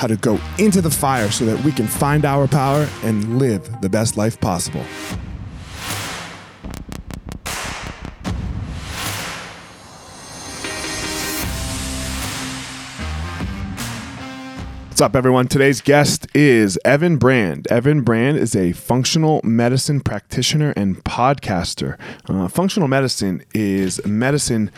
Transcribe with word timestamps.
how 0.00 0.06
to 0.06 0.16
go 0.16 0.40
into 0.56 0.80
the 0.80 0.90
fire 0.90 1.30
so 1.30 1.44
that 1.44 1.62
we 1.62 1.70
can 1.70 1.86
find 1.86 2.24
our 2.24 2.48
power 2.48 2.88
and 3.02 3.38
live 3.38 3.82
the 3.82 3.88
best 3.90 4.16
life 4.16 4.40
possible. 4.40 4.80
What's 14.88 15.02
up, 15.02 15.14
everyone? 15.14 15.48
Today's 15.48 15.82
guest 15.82 16.26
is 16.34 16.78
Evan 16.82 17.18
Brand. 17.18 17.66
Evan 17.70 18.00
Brand 18.00 18.38
is 18.38 18.56
a 18.56 18.72
functional 18.72 19.42
medicine 19.44 20.00
practitioner 20.00 20.72
and 20.76 21.04
podcaster. 21.04 21.98
Uh, 22.26 22.48
functional 22.48 22.88
medicine 22.88 23.44
is 23.52 24.02
medicine 24.06 24.70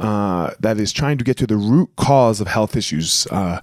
uh, 0.00 0.52
that 0.60 0.78
is 0.78 0.92
trying 0.92 1.18
to 1.18 1.24
get 1.24 1.36
to 1.36 1.46
the 1.46 1.56
root 1.56 1.90
cause 1.96 2.40
of 2.40 2.46
health 2.46 2.76
issues. 2.76 3.26
Uh, 3.30 3.60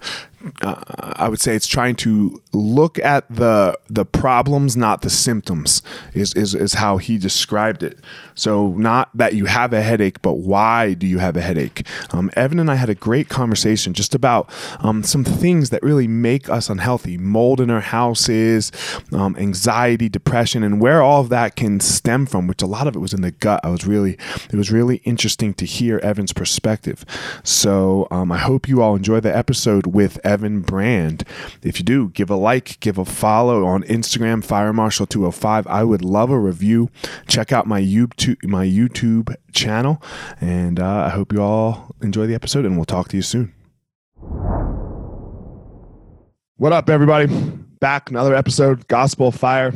uh, 0.61 0.75
I 1.17 1.27
would 1.27 1.41
say 1.41 1.55
it's 1.55 1.67
trying 1.67 1.95
to 1.97 2.41
look 2.53 2.97
at 2.99 3.29
the 3.29 3.77
the 3.89 4.05
problems, 4.05 4.77
not 4.77 5.01
the 5.01 5.09
symptoms. 5.09 5.81
Is, 6.13 6.33
is 6.33 6.55
is 6.55 6.75
how 6.75 6.97
he 6.97 7.17
described 7.17 7.83
it. 7.83 7.99
So 8.35 8.69
not 8.69 9.09
that 9.15 9.33
you 9.33 9.45
have 9.45 9.73
a 9.73 9.81
headache, 9.81 10.21
but 10.21 10.35
why 10.35 10.93
do 10.93 11.05
you 11.05 11.19
have 11.19 11.35
a 11.35 11.41
headache? 11.41 11.85
Um, 12.11 12.31
Evan 12.35 12.59
and 12.59 12.71
I 12.71 12.75
had 12.75 12.89
a 12.89 12.95
great 12.95 13.27
conversation 13.27 13.93
just 13.93 14.15
about 14.15 14.49
um, 14.79 15.03
some 15.03 15.25
things 15.25 15.71
that 15.71 15.83
really 15.83 16.07
make 16.07 16.49
us 16.49 16.69
unhealthy: 16.69 17.17
mold 17.17 17.59
in 17.59 17.69
our 17.69 17.81
houses, 17.81 18.71
um, 19.11 19.35
anxiety, 19.37 20.07
depression, 20.07 20.63
and 20.63 20.79
where 20.79 21.01
all 21.01 21.21
of 21.21 21.29
that 21.29 21.57
can 21.57 21.81
stem 21.81 22.25
from. 22.25 22.47
Which 22.47 22.61
a 22.61 22.67
lot 22.67 22.87
of 22.87 22.95
it 22.95 22.99
was 22.99 23.13
in 23.13 23.21
the 23.21 23.31
gut. 23.31 23.59
I 23.63 23.69
was 23.69 23.85
really 23.85 24.17
it 24.51 24.55
was 24.55 24.71
really 24.71 24.97
interesting 25.03 25.53
to 25.55 25.65
hear 25.65 25.99
Evan's 25.99 26.31
perspective. 26.31 27.03
So 27.43 28.07
um, 28.09 28.31
I 28.31 28.37
hope 28.37 28.69
you 28.69 28.81
all 28.81 28.95
enjoy 28.95 29.19
the 29.19 29.35
episode 29.35 29.85
with. 29.85 30.17
Evan 30.23 30.28
Brand. 30.37 31.23
If 31.63 31.79
you 31.79 31.85
do, 31.85 32.09
give 32.09 32.29
a 32.29 32.35
like, 32.35 32.79
give 32.79 32.97
a 32.97 33.05
follow 33.05 33.65
on 33.65 33.83
Instagram, 33.83 34.43
Fire 34.43 34.73
Marshal 34.73 35.05
205. 35.05 35.65
I 35.67 35.83
would 35.83 36.03
love 36.03 36.29
a 36.29 36.39
review. 36.39 36.89
Check 37.27 37.51
out 37.51 37.67
my 37.67 37.81
YouTube, 37.81 38.43
my 38.45 38.65
YouTube 38.65 39.35
channel. 39.51 40.01
And 40.39 40.79
uh, 40.79 41.05
I 41.07 41.09
hope 41.09 41.33
you 41.33 41.41
all 41.41 41.95
enjoy 42.01 42.27
the 42.27 42.35
episode, 42.35 42.65
and 42.65 42.75
we'll 42.75 42.85
talk 42.85 43.07
to 43.09 43.15
you 43.15 43.21
soon. 43.21 43.53
What 46.57 46.73
up, 46.73 46.89
everybody? 46.89 47.27
Back 47.79 48.09
another 48.09 48.35
episode, 48.35 48.87
Gospel 48.87 49.31
Fire. 49.31 49.73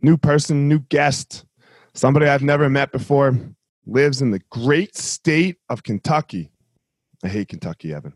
New 0.00 0.16
person, 0.16 0.68
new 0.68 0.78
guest, 0.78 1.44
somebody 1.92 2.26
I've 2.26 2.42
never 2.42 2.68
met 2.68 2.92
before, 2.92 3.38
lives 3.86 4.22
in 4.22 4.30
the 4.30 4.40
great 4.50 4.96
state 4.96 5.56
of 5.68 5.82
Kentucky. 5.82 6.50
I 7.22 7.28
hate 7.28 7.48
Kentucky, 7.48 7.92
Evan. 7.92 8.14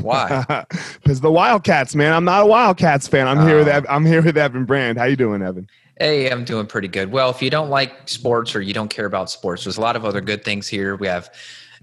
Why? 0.00 0.64
Because 1.02 1.20
the 1.20 1.30
Wildcats, 1.30 1.94
man. 1.94 2.12
I'm 2.12 2.24
not 2.24 2.42
a 2.42 2.46
Wildcats 2.46 3.06
fan. 3.06 3.28
I'm 3.28 3.46
here 3.46 3.58
with 3.58 3.68
oh. 3.68 3.72
Ev- 3.72 3.86
I'm 3.88 4.04
here 4.04 4.22
with 4.22 4.36
Evan 4.36 4.64
Brand. 4.64 4.98
How 4.98 5.04
you 5.04 5.14
doing, 5.14 5.40
Evan? 5.40 5.68
Hey, 6.00 6.30
I'm 6.30 6.44
doing 6.44 6.66
pretty 6.66 6.88
good. 6.88 7.12
Well, 7.12 7.30
if 7.30 7.40
you 7.40 7.48
don't 7.48 7.70
like 7.70 8.08
sports 8.08 8.56
or 8.56 8.60
you 8.60 8.74
don't 8.74 8.88
care 8.88 9.06
about 9.06 9.30
sports, 9.30 9.64
there's 9.64 9.78
a 9.78 9.80
lot 9.80 9.94
of 9.94 10.04
other 10.04 10.20
good 10.20 10.44
things 10.44 10.66
here. 10.66 10.96
We 10.96 11.06
have 11.06 11.30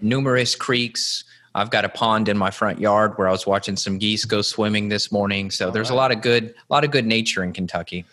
numerous 0.01 0.55
creeks. 0.55 1.23
I've 1.55 1.69
got 1.69 1.85
a 1.85 1.89
pond 1.89 2.29
in 2.29 2.37
my 2.37 2.51
front 2.51 2.79
yard 2.79 3.13
where 3.15 3.27
I 3.27 3.31
was 3.31 3.47
watching 3.47 3.75
some 3.75 3.97
geese 3.97 4.25
go 4.25 4.41
swimming 4.41 4.89
this 4.89 5.11
morning. 5.11 5.51
So 5.51 5.71
there's 5.71 5.91
a 5.91 5.95
lot 5.95 6.11
of 6.11 6.21
good, 6.21 6.45
a 6.45 6.73
lot 6.73 6.83
of 6.83 6.91
good 6.91 7.05
nature 7.05 7.43
in 7.43 7.53
Kentucky. 7.53 8.05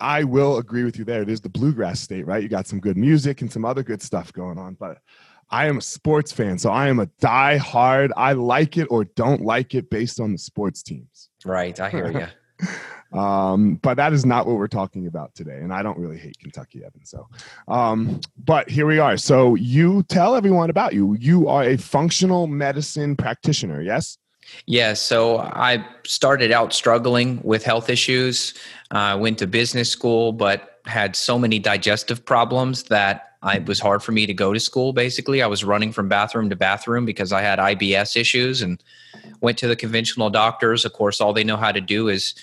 I 0.00 0.24
will 0.24 0.58
agree 0.58 0.84
with 0.84 0.98
you 0.98 1.04
there. 1.04 1.22
It 1.22 1.28
is 1.28 1.40
the 1.40 1.48
bluegrass 1.48 2.00
state, 2.00 2.26
right? 2.26 2.42
You 2.42 2.48
got 2.48 2.66
some 2.66 2.78
good 2.78 2.96
music 2.96 3.40
and 3.40 3.50
some 3.50 3.64
other 3.64 3.82
good 3.82 4.02
stuff 4.02 4.32
going 4.32 4.58
on, 4.58 4.74
but 4.74 4.98
I 5.50 5.66
am 5.66 5.78
a 5.78 5.82
sports 5.82 6.30
fan, 6.32 6.58
so 6.58 6.70
I 6.70 6.88
am 6.88 7.00
a 7.00 7.06
die 7.20 7.56
hard. 7.56 8.12
I 8.16 8.32
like 8.34 8.76
it 8.76 8.86
or 8.90 9.04
don't 9.04 9.42
like 9.42 9.74
it 9.74 9.88
based 9.88 10.20
on 10.20 10.32
the 10.32 10.38
sports 10.38 10.82
teams. 10.82 11.30
Right, 11.44 11.78
I 11.80 11.88
hear 11.88 12.10
you. 12.10 12.26
um, 13.18 13.76
but 13.76 13.96
that 13.96 14.12
is 14.12 14.26
not 14.26 14.46
what 14.46 14.56
we're 14.56 14.68
talking 14.68 15.06
about 15.06 15.34
today, 15.34 15.58
and 15.58 15.72
I 15.72 15.82
don't 15.82 15.98
really 15.98 16.18
hate 16.18 16.38
Kentucky, 16.38 16.82
Evan. 16.84 17.04
So, 17.04 17.28
um, 17.68 18.20
but 18.44 18.68
here 18.68 18.86
we 18.86 18.98
are. 18.98 19.16
So 19.16 19.54
you 19.54 20.02
tell 20.04 20.34
everyone 20.34 20.70
about 20.70 20.92
you. 20.92 21.16
You 21.18 21.48
are 21.48 21.62
a 21.62 21.76
functional 21.76 22.46
medicine 22.46 23.16
practitioner, 23.16 23.80
yes? 23.80 24.18
Yeah, 24.66 24.94
so 24.94 25.38
I 25.38 25.86
started 26.04 26.52
out 26.52 26.72
struggling 26.72 27.40
with 27.42 27.64
health 27.64 27.90
issues. 27.90 28.54
I 28.90 29.12
uh, 29.12 29.18
went 29.18 29.38
to 29.38 29.46
business 29.46 29.90
school, 29.90 30.32
but 30.32 30.80
had 30.86 31.14
so 31.16 31.38
many 31.38 31.58
digestive 31.58 32.24
problems 32.24 32.84
that 32.84 33.27
I, 33.42 33.56
it 33.56 33.66
was 33.66 33.78
hard 33.78 34.02
for 34.02 34.12
me 34.12 34.26
to 34.26 34.34
go 34.34 34.52
to 34.52 34.60
school. 34.60 34.92
Basically, 34.92 35.42
I 35.42 35.46
was 35.46 35.64
running 35.64 35.92
from 35.92 36.08
bathroom 36.08 36.50
to 36.50 36.56
bathroom 36.56 37.04
because 37.04 37.32
I 37.32 37.42
had 37.42 37.58
IBS 37.58 38.16
issues 38.16 38.62
and 38.62 38.82
went 39.40 39.58
to 39.58 39.68
the 39.68 39.76
conventional 39.76 40.30
doctors. 40.30 40.84
Of 40.84 40.92
course, 40.92 41.20
all 41.20 41.32
they 41.32 41.44
know 41.44 41.56
how 41.56 41.70
to 41.70 41.80
do 41.80 42.08
is 42.08 42.34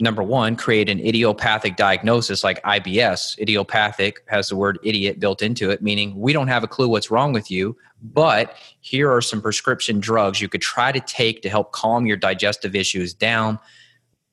number 0.00 0.22
one, 0.22 0.56
create 0.56 0.88
an 0.88 0.98
idiopathic 0.98 1.76
diagnosis 1.76 2.42
like 2.42 2.62
IBS. 2.62 3.38
Idiopathic 3.38 4.24
has 4.28 4.48
the 4.48 4.56
word 4.56 4.78
idiot 4.82 5.20
built 5.20 5.42
into 5.42 5.70
it, 5.70 5.82
meaning 5.82 6.18
we 6.18 6.32
don't 6.32 6.48
have 6.48 6.64
a 6.64 6.68
clue 6.68 6.88
what's 6.88 7.10
wrong 7.10 7.32
with 7.32 7.50
you, 7.50 7.76
but 8.02 8.56
here 8.80 9.12
are 9.12 9.20
some 9.20 9.42
prescription 9.42 10.00
drugs 10.00 10.40
you 10.40 10.48
could 10.48 10.62
try 10.62 10.90
to 10.90 11.00
take 11.00 11.42
to 11.42 11.50
help 11.50 11.72
calm 11.72 12.06
your 12.06 12.16
digestive 12.16 12.74
issues 12.74 13.12
down. 13.12 13.58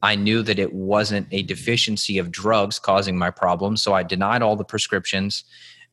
I 0.02 0.16
knew 0.16 0.42
that 0.44 0.60
it 0.60 0.74
wasn't 0.74 1.28
a 1.32 1.44
deficiency 1.44 2.18
of 2.18 2.32
drugs 2.32 2.80
causing 2.80 3.18
my 3.18 3.30
problems. 3.30 3.82
So 3.82 3.94
I 3.94 4.04
denied 4.04 4.42
all 4.42 4.56
the 4.56 4.64
prescriptions. 4.64 5.44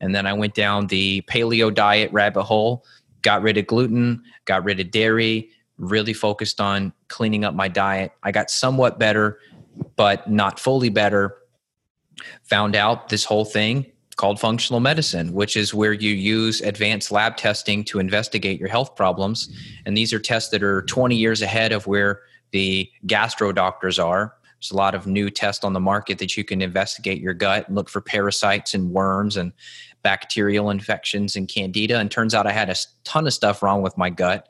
And 0.05 0.13
then 0.13 0.27
I 0.27 0.33
went 0.33 0.53
down 0.53 0.85
the 0.85 1.21
paleo 1.23 1.73
diet 1.73 2.13
rabbit 2.13 2.43
hole, 2.43 2.85
got 3.23 3.41
rid 3.41 3.57
of 3.57 3.65
gluten, 3.65 4.21
got 4.45 4.63
rid 4.63 4.79
of 4.79 4.91
dairy, 4.91 5.49
really 5.79 6.13
focused 6.13 6.61
on 6.61 6.93
cleaning 7.07 7.43
up 7.43 7.55
my 7.55 7.67
diet. 7.67 8.11
I 8.21 8.31
got 8.31 8.51
somewhat 8.51 8.99
better, 8.99 9.39
but 9.95 10.29
not 10.29 10.59
fully 10.59 10.89
better. 10.89 11.35
Found 12.43 12.75
out 12.75 13.09
this 13.09 13.25
whole 13.25 13.45
thing 13.45 13.87
called 14.15 14.39
functional 14.39 14.79
medicine, 14.79 15.33
which 15.33 15.57
is 15.57 15.73
where 15.73 15.91
you 15.91 16.11
use 16.11 16.61
advanced 16.61 17.11
lab 17.11 17.35
testing 17.35 17.83
to 17.85 17.97
investigate 17.97 18.59
your 18.59 18.69
health 18.69 18.95
problems. 18.95 19.49
And 19.87 19.97
these 19.97 20.13
are 20.13 20.19
tests 20.19 20.51
that 20.51 20.61
are 20.61 20.83
20 20.83 21.15
years 21.15 21.41
ahead 21.41 21.71
of 21.71 21.87
where 21.87 22.21
the 22.51 22.87
gastro 23.07 23.51
doctors 23.51 23.97
are. 23.97 24.35
There's 24.59 24.71
a 24.71 24.77
lot 24.77 24.95
of 24.95 25.05
new 25.05 25.29
tests 25.29 25.65
on 25.65 25.73
the 25.73 25.79
market 25.79 26.17
that 26.19 26.37
you 26.37 26.43
can 26.43 26.61
investigate 26.61 27.19
your 27.19 27.33
gut 27.33 27.67
and 27.67 27.75
look 27.75 27.89
for 27.89 28.01
parasites 28.01 28.73
and 28.73 28.91
worms 28.91 29.35
and 29.35 29.51
bacterial 30.05 30.69
infections 30.69 31.35
and 31.35 31.47
candida. 31.47 31.97
And 31.97 32.11
turns 32.11 32.35
out 32.35 32.45
I 32.45 32.51
had 32.51 32.69
a 32.69 32.75
ton 33.05 33.25
of 33.25 33.33
stuff 33.33 33.63
wrong 33.63 33.81
with 33.81 33.97
my 33.97 34.11
gut. 34.11 34.47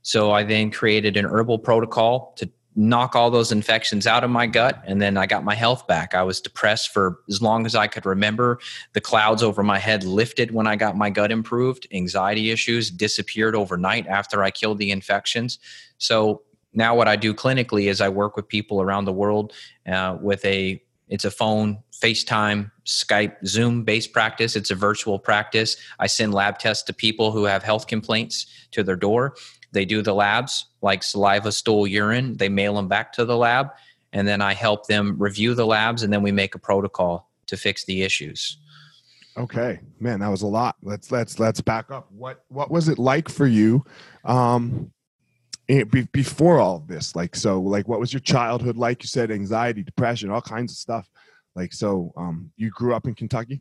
So 0.00 0.32
I 0.32 0.42
then 0.42 0.70
created 0.70 1.18
an 1.18 1.26
herbal 1.26 1.58
protocol 1.58 2.32
to 2.38 2.48
knock 2.76 3.14
all 3.14 3.30
those 3.30 3.52
infections 3.52 4.06
out 4.06 4.24
of 4.24 4.30
my 4.30 4.46
gut 4.46 4.82
and 4.86 5.00
then 5.02 5.18
I 5.18 5.26
got 5.26 5.44
my 5.44 5.54
health 5.54 5.86
back. 5.86 6.14
I 6.14 6.22
was 6.22 6.40
depressed 6.40 6.94
for 6.94 7.18
as 7.28 7.42
long 7.42 7.66
as 7.66 7.74
I 7.74 7.88
could 7.88 8.06
remember. 8.06 8.58
The 8.94 9.02
clouds 9.02 9.42
over 9.42 9.62
my 9.62 9.78
head 9.78 10.02
lifted 10.02 10.52
when 10.52 10.66
I 10.66 10.76
got 10.76 10.96
my 10.96 11.10
gut 11.10 11.30
improved. 11.30 11.86
Anxiety 11.92 12.50
issues 12.50 12.90
disappeared 12.90 13.54
overnight 13.54 14.06
after 14.06 14.42
I 14.42 14.50
killed 14.50 14.78
the 14.78 14.90
infections. 14.90 15.58
So 15.98 16.40
now 16.72 16.94
what 16.94 17.06
I 17.06 17.16
do 17.16 17.34
clinically 17.34 17.90
is 17.90 18.00
I 18.00 18.08
work 18.08 18.34
with 18.34 18.48
people 18.48 18.80
around 18.80 19.04
the 19.04 19.12
world 19.12 19.52
uh, 19.86 20.16
with 20.22 20.42
a 20.46 20.82
it's 21.08 21.24
a 21.24 21.30
phone, 21.30 21.78
FaceTime, 21.92 22.70
Skype, 22.84 23.36
Zoom 23.46 23.84
based 23.84 24.12
practice. 24.12 24.56
It's 24.56 24.70
a 24.70 24.74
virtual 24.74 25.18
practice. 25.18 25.76
I 25.98 26.06
send 26.06 26.34
lab 26.34 26.58
tests 26.58 26.82
to 26.84 26.92
people 26.92 27.32
who 27.32 27.44
have 27.44 27.62
health 27.62 27.86
complaints 27.86 28.46
to 28.72 28.82
their 28.82 28.96
door. 28.96 29.36
They 29.72 29.84
do 29.84 30.02
the 30.02 30.14
labs 30.14 30.66
like 30.82 31.02
saliva, 31.02 31.52
stool, 31.52 31.86
urine. 31.86 32.36
They 32.36 32.48
mail 32.48 32.74
them 32.74 32.88
back 32.88 33.12
to 33.14 33.24
the 33.24 33.36
lab. 33.36 33.68
And 34.12 34.26
then 34.26 34.40
I 34.40 34.54
help 34.54 34.86
them 34.86 35.16
review 35.18 35.54
the 35.54 35.66
labs 35.66 36.02
and 36.02 36.12
then 36.12 36.22
we 36.22 36.32
make 36.32 36.54
a 36.54 36.58
protocol 36.58 37.30
to 37.46 37.56
fix 37.56 37.84
the 37.84 38.02
issues. 38.02 38.58
Okay, 39.36 39.80
man, 40.00 40.20
that 40.20 40.28
was 40.28 40.42
a 40.42 40.46
lot. 40.46 40.76
Let's 40.82 41.12
let's 41.12 41.38
let's 41.38 41.60
back 41.60 41.90
up. 41.90 42.10
What 42.10 42.44
what 42.48 42.70
was 42.70 42.88
it 42.88 42.98
like 42.98 43.28
for 43.28 43.46
you 43.46 43.84
um 44.24 44.90
before 46.12 46.58
all 46.60 46.80
this? 46.80 47.16
Like 47.16 47.34
so 47.36 47.60
like 47.60 47.88
what 47.88 48.00
was 48.00 48.12
your 48.12 48.20
childhood 48.20 48.76
like? 48.76 49.02
You 49.02 49.08
said 49.08 49.30
anxiety, 49.30 49.82
depression, 49.82 50.30
all 50.30 50.42
kinds 50.42 50.72
of 50.72 50.78
stuff. 50.78 51.08
Like 51.54 51.72
so 51.72 52.12
um 52.16 52.50
you 52.56 52.70
grew 52.70 52.94
up 52.94 53.06
in 53.06 53.14
Kentucky? 53.14 53.60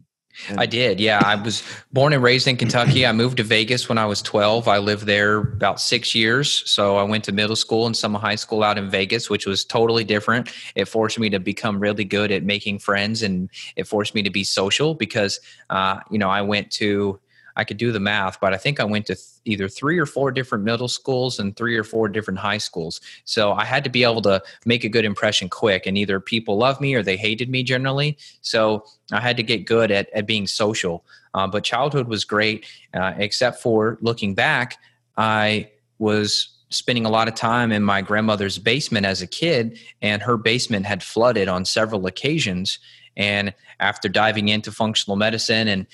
I 0.57 0.65
did. 0.65 0.99
Yeah. 0.99 1.21
I 1.23 1.35
was 1.35 1.63
born 1.93 2.13
and 2.13 2.21
raised 2.21 2.47
in 2.47 2.57
Kentucky. 2.57 3.05
I 3.05 3.11
moved 3.13 3.37
to 3.37 3.43
Vegas 3.43 3.87
when 3.87 3.97
I 3.97 4.05
was 4.05 4.21
12. 4.21 4.67
I 4.67 4.77
lived 4.79 5.05
there 5.05 5.37
about 5.37 5.79
six 5.79 6.13
years. 6.13 6.69
So 6.69 6.97
I 6.97 7.03
went 7.03 7.23
to 7.25 7.31
middle 7.31 7.55
school 7.55 7.85
and 7.85 7.95
some 7.95 8.13
high 8.13 8.35
school 8.35 8.61
out 8.61 8.77
in 8.77 8.89
Vegas, 8.89 9.29
which 9.29 9.45
was 9.45 9.63
totally 9.63 10.03
different. 10.03 10.51
It 10.75 10.85
forced 10.85 11.19
me 11.19 11.29
to 11.29 11.39
become 11.39 11.79
really 11.79 12.03
good 12.03 12.31
at 12.31 12.43
making 12.43 12.79
friends 12.79 13.23
and 13.23 13.49
it 13.75 13.87
forced 13.87 14.13
me 14.13 14.23
to 14.23 14.29
be 14.29 14.43
social 14.43 14.93
because, 14.93 15.39
uh, 15.69 15.99
you 16.11 16.19
know, 16.19 16.29
I 16.29 16.41
went 16.41 16.69
to 16.73 17.19
I 17.55 17.63
could 17.63 17.77
do 17.77 17.91
the 17.91 17.99
math, 17.99 18.39
but 18.39 18.53
I 18.53 18.57
think 18.57 18.79
I 18.79 18.83
went 18.83 19.05
to 19.07 19.15
th- 19.15 19.27
either 19.45 19.67
three 19.67 19.97
or 19.97 20.05
four 20.05 20.31
different 20.31 20.63
middle 20.63 20.87
schools 20.87 21.39
and 21.39 21.55
three 21.55 21.77
or 21.77 21.83
four 21.83 22.09
different 22.09 22.39
high 22.39 22.57
schools. 22.57 23.01
So 23.23 23.53
I 23.53 23.65
had 23.65 23.83
to 23.83 23.89
be 23.89 24.03
able 24.03 24.21
to 24.23 24.41
make 24.65 24.83
a 24.83 24.89
good 24.89 25.05
impression 25.05 25.49
quick, 25.49 25.85
and 25.85 25.97
either 25.97 26.19
people 26.19 26.57
loved 26.57 26.81
me 26.81 26.95
or 26.95 27.03
they 27.03 27.17
hated 27.17 27.49
me 27.49 27.63
generally. 27.63 28.17
So 28.41 28.85
I 29.11 29.21
had 29.21 29.37
to 29.37 29.43
get 29.43 29.65
good 29.65 29.91
at, 29.91 30.09
at 30.11 30.25
being 30.25 30.47
social. 30.47 31.05
Uh, 31.33 31.47
but 31.47 31.63
childhood 31.63 32.07
was 32.07 32.25
great, 32.25 32.65
uh, 32.93 33.13
except 33.17 33.61
for 33.61 33.97
looking 34.01 34.33
back, 34.33 34.77
I 35.17 35.69
was 35.99 36.49
spending 36.69 37.05
a 37.05 37.09
lot 37.09 37.27
of 37.27 37.35
time 37.35 37.71
in 37.71 37.83
my 37.83 38.01
grandmother's 38.01 38.57
basement 38.57 39.05
as 39.05 39.21
a 39.21 39.27
kid, 39.27 39.79
and 40.01 40.21
her 40.21 40.37
basement 40.37 40.85
had 40.85 41.03
flooded 41.03 41.47
on 41.47 41.63
several 41.63 42.05
occasions. 42.05 42.79
And 43.17 43.53
after 43.79 44.09
diving 44.09 44.49
into 44.49 44.71
functional 44.71 45.15
medicine 45.15 45.67
and 45.67 45.87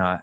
uh, 0.00 0.18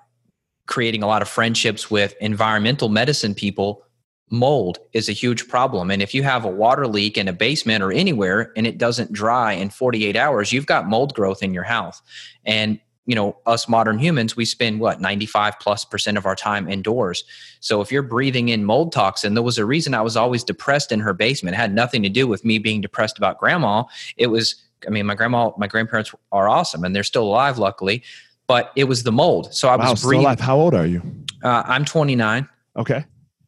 creating 0.68 1.04
a 1.04 1.08
lot 1.08 1.22
of 1.22 1.28
friendships 1.28 1.92
with 1.92 2.16
environmental 2.20 2.90
medicine 2.90 3.34
people 3.34 3.86
mold 4.30 4.80
is 4.94 5.08
a 5.08 5.14
huge 5.14 5.48
problem. 5.48 5.92
And 5.92 6.02
if 6.02 6.14
you 6.14 6.24
have 6.24 6.46
a 6.46 6.50
water 6.50 6.88
leak 6.88 7.18
in 7.18 7.28
a 7.28 7.34
basement 7.34 7.84
or 7.84 7.92
anywhere 7.92 8.52
and 8.56 8.66
it 8.66 8.78
doesn't 8.78 9.14
dry 9.14 9.54
in 9.54 9.70
48 9.70 10.16
hours 10.16 10.52
you've 10.52 10.66
got 10.66 10.88
mold 10.88 11.14
growth 11.14 11.44
in 11.44 11.54
your 11.54 11.64
house. 11.64 12.02
And 12.44 12.80
you 13.06 13.14
know 13.14 13.38
us 13.46 13.70
modern 13.70 14.00
humans 14.00 14.36
we 14.36 14.46
spend 14.46 14.80
what 14.80 15.00
95 15.00 15.60
plus 15.60 15.86
percent 15.86 16.18
of 16.18 16.26
our 16.26 16.36
time 16.36 16.68
indoors. 16.68 17.24
So 17.60 17.82
if 17.82 17.92
you're 17.92 18.02
breathing 18.02 18.50
in 18.50 18.66
mold 18.66 18.92
toxin 18.92 19.36
there 19.36 19.44
was 19.44 19.60
a 19.60 19.66
reason 19.66 19.94
i 19.94 20.02
was 20.02 20.18
always 20.18 20.44
depressed 20.44 20.92
in 20.92 21.00
her 21.02 21.14
basement. 21.14 21.54
It 21.54 21.60
had 21.60 21.74
nothing 21.74 22.02
to 22.02 22.10
do 22.10 22.28
with 22.28 22.44
me 22.44 22.58
being 22.58 22.82
depressed 22.82 23.20
about 23.20 23.38
grandma. 23.38 23.84
It 24.18 24.28
was 24.28 24.56
i 24.88 24.90
mean 24.90 25.06
my 25.06 25.14
grandma 25.14 25.52
my 25.58 25.68
grandparents 25.68 26.14
are 26.32 26.50
awesome 26.50 26.84
and 26.84 26.96
they're 26.96 27.04
still 27.04 27.24
alive 27.24 27.60
luckily 27.60 28.04
but 28.48 28.72
it 28.76 28.86
was 28.86 29.04
the 29.04 29.12
mold. 29.12 29.54
So 29.54 29.70
I 29.70 29.76
wow, 29.76 29.92
was 29.92 30.04
breathing. 30.04 30.26
Alive. 30.26 30.40
How 30.40 30.58
old 30.58 30.74
are 30.74 30.86
you? 30.86 31.02
Uh, 31.44 31.64
I'm 31.66 31.86
29. 31.86 32.48
Okay. 32.78 33.06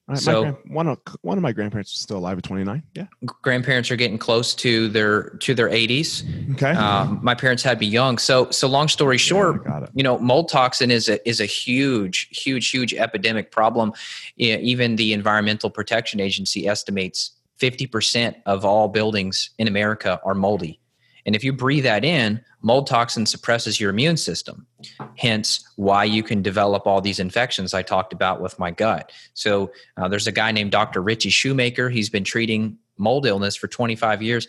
Right, 0.07 0.17
so 0.17 0.41
grand, 0.41 0.57
one 0.67 0.87
of 0.87 0.99
one 1.21 1.37
of 1.37 1.41
my 1.41 1.51
grandparents 1.51 1.91
is 1.91 1.99
still 1.99 2.17
alive 2.17 2.37
at 2.37 2.43
29. 2.45 2.81
Yeah. 2.93 3.07
Grandparents 3.25 3.91
are 3.91 3.97
getting 3.97 4.17
close 4.17 4.55
to 4.55 4.87
their 4.87 5.31
to 5.41 5.53
their 5.53 5.67
80s. 5.67 6.53
Okay. 6.53 6.71
Um, 6.71 7.19
my 7.21 7.35
parents 7.35 7.61
had 7.61 7.77
me 7.81 7.87
young. 7.87 8.17
So 8.17 8.49
so 8.49 8.69
long 8.69 8.87
story 8.87 9.17
short, 9.17 9.63
yeah, 9.65 9.85
you 9.93 10.03
know, 10.03 10.17
mold 10.19 10.47
toxin 10.47 10.91
is 10.91 11.09
a 11.09 11.27
is 11.27 11.41
a 11.41 11.45
huge 11.45 12.29
huge 12.31 12.69
huge 12.69 12.93
epidemic 12.93 13.51
problem. 13.51 13.91
Even 14.37 14.95
the 14.95 15.11
Environmental 15.11 15.69
Protection 15.69 16.21
Agency 16.21 16.69
estimates 16.69 17.31
50% 17.59 18.35
of 18.45 18.63
all 18.63 18.87
buildings 18.87 19.49
in 19.57 19.67
America 19.67 20.21
are 20.23 20.35
moldy. 20.35 20.79
And 21.27 21.35
if 21.35 21.43
you 21.43 21.51
breathe 21.51 21.83
that 21.83 22.05
in, 22.05 22.41
mold 22.61 22.87
toxin 22.87 23.25
suppresses 23.25 23.79
your 23.79 23.89
immune 23.89 24.15
system. 24.15 24.65
Hence, 25.17 25.69
why 25.75 26.05
you 26.05 26.23
can 26.23 26.41
develop 26.41 26.87
all 26.87 27.01
these 27.01 27.19
infections 27.19 27.73
I 27.73 27.81
talked 27.81 28.13
about 28.13 28.41
with 28.41 28.57
my 28.57 28.71
gut. 28.71 29.11
So, 29.33 29.71
uh, 29.97 30.07
there's 30.07 30.25
a 30.25 30.31
guy 30.31 30.51
named 30.53 30.71
Dr. 30.71 31.01
Ritchie 31.03 31.29
Shoemaker. 31.29 31.89
He's 31.89 32.09
been 32.09 32.23
treating 32.23 32.77
mold 32.97 33.25
illness 33.25 33.57
for 33.57 33.67
25 33.67 34.23
years. 34.23 34.47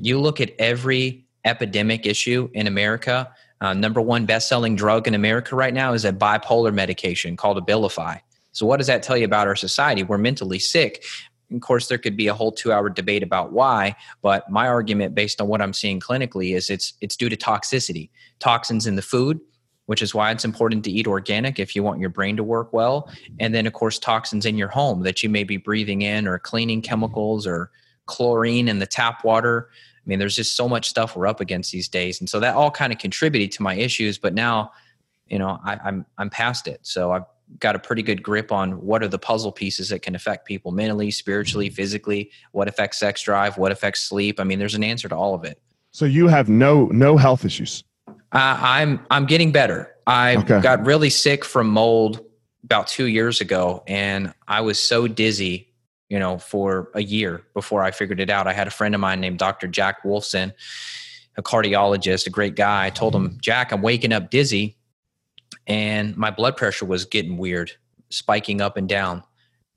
You 0.00 0.18
look 0.18 0.40
at 0.40 0.52
every 0.58 1.26
epidemic 1.44 2.06
issue 2.06 2.48
in 2.54 2.66
America. 2.66 3.30
Uh, 3.60 3.74
number 3.74 4.00
one 4.00 4.24
best-selling 4.24 4.76
drug 4.76 5.06
in 5.06 5.14
America 5.14 5.54
right 5.54 5.74
now 5.74 5.92
is 5.92 6.06
a 6.06 6.12
bipolar 6.12 6.72
medication 6.72 7.36
called 7.36 7.64
Abilify. 7.64 8.18
So, 8.52 8.64
what 8.64 8.78
does 8.78 8.86
that 8.86 9.02
tell 9.02 9.16
you 9.16 9.26
about 9.26 9.46
our 9.46 9.56
society? 9.56 10.02
We're 10.02 10.18
mentally 10.18 10.58
sick 10.58 11.04
of 11.52 11.60
course, 11.60 11.88
there 11.88 11.98
could 11.98 12.16
be 12.16 12.28
a 12.28 12.34
whole 12.34 12.52
two-hour 12.52 12.90
debate 12.90 13.22
about 13.22 13.52
why, 13.52 13.94
but 14.22 14.50
my 14.50 14.66
argument, 14.66 15.14
based 15.14 15.40
on 15.40 15.48
what 15.48 15.60
I'm 15.60 15.72
seeing 15.72 16.00
clinically, 16.00 16.56
is 16.56 16.70
it's 16.70 16.94
it's 17.00 17.16
due 17.16 17.28
to 17.28 17.36
toxicity, 17.36 18.10
toxins 18.38 18.86
in 18.86 18.96
the 18.96 19.02
food, 19.02 19.40
which 19.86 20.02
is 20.02 20.14
why 20.14 20.30
it's 20.30 20.44
important 20.44 20.84
to 20.84 20.90
eat 20.90 21.06
organic 21.06 21.58
if 21.58 21.76
you 21.76 21.82
want 21.82 22.00
your 22.00 22.10
brain 22.10 22.36
to 22.36 22.42
work 22.42 22.72
well, 22.72 23.10
and 23.40 23.54
then 23.54 23.66
of 23.66 23.72
course 23.72 23.98
toxins 23.98 24.46
in 24.46 24.56
your 24.56 24.68
home 24.68 25.02
that 25.02 25.22
you 25.22 25.28
may 25.28 25.44
be 25.44 25.56
breathing 25.56 26.02
in, 26.02 26.26
or 26.26 26.38
cleaning 26.38 26.80
chemicals, 26.80 27.46
or 27.46 27.70
chlorine 28.06 28.68
in 28.68 28.78
the 28.78 28.86
tap 28.86 29.24
water. 29.24 29.68
I 29.70 30.04
mean, 30.06 30.18
there's 30.18 30.36
just 30.36 30.56
so 30.56 30.68
much 30.68 30.88
stuff 30.88 31.16
we're 31.16 31.26
up 31.26 31.40
against 31.40 31.72
these 31.72 31.88
days, 31.88 32.20
and 32.20 32.28
so 32.28 32.40
that 32.40 32.54
all 32.54 32.70
kind 32.70 32.92
of 32.92 32.98
contributed 32.98 33.52
to 33.52 33.62
my 33.62 33.74
issues. 33.74 34.18
But 34.18 34.34
now, 34.34 34.72
you 35.28 35.38
know, 35.38 35.58
I, 35.64 35.78
I'm 35.84 36.06
I'm 36.18 36.30
past 36.30 36.68
it, 36.68 36.80
so 36.82 37.12
I've 37.12 37.24
got 37.58 37.76
a 37.76 37.78
pretty 37.78 38.02
good 38.02 38.22
grip 38.22 38.50
on 38.52 38.72
what 38.84 39.02
are 39.02 39.08
the 39.08 39.18
puzzle 39.18 39.52
pieces 39.52 39.88
that 39.90 40.02
can 40.02 40.14
affect 40.14 40.46
people 40.46 40.72
mentally, 40.72 41.10
spiritually, 41.10 41.66
mm-hmm. 41.66 41.74
physically, 41.74 42.30
what 42.52 42.68
affects 42.68 42.98
sex 42.98 43.22
drive, 43.22 43.58
what 43.58 43.72
affects 43.72 44.02
sleep. 44.02 44.40
I 44.40 44.44
mean, 44.44 44.58
there's 44.58 44.74
an 44.74 44.84
answer 44.84 45.08
to 45.08 45.16
all 45.16 45.34
of 45.34 45.44
it. 45.44 45.60
So 45.90 46.04
you 46.04 46.26
have 46.28 46.48
no 46.48 46.86
no 46.86 47.16
health 47.16 47.44
issues. 47.44 47.84
Uh, 48.08 48.12
I'm 48.32 49.00
I'm 49.10 49.26
getting 49.26 49.52
better. 49.52 49.94
I 50.06 50.36
okay. 50.36 50.60
got 50.60 50.84
really 50.84 51.10
sick 51.10 51.44
from 51.44 51.68
mold 51.68 52.24
about 52.64 52.88
two 52.88 53.06
years 53.06 53.40
ago, 53.40 53.84
and 53.86 54.34
I 54.48 54.62
was 54.62 54.80
so 54.80 55.06
dizzy, 55.06 55.72
you 56.08 56.18
know, 56.18 56.38
for 56.38 56.90
a 56.94 57.02
year 57.02 57.44
before 57.54 57.82
I 57.82 57.92
figured 57.92 58.18
it 58.18 58.28
out. 58.28 58.46
I 58.46 58.52
had 58.52 58.66
a 58.66 58.72
friend 58.72 58.94
of 58.94 59.00
mine 59.00 59.20
named 59.20 59.38
Dr. 59.38 59.68
Jack 59.68 60.02
Wolfson, 60.02 60.52
a 61.36 61.42
cardiologist, 61.42 62.26
a 62.26 62.30
great 62.30 62.56
guy. 62.56 62.86
I 62.86 62.90
told 62.90 63.14
him, 63.14 63.38
Jack, 63.40 63.70
I'm 63.70 63.80
waking 63.80 64.12
up 64.12 64.30
dizzy 64.30 64.76
and 65.66 66.16
my 66.16 66.30
blood 66.30 66.56
pressure 66.56 66.84
was 66.84 67.04
getting 67.04 67.36
weird, 67.36 67.72
spiking 68.10 68.60
up 68.60 68.76
and 68.76 68.88
down. 68.88 69.22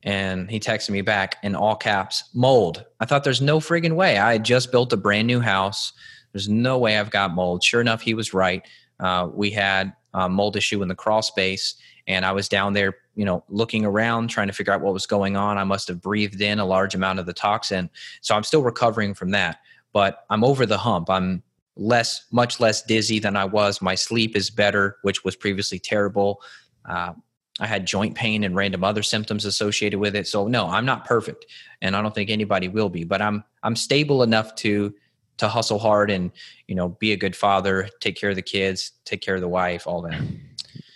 And 0.03 0.49
he 0.49 0.59
texted 0.59 0.91
me 0.91 1.01
back 1.01 1.37
in 1.43 1.55
all 1.55 1.75
caps, 1.75 2.23
mold. 2.33 2.85
I 2.99 3.05
thought 3.05 3.23
there's 3.23 3.41
no 3.41 3.59
friggin' 3.59 3.95
way. 3.95 4.17
I 4.17 4.33
had 4.33 4.45
just 4.45 4.71
built 4.71 4.93
a 4.93 4.97
brand 4.97 5.27
new 5.27 5.39
house. 5.39 5.91
There's 6.31 6.47
no 6.47 6.77
way 6.77 6.97
I've 6.97 7.09
got 7.09 7.33
mold. 7.33 7.63
Sure 7.63 7.81
enough, 7.81 8.01
he 8.01 8.13
was 8.13 8.33
right. 8.33 8.65
Uh, 8.99 9.27
we 9.33 9.49
had 9.49 9.93
a 10.13 10.29
mold 10.29 10.55
issue 10.55 10.81
in 10.81 10.87
the 10.87 10.95
crawl 10.95 11.21
space, 11.21 11.75
and 12.07 12.25
I 12.25 12.31
was 12.31 12.47
down 12.47 12.73
there, 12.73 12.95
you 13.15 13.25
know, 13.25 13.43
looking 13.49 13.85
around, 13.85 14.29
trying 14.29 14.47
to 14.47 14.53
figure 14.53 14.71
out 14.71 14.81
what 14.81 14.93
was 14.93 15.05
going 15.07 15.35
on. 15.35 15.57
I 15.57 15.63
must 15.63 15.87
have 15.87 16.01
breathed 16.01 16.41
in 16.41 16.59
a 16.59 16.65
large 16.65 16.95
amount 16.95 17.19
of 17.19 17.25
the 17.25 17.33
toxin. 17.33 17.89
So 18.21 18.35
I'm 18.35 18.43
still 18.43 18.63
recovering 18.63 19.13
from 19.13 19.31
that. 19.31 19.59
but 19.93 20.25
I'm 20.29 20.43
over 20.43 20.65
the 20.67 20.77
hump. 20.77 21.09
I'm 21.09 21.41
less, 21.77 22.25
much 22.31 22.59
less 22.59 22.81
dizzy 22.81 23.19
than 23.19 23.35
I 23.35 23.45
was. 23.45 23.81
My 23.81 23.95
sleep 23.95 24.35
is 24.35 24.49
better, 24.49 24.97
which 25.03 25.23
was 25.23 25.35
previously 25.35 25.79
terrible. 25.79 26.41
Uh, 26.85 27.13
I 27.59 27.67
had 27.67 27.87
joint 27.87 28.15
pain 28.15 28.43
and 28.43 28.55
random 28.55 28.83
other 28.83 29.03
symptoms 29.03 29.45
associated 29.45 29.99
with 29.99 30.15
it. 30.15 30.27
So 30.27 30.47
no, 30.47 30.67
I'm 30.67 30.85
not 30.85 31.05
perfect, 31.05 31.45
and 31.81 31.95
I 31.95 32.01
don't 32.01 32.13
think 32.13 32.29
anybody 32.29 32.67
will 32.67 32.89
be. 32.89 33.03
But 33.03 33.21
I'm 33.21 33.43
I'm 33.63 33.75
stable 33.75 34.23
enough 34.23 34.55
to 34.55 34.93
to 35.37 35.47
hustle 35.47 35.79
hard 35.79 36.09
and 36.09 36.31
you 36.67 36.75
know 36.75 36.89
be 36.89 37.13
a 37.13 37.17
good 37.17 37.35
father, 37.35 37.89
take 37.99 38.15
care 38.15 38.29
of 38.29 38.35
the 38.35 38.41
kids, 38.41 38.93
take 39.05 39.21
care 39.21 39.35
of 39.35 39.41
the 39.41 39.47
wife, 39.47 39.87
all 39.87 40.01
that. 40.03 40.21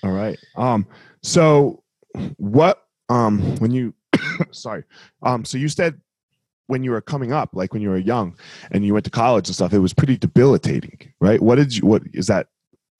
All 0.03 0.11
right. 0.11 0.37
Um. 0.55 0.85
So, 1.23 1.83
what? 2.37 2.83
Um. 3.09 3.55
When 3.57 3.71
you, 3.71 3.93
sorry. 4.51 4.83
Um. 5.23 5.45
So 5.45 5.57
you 5.57 5.67
said 5.67 5.99
when 6.71 6.85
you 6.85 6.91
were 6.91 7.01
coming 7.01 7.33
up, 7.33 7.49
like 7.51 7.73
when 7.73 7.81
you 7.81 7.89
were 7.89 7.97
young, 7.97 8.33
and 8.71 8.85
you 8.85 8.93
went 8.93 9.03
to 9.03 9.11
college 9.11 9.49
and 9.49 9.55
stuff, 9.55 9.73
it 9.73 9.79
was 9.79 9.93
pretty 9.93 10.17
debilitating, 10.17 10.97
right? 11.19 11.41
What 11.41 11.55
did 11.55 11.75
you? 11.75 11.85
What 11.85 12.03
is 12.13 12.27
that 12.27 12.47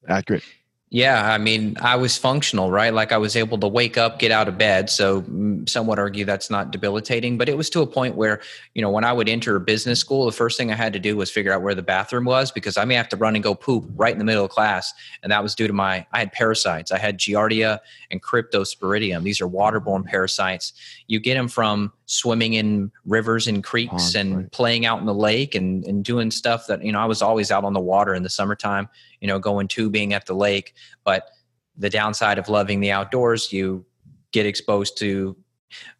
accurate? 0.10 0.44
Yeah, 0.90 1.32
I 1.32 1.38
mean, 1.38 1.78
I 1.82 1.96
was 1.96 2.18
functional, 2.18 2.70
right? 2.70 2.94
Like 2.94 3.14
I 3.14 3.18
was 3.18 3.38
able 3.38 3.58
to 3.60 3.68
wake 3.70 3.98
up, 3.98 4.20
get 4.20 4.30
out 4.30 4.50
of 4.50 4.58
bed. 4.58 4.90
So 4.90 5.24
some 5.68 5.88
would 5.88 6.00
argue 6.00 6.26
that's 6.26 6.50
not 6.50 6.72
debilitating, 6.72 7.38
but 7.38 7.50
it 7.50 7.58
was 7.58 7.70
to 7.72 7.82
a 7.82 7.88
point 7.88 8.16
where, 8.16 8.42
you 8.74 8.82
know, 8.82 8.90
when 8.90 9.04
I 9.04 9.14
would 9.14 9.30
enter 9.30 9.56
a 9.56 9.60
business 9.60 10.00
school, 10.00 10.26
the 10.26 10.32
first 10.32 10.58
thing 10.58 10.72
I 10.72 10.76
had 10.76 10.94
to 10.94 11.00
do 11.00 11.18
was 11.18 11.32
figure 11.32 11.52
out 11.52 11.62
where 11.62 11.76
the 11.76 11.82
bathroom 11.82 12.26
was 12.26 12.52
because 12.52 12.78
I 12.78 12.86
may 12.86 12.96
have 12.96 13.10
to 13.10 13.18
run 13.18 13.36
and 13.36 13.44
go 13.44 13.56
poop 13.56 13.86
right 13.96 14.12
in 14.12 14.20
the 14.20 14.26
middle 14.26 14.46
of 14.46 14.52
class. 14.52 14.94
And 15.24 15.32
that 15.32 15.44
was 15.44 15.56
due 15.56 15.68
to 15.68 15.74
my, 15.74 16.06
I 16.12 16.20
had 16.20 16.32
parasites. 16.32 16.92
I 16.92 16.98
had 16.98 17.18
Giardia 17.18 17.80
and 18.12 18.22
Cryptosporidium. 18.22 19.24
These 19.24 19.42
are 19.42 19.48
waterborne 19.48 20.06
parasites. 20.06 20.74
You 21.08 21.20
get 21.20 21.36
them 21.36 21.48
from 21.48 21.94
swimming 22.06 22.54
in 22.54 22.92
rivers 23.06 23.48
and 23.48 23.64
creeks 23.64 24.16
and 24.16 24.38
right. 24.38 24.52
playing 24.52 24.86
out 24.86 25.00
in 25.00 25.06
the 25.06 25.14
lake 25.14 25.56
and, 25.56 25.86
and 25.86 26.04
doing 26.04 26.32
stuff 26.32 26.68
that, 26.68 26.84
you 26.84 26.92
know, 26.92 27.00
I 27.00 27.06
was 27.06 27.22
always 27.22 27.52
out 27.52 27.64
on 27.64 27.74
the 27.74 27.80
water 27.80 28.14
in 28.14 28.24
the 28.24 28.30
summertime 28.30 28.90
you 29.22 29.28
know, 29.28 29.40
going 29.40 29.68
tubing 29.68 30.14
at 30.14 30.26
the 30.26 30.34
lake. 30.34 30.74
But 31.06 31.30
the 31.78 31.90
downside 31.90 32.38
of 32.38 32.50
loving 32.50 32.82
the 32.82 32.92
outdoors, 32.92 33.54
you 33.54 33.86
get 34.32 34.46
exposed 34.46 34.98
to 34.98 35.38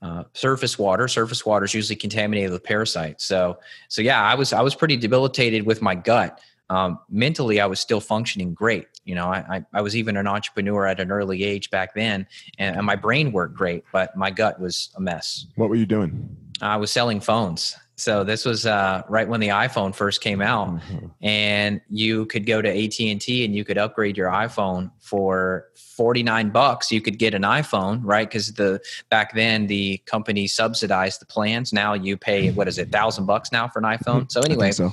uh, 0.02 0.24
surface 0.34 0.78
water. 0.78 1.08
Surface 1.08 1.46
water 1.46 1.66
is 1.66 1.74
usually 1.74 1.96
contaminated 1.96 2.52
with 2.52 2.64
parasites. 2.64 3.26
So, 3.26 3.60
so 3.88 4.02
yeah, 4.02 4.22
I 4.22 4.36
was 4.36 4.54
I 4.54 4.62
was 4.62 4.76
pretty 4.76 4.98
debilitated 4.98 5.66
with 5.66 5.82
my 5.82 5.96
gut. 5.96 6.40
Um, 6.70 7.00
mentally, 7.10 7.60
I 7.60 7.66
was 7.66 7.82
still 7.82 8.00
functioning 8.00 8.54
great. 8.54 8.88
You 9.04 9.16
know, 9.16 9.28
I, 9.28 9.58
I, 9.58 9.66
I, 9.74 9.82
was 9.82 9.94
even 9.98 10.16
an 10.16 10.26
entrepreneur 10.26 10.86
at 10.86 11.02
an 11.02 11.12
early 11.12 11.44
age 11.44 11.70
back 11.70 11.94
then, 11.96 12.26
and, 12.60 12.78
and 12.78 12.86
my 12.86 12.96
brain 12.96 13.34
worked 13.34 13.56
great, 13.56 13.84
but 13.92 14.16
my 14.16 14.32
gut 14.32 14.58
was 14.58 14.90
a 14.96 15.02
mess. 15.02 15.48
What 15.56 15.68
were 15.68 15.76
you 15.76 15.86
doing? 15.86 16.34
I 16.62 16.78
was 16.78 16.90
selling 16.90 17.20
phones. 17.20 17.76
So 18.02 18.24
this 18.24 18.46
was 18.46 18.66
uh, 18.66 19.04
right 19.08 19.30
when 19.30 19.42
the 19.42 19.50
iPhone 19.50 19.94
first 19.94 20.22
came 20.22 20.42
out, 20.42 20.70
mm-hmm. 20.70 21.06
and 21.22 21.82
you 21.88 22.26
could 22.26 22.48
go 22.48 22.60
to 22.60 22.68
AT 22.68 23.00
and 23.00 23.22
T 23.22 23.46
and 23.46 23.56
you 23.56 23.64
could 23.64 23.78
upgrade 23.78 24.18
your 24.18 24.32
iPhone 24.32 24.90
for 25.00 25.68
forty 25.76 26.24
nine 26.24 26.50
bucks. 26.50 26.92
You 26.92 27.00
could 27.00 27.20
get 27.20 27.36
an 27.36 27.44
iPhone, 27.44 28.02
right? 28.04 28.28
Because 28.28 28.54
the 28.54 28.82
back 29.12 29.36
then 29.36 29.68
the 29.68 30.00
company 30.08 30.48
subsidized 30.48 31.22
the 31.22 31.28
plans. 31.28 31.72
Now 31.74 31.94
you 31.94 32.18
pay 32.18 32.50
what 32.52 32.68
is 32.68 32.80
it, 32.80 32.92
thousand 32.92 33.28
bucks 33.28 33.52
now 33.52 33.68
for 33.68 33.78
an 33.78 33.86
iPhone? 33.86 34.32
So 34.32 34.42
anyway, 34.42 34.72
so. 34.72 34.92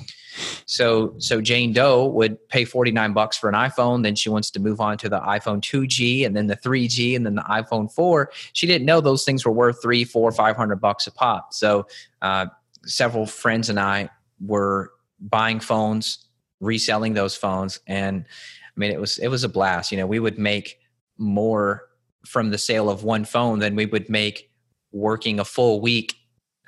so 0.67 1.15
so 1.17 1.41
Jane 1.41 1.73
Doe 1.73 2.05
would 2.09 2.47
pay 2.51 2.67
forty 2.67 2.91
nine 2.93 3.15
bucks 3.15 3.39
for 3.39 3.49
an 3.49 3.55
iPhone. 3.55 4.03
Then 4.03 4.17
she 4.17 4.29
wants 4.29 4.51
to 4.51 4.61
move 4.61 4.83
on 4.83 4.99
to 4.99 5.09
the 5.09 5.21
iPhone 5.21 5.63
two 5.63 5.87
G 5.87 6.25
and 6.25 6.37
then 6.37 6.47
the 6.47 6.57
three 6.57 6.87
G 6.89 7.17
and 7.17 7.25
then 7.25 7.37
the 7.37 7.43
iPhone 7.45 7.91
four. 7.91 8.31
She 8.53 8.67
didn't 8.67 8.85
know 8.85 9.01
those 9.01 9.25
things 9.25 9.47
were 9.47 9.53
worth 9.53 9.81
three, 9.81 10.05
four, 10.05 10.31
five 10.31 10.57
hundred 10.57 10.77
bucks 10.77 11.07
a 11.07 11.11
pop. 11.11 11.55
So. 11.55 11.87
Uh, 12.21 12.49
several 12.85 13.27
friends 13.27 13.69
and 13.69 13.79
I 13.79 14.11
were 14.41 14.93
buying 15.21 15.61
phones, 15.61 16.25
reselling 16.61 17.15
those 17.15 17.37
phones, 17.37 17.81
and 17.87 18.25
I 18.25 18.81
mean 18.81 18.91
it 18.91 19.01
was 19.01 19.19
it 19.19 19.29
was 19.29 19.45
a 19.45 19.49
blast. 19.49 19.93
You 19.93 19.99
know, 19.99 20.07
we 20.07 20.21
would 20.21 20.39
make 20.39 20.79
more 21.17 21.89
from 22.27 22.51
the 22.51 22.59
sale 22.59 22.91
of 22.91 23.05
one 23.05 23.25
phone 23.25 23.59
than 23.59 23.75
we 23.75 23.87
would 23.87 24.09
make 24.09 24.51
working 24.93 25.41
a 25.41 25.45
full 25.45 25.81
week 25.81 26.15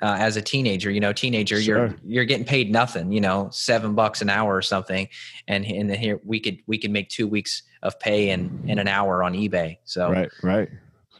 uh, 0.01 0.17
as 0.19 0.35
a 0.35 0.41
teenager. 0.41 0.89
You 0.89 0.99
know, 0.99 1.13
teenager, 1.13 1.61
sure. 1.61 1.77
you're 1.77 1.95
you're 2.03 2.25
getting 2.25 2.45
paid 2.45 2.71
nothing. 2.71 3.11
You 3.11 3.21
know, 3.21 3.49
seven 3.51 3.95
bucks 3.95 4.21
an 4.21 4.29
hour 4.29 4.55
or 4.55 4.61
something, 4.61 5.07
and 5.47 5.65
and 5.65 5.89
then 5.89 5.99
here 5.99 6.19
we 6.25 6.39
could 6.39 6.59
we 6.67 6.77
could 6.77 6.91
make 6.91 7.09
two 7.09 7.27
weeks 7.27 7.63
of 7.83 7.99
pay 7.99 8.29
in 8.29 8.63
in 8.67 8.79
an 8.79 8.87
hour 8.87 9.23
on 9.23 9.33
eBay. 9.33 9.77
So 9.85 10.11
right, 10.11 10.29
right. 10.43 10.69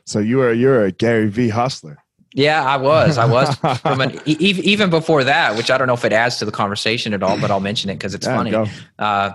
So 0.06 0.20
you 0.20 0.42
are 0.42 0.54
you're 0.54 0.86
a 0.86 0.92
Gary 0.92 1.28
V 1.28 1.50
hustler. 1.50 1.98
Yeah, 2.34 2.64
I 2.64 2.78
was. 2.78 3.18
I 3.18 3.26
was 3.26 3.56
from 3.82 4.02
an, 4.02 4.20
even 4.26 4.90
before 4.90 5.24
that, 5.26 5.58
which 5.58 5.70
I 5.70 5.78
don't 5.78 5.88
know 5.88 5.94
if 5.94 6.06
it 6.06 6.14
adds 6.14 6.38
to 6.38 6.46
the 6.46 6.52
conversation 6.52 7.14
at 7.14 7.24
all, 7.24 7.40
but 7.40 7.52
I'll 7.52 7.60
mention 7.60 7.90
it 7.90 7.96
because 7.96 8.14
it's 8.16 8.26
funny. 8.26 8.52
Uh, 8.98 9.32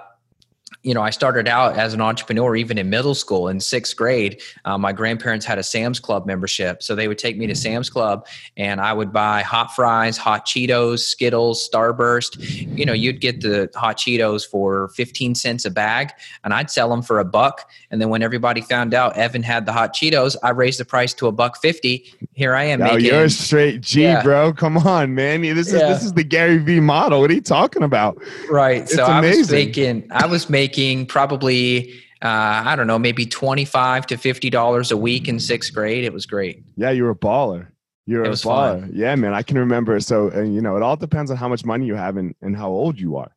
you 0.86 0.94
know, 0.94 1.02
I 1.02 1.10
started 1.10 1.48
out 1.48 1.76
as 1.76 1.94
an 1.94 2.00
entrepreneur 2.00 2.54
even 2.54 2.78
in 2.78 2.88
middle 2.88 3.16
school. 3.16 3.48
In 3.48 3.58
sixth 3.58 3.96
grade, 3.96 4.40
uh, 4.64 4.78
my 4.78 4.92
grandparents 4.92 5.44
had 5.44 5.58
a 5.58 5.62
Sam's 5.64 5.98
Club 5.98 6.26
membership. 6.26 6.80
So 6.80 6.94
they 6.94 7.08
would 7.08 7.18
take 7.18 7.36
me 7.36 7.48
to 7.48 7.56
Sam's 7.56 7.90
Club 7.90 8.24
and 8.56 8.80
I 8.80 8.92
would 8.92 9.12
buy 9.12 9.42
hot 9.42 9.74
fries, 9.74 10.16
hot 10.16 10.46
Cheetos, 10.46 11.00
Skittles, 11.00 11.68
Starburst. 11.68 12.38
You 12.78 12.86
know, 12.86 12.92
you'd 12.92 13.20
get 13.20 13.40
the 13.40 13.68
hot 13.74 13.96
Cheetos 13.96 14.48
for 14.48 14.86
15 14.90 15.34
cents 15.34 15.64
a 15.64 15.72
bag 15.72 16.12
and 16.44 16.54
I'd 16.54 16.70
sell 16.70 16.88
them 16.88 17.02
for 17.02 17.18
a 17.18 17.24
buck. 17.24 17.68
And 17.90 18.00
then 18.00 18.08
when 18.08 18.22
everybody 18.22 18.60
found 18.60 18.94
out 18.94 19.16
Evan 19.16 19.42
had 19.42 19.66
the 19.66 19.72
hot 19.72 19.92
Cheetos, 19.92 20.36
I 20.44 20.50
raised 20.50 20.78
the 20.78 20.84
price 20.84 21.12
to 21.14 21.26
a 21.26 21.32
buck 21.32 21.60
50. 21.60 22.14
Here 22.34 22.54
I 22.54 22.62
am. 22.62 22.80
Oh, 22.80 22.94
making, 22.94 23.06
you're 23.06 23.24
a 23.24 23.30
straight 23.30 23.80
G, 23.80 24.02
yeah. 24.02 24.22
bro. 24.22 24.52
Come 24.52 24.78
on, 24.78 25.16
man. 25.16 25.42
This 25.42 25.66
is, 25.66 25.80
yeah. 25.80 25.88
this 25.88 26.04
is 26.04 26.12
the 26.12 26.22
Gary 26.22 26.58
V 26.58 26.78
model. 26.78 27.20
What 27.20 27.32
are 27.32 27.34
you 27.34 27.40
talking 27.40 27.82
about? 27.82 28.22
Right. 28.48 28.82
It's 28.82 28.94
so 28.94 29.04
amazing. 29.04 29.34
I 29.34 29.40
was 29.40 29.50
making, 29.50 30.08
I 30.12 30.26
was 30.26 30.48
making 30.48 30.75
making 30.76 31.06
probably 31.06 31.92
uh, 32.22 32.62
I 32.64 32.76
don't 32.76 32.86
know, 32.86 32.98
maybe 32.98 33.26
twenty-five 33.26 34.06
to 34.06 34.16
fifty 34.16 34.48
dollars 34.48 34.90
a 34.90 34.96
week 34.96 35.28
in 35.28 35.38
sixth 35.38 35.72
grade. 35.74 36.04
It 36.04 36.12
was 36.12 36.24
great. 36.24 36.62
Yeah, 36.76 36.90
you 36.90 37.04
were 37.04 37.10
a 37.10 37.16
baller. 37.16 37.68
You're 38.06 38.24
it 38.24 38.28
a 38.28 38.30
baller. 38.32 38.80
Fun. 38.80 38.90
Yeah, 38.94 39.14
man. 39.16 39.34
I 39.34 39.42
can 39.42 39.58
remember. 39.58 40.00
So, 40.00 40.28
and 40.28 40.54
you 40.54 40.62
know, 40.62 40.76
it 40.76 40.82
all 40.82 40.96
depends 40.96 41.30
on 41.30 41.36
how 41.36 41.48
much 41.48 41.64
money 41.64 41.84
you 41.86 41.94
have 41.94 42.16
and, 42.16 42.34
and 42.40 42.56
how 42.56 42.68
old 42.68 42.98
you 42.98 43.16
are, 43.16 43.32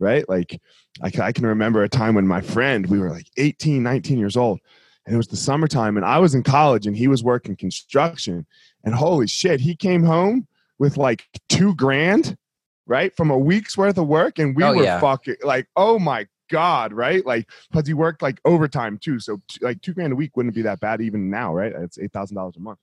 right? 0.00 0.28
Like, 0.28 0.60
I, 1.00 1.12
I 1.22 1.32
can 1.32 1.46
remember 1.46 1.84
a 1.84 1.88
time 1.88 2.16
when 2.16 2.26
my 2.26 2.40
friend, 2.40 2.86
we 2.86 2.98
were 2.98 3.10
like 3.10 3.28
18, 3.36 3.82
19 3.82 4.18
years 4.18 4.36
old, 4.36 4.58
and 5.06 5.14
it 5.14 5.16
was 5.16 5.28
the 5.28 5.36
summertime, 5.36 5.96
and 5.96 6.04
I 6.04 6.18
was 6.18 6.34
in 6.34 6.42
college, 6.42 6.88
and 6.88 6.96
he 6.96 7.06
was 7.06 7.22
working 7.22 7.54
construction, 7.54 8.46
and 8.82 8.94
holy 8.94 9.28
shit, 9.28 9.60
he 9.60 9.76
came 9.76 10.02
home 10.02 10.48
with 10.80 10.96
like 10.96 11.24
two 11.48 11.74
grand, 11.76 12.36
right, 12.86 13.14
from 13.16 13.30
a 13.30 13.38
week's 13.38 13.78
worth 13.78 13.96
of 13.96 14.08
work, 14.08 14.40
and 14.40 14.56
we 14.56 14.64
oh, 14.64 14.74
were 14.74 14.82
yeah. 14.82 14.98
fucking 14.98 15.36
like, 15.44 15.68
oh 15.76 16.00
my 16.00 16.26
God, 16.50 16.92
right? 16.92 17.24
Like, 17.24 17.48
because 17.70 17.86
he 17.86 17.94
worked 17.94 18.22
like 18.22 18.40
overtime 18.44 18.98
too. 18.98 19.18
So, 19.20 19.40
like, 19.60 19.80
two 19.82 19.92
grand 19.92 20.12
a 20.12 20.16
week 20.16 20.36
wouldn't 20.36 20.54
be 20.54 20.62
that 20.62 20.80
bad 20.80 21.00
even 21.00 21.30
now, 21.30 21.54
right? 21.54 21.72
It's 21.72 21.98
$8,000 21.98 22.56
a 22.56 22.60
month. 22.60 22.78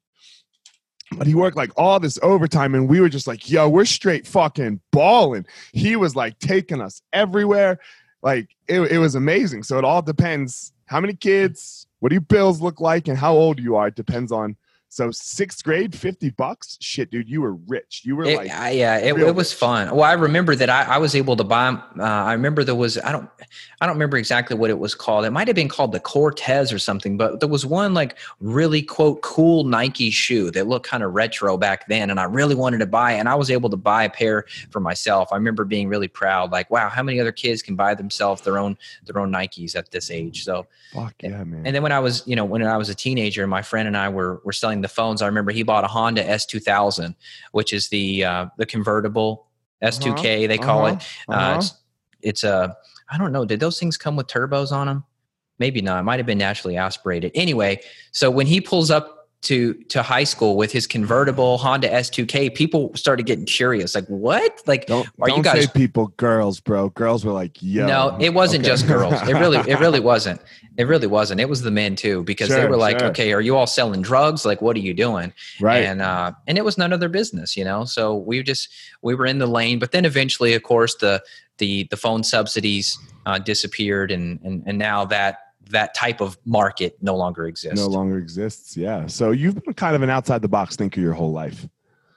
But 1.17 1.27
he 1.27 1.35
worked 1.35 1.57
like 1.57 1.71
all 1.75 1.99
this 1.99 2.17
overtime, 2.21 2.73
and 2.73 2.87
we 2.87 3.01
were 3.01 3.09
just 3.09 3.27
like, 3.27 3.49
yo, 3.49 3.67
we're 3.67 3.85
straight 3.85 4.25
fucking 4.25 4.79
balling. 4.91 5.45
He 5.73 5.95
was 5.95 6.15
like 6.15 6.39
taking 6.39 6.81
us 6.81 7.01
everywhere. 7.11 7.79
Like, 8.21 8.55
it, 8.67 8.79
it 8.79 8.97
was 8.97 9.15
amazing. 9.15 9.63
So, 9.63 9.77
it 9.77 9.83
all 9.83 10.01
depends 10.01 10.71
how 10.85 11.01
many 11.01 11.13
kids, 11.13 11.87
what 11.99 12.09
do 12.09 12.15
your 12.15 12.21
bills 12.21 12.61
look 12.61 12.79
like, 12.79 13.07
and 13.07 13.17
how 13.17 13.33
old 13.33 13.59
you 13.59 13.75
are. 13.75 13.87
It 13.87 13.95
depends 13.95 14.31
on 14.31 14.55
so 14.91 15.09
sixth 15.09 15.63
grade, 15.63 15.95
fifty 15.95 16.31
bucks. 16.31 16.77
Shit, 16.81 17.11
dude, 17.11 17.29
you 17.29 17.39
were 17.39 17.53
rich. 17.53 18.01
You 18.03 18.17
were 18.17 18.25
it, 18.25 18.35
like, 18.35 18.49
yeah, 18.49 18.97
it, 18.97 19.17
it 19.17 19.33
was 19.33 19.53
fun. 19.53 19.89
Well, 19.89 20.03
I 20.03 20.11
remember 20.11 20.53
that 20.53 20.69
I, 20.69 20.83
I 20.83 20.97
was 20.97 21.15
able 21.15 21.37
to 21.37 21.45
buy. 21.45 21.69
Uh, 21.69 22.03
I 22.03 22.33
remember 22.33 22.65
there 22.65 22.75
was 22.75 22.97
I 22.97 23.13
don't 23.13 23.29
I 23.79 23.85
don't 23.85 23.95
remember 23.95 24.17
exactly 24.17 24.57
what 24.57 24.69
it 24.69 24.77
was 24.77 24.93
called. 24.93 25.23
It 25.23 25.31
might 25.31 25.47
have 25.47 25.55
been 25.55 25.69
called 25.69 25.93
the 25.93 26.01
Cortez 26.01 26.73
or 26.73 26.77
something, 26.77 27.15
but 27.15 27.39
there 27.39 27.47
was 27.47 27.65
one 27.65 27.93
like 27.93 28.17
really 28.41 28.81
quote 28.81 29.21
cool 29.21 29.63
Nike 29.63 30.09
shoe 30.09 30.51
that 30.51 30.67
looked 30.67 30.87
kind 30.87 31.03
of 31.03 31.13
retro 31.13 31.57
back 31.57 31.87
then, 31.87 32.09
and 32.09 32.19
I 32.19 32.25
really 32.25 32.55
wanted 32.55 32.79
to 32.79 32.85
buy. 32.85 33.13
And 33.13 33.29
I 33.29 33.35
was 33.35 33.49
able 33.49 33.69
to 33.69 33.77
buy 33.77 34.03
a 34.03 34.09
pair 34.09 34.43
for 34.71 34.81
myself. 34.81 35.29
I 35.31 35.37
remember 35.37 35.63
being 35.63 35.87
really 35.87 36.09
proud. 36.09 36.51
Like, 36.51 36.69
wow, 36.69 36.89
how 36.89 37.01
many 37.01 37.21
other 37.21 37.31
kids 37.31 37.61
can 37.61 37.77
buy 37.77 37.95
themselves 37.95 38.41
their 38.41 38.57
own 38.57 38.77
their 39.05 39.21
own 39.21 39.31
Nikes 39.31 39.73
at 39.77 39.89
this 39.89 40.11
age? 40.11 40.43
So, 40.43 40.67
fuck 40.93 41.15
yeah, 41.23 41.45
man. 41.45 41.65
And 41.65 41.73
then 41.73 41.81
when 41.81 41.93
I 41.93 41.99
was 41.99 42.27
you 42.27 42.35
know 42.35 42.43
when 42.43 42.61
I 42.61 42.75
was 42.75 42.89
a 42.89 42.95
teenager, 42.95 43.47
my 43.47 43.61
friend 43.61 43.87
and 43.87 43.95
I 43.95 44.09
were 44.09 44.41
were 44.43 44.51
selling 44.51 44.80
the 44.81 44.87
phones, 44.87 45.21
I 45.21 45.25
remember 45.27 45.51
he 45.51 45.63
bought 45.63 45.83
a 45.83 45.87
Honda 45.87 46.23
S2000, 46.23 47.15
which 47.51 47.73
is 47.73 47.89
the 47.89 48.23
uh, 48.23 48.45
the 48.57 48.65
convertible 48.65 49.47
S2K 49.83 50.13
uh-huh. 50.13 50.47
they 50.47 50.57
call 50.57 50.85
uh-huh. 50.85 50.95
it. 50.95 51.07
Uh, 51.29 51.31
uh-huh. 51.31 51.57
It's 51.57 51.73
it's 52.21 52.43
a 52.43 52.75
I 53.09 53.17
don't 53.17 53.31
know. 53.31 53.45
Did 53.45 53.59
those 53.59 53.79
things 53.79 53.97
come 53.97 54.15
with 54.15 54.27
turbos 54.27 54.71
on 54.71 54.87
them? 54.87 55.03
Maybe 55.59 55.81
not. 55.81 55.99
It 55.99 56.03
might 56.03 56.19
have 56.19 56.25
been 56.25 56.37
naturally 56.37 56.77
aspirated. 56.77 57.31
Anyway, 57.35 57.81
so 58.11 58.31
when 58.31 58.47
he 58.47 58.61
pulls 58.61 58.89
up 58.89 59.20
to 59.41 59.73
to 59.73 60.03
high 60.03 60.23
school 60.23 60.55
with 60.55 60.71
his 60.71 60.85
convertible 60.85 61.57
Honda 61.57 61.89
S2K, 61.89 62.53
people 62.53 62.91
started 62.95 63.25
getting 63.25 63.45
curious. 63.45 63.95
Like, 63.95 64.05
what? 64.05 64.61
Like, 64.67 64.85
Don't, 64.85 65.07
are 65.19 65.29
don't 65.29 65.37
you 65.37 65.43
guys? 65.43 65.63
say 65.65 65.71
people, 65.73 66.07
girls, 66.17 66.59
bro. 66.59 66.89
Girls 66.89 67.25
were 67.25 67.31
like, 67.31 67.57
yo. 67.61 67.87
no, 67.87 68.17
it 68.19 68.33
wasn't 68.35 68.61
Okay. 68.63 68.69
just 68.71 68.87
girls. 68.87 69.13
It 69.27 69.33
really, 69.33 69.57
it 69.69 69.79
really 69.79 69.99
wasn't. 70.11 70.41
It 70.77 70.85
really 70.85 71.07
wasn't. 71.07 71.41
It 71.41 71.49
was 71.49 71.61
the 71.61 71.71
men 71.71 71.95
too, 71.95 72.23
because 72.23 72.49
they 72.49 72.65
were 72.67 72.77
like, 72.77 72.99
sure. 72.99 73.09
okay, 73.09 73.33
are 73.33 73.41
you 73.41 73.57
all 73.57 73.67
selling 73.67 74.01
drugs? 74.01 74.45
Like, 74.45 74.61
what 74.61 74.75
are 74.75 74.79
you 74.79 74.93
doing? 74.93 75.33
right. 75.59 75.83
and 75.83 76.01
uh, 76.01 76.31
and 76.47 76.57
it 76.57 76.63
was 76.63 76.77
none 76.77 76.93
of 76.93 76.99
their 76.99 77.09
business, 77.09 77.57
you 77.57 77.63
know. 77.65 77.83
So 77.85 78.15
we 78.15 78.41
just 78.43 78.69
we 79.01 79.15
were 79.15 79.25
in 79.25 79.39
the 79.39 79.47
lane, 79.47 79.79
but 79.79 79.91
then 79.91 80.05
eventually, 80.05 80.53
of 80.53 80.63
course, 80.63 80.95
the 80.95 81.21
the 81.57 81.87
the 81.89 81.97
phone 81.97 82.23
subsidies 82.23 82.97
uh, 83.25 83.39
disappeared, 83.39 84.11
and 84.11 84.39
and 84.43 84.63
and 84.65 84.77
now 84.77 85.03
that 85.05 85.39
that 85.71 85.93
type 85.93 86.21
of 86.21 86.37
market 86.45 86.97
no 87.01 87.15
longer 87.15 87.47
exists. 87.47 87.79
no 87.79 87.87
longer 87.87 88.17
exists. 88.17 88.77
Yeah. 88.77 89.07
So 89.07 89.31
you've 89.31 89.55
been 89.63 89.73
kind 89.73 89.95
of 89.95 90.01
an 90.01 90.09
outside 90.09 90.41
the 90.41 90.47
box 90.47 90.75
thinker 90.75 91.01
your 91.01 91.13
whole 91.13 91.31
life. 91.31 91.67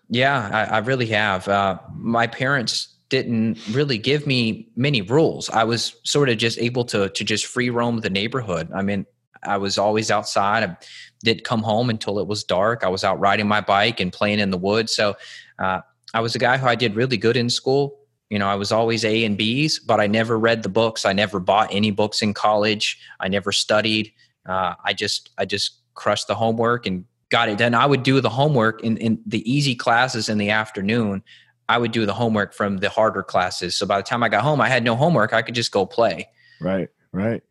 Yeah, 0.09 0.49
I, 0.53 0.77
I 0.77 0.79
really 0.79 1.07
have. 1.07 1.49
Uh, 1.49 1.79
my 1.97 2.27
parents 2.27 2.95
didn't 3.09 3.59
really 3.71 3.99
give 3.99 4.27
me 4.27 4.69
many 4.77 5.01
rules. 5.03 5.49
I 5.51 5.65
was 5.65 5.97
sort 6.05 6.29
of 6.29 6.39
just 6.39 6.59
able 6.59 6.85
to 6.87 7.09
to 7.09 7.25
just 7.25 7.47
free 7.47 7.71
roam 7.71 8.01
the 8.01 8.11
neighborhood. 8.11 8.71
I 8.75 8.83
mean, 8.83 9.07
I 9.43 9.57
was 9.57 9.79
always 9.79 10.11
outside. 10.11 10.63
I 10.63 10.77
didn't 11.23 11.45
come 11.45 11.63
home 11.63 11.91
until 11.91 12.19
it 12.19 12.27
was 12.27 12.45
dark. 12.45 12.85
I 12.85 12.89
was 12.89 13.05
out 13.05 13.19
riding 13.21 13.49
my 13.49 13.61
bike 13.61 14.01
and 14.01 14.13
playing 14.13 14.41
in 14.41 14.51
the 14.51 14.59
woods. 14.59 14.95
So 14.95 15.17
uh, 15.59 15.81
I 16.13 16.21
was 16.21 16.35
a 16.35 16.39
guy 16.39 16.59
who 16.59 16.67
I 16.67 16.75
did 16.75 16.95
really 16.95 17.17
good 17.17 17.37
in 17.37 17.51
school. 17.51 17.99
You 18.31 18.39
know, 18.39 18.49
I 18.49 18.55
was 18.55 18.73
always 18.73 19.05
A 19.05 19.25
and 19.25 19.37
B's, 19.37 19.79
but 19.79 20.01
I 20.01 20.07
never 20.07 20.39
read 20.39 20.63
the 20.63 20.69
books. 20.69 21.05
I 21.05 21.13
never 21.13 21.39
bought 21.39 21.69
any 21.73 21.91
books 21.91 22.23
in 22.23 22.35
college. 22.35 22.99
I 23.21 23.29
never 23.29 23.53
studied. 23.53 24.13
Uh, 24.47 24.75
I 24.85 24.93
just 24.93 25.31
I 25.39 25.45
just 25.45 25.81
crushed 25.95 26.27
the 26.27 26.35
homework 26.35 26.87
and 26.87 27.05
got 27.31 27.49
it 27.49 27.59
done. 27.59 27.75
I 27.75 27.87
would 27.87 28.03
do 28.03 28.21
the 28.21 28.31
homework 28.31 28.83
in, 28.83 28.97
in 28.99 29.21
the 29.27 29.49
easy 29.51 29.75
classes 29.75 30.29
in 30.29 30.39
the 30.39 30.51
afternoon. 30.51 31.23
I 31.69 31.79
would 31.79 31.93
do 31.93 32.07
the 32.07 32.13
homework 32.13 32.53
from 32.53 32.79
the 32.79 32.91
harder 32.91 33.23
classes. 33.23 33.75
So 33.75 33.87
by 33.87 33.97
the 33.99 34.03
time 34.03 34.23
I 34.23 34.29
got 34.29 34.43
home, 34.43 34.61
I 34.61 34.69
had 34.69 34.85
no 34.85 34.97
homework. 34.97 35.33
I 35.33 35.43
could 35.43 35.55
just 35.55 35.73
go 35.73 35.87
play. 35.87 36.29
Right. 36.61 36.89
Right. 37.13 37.43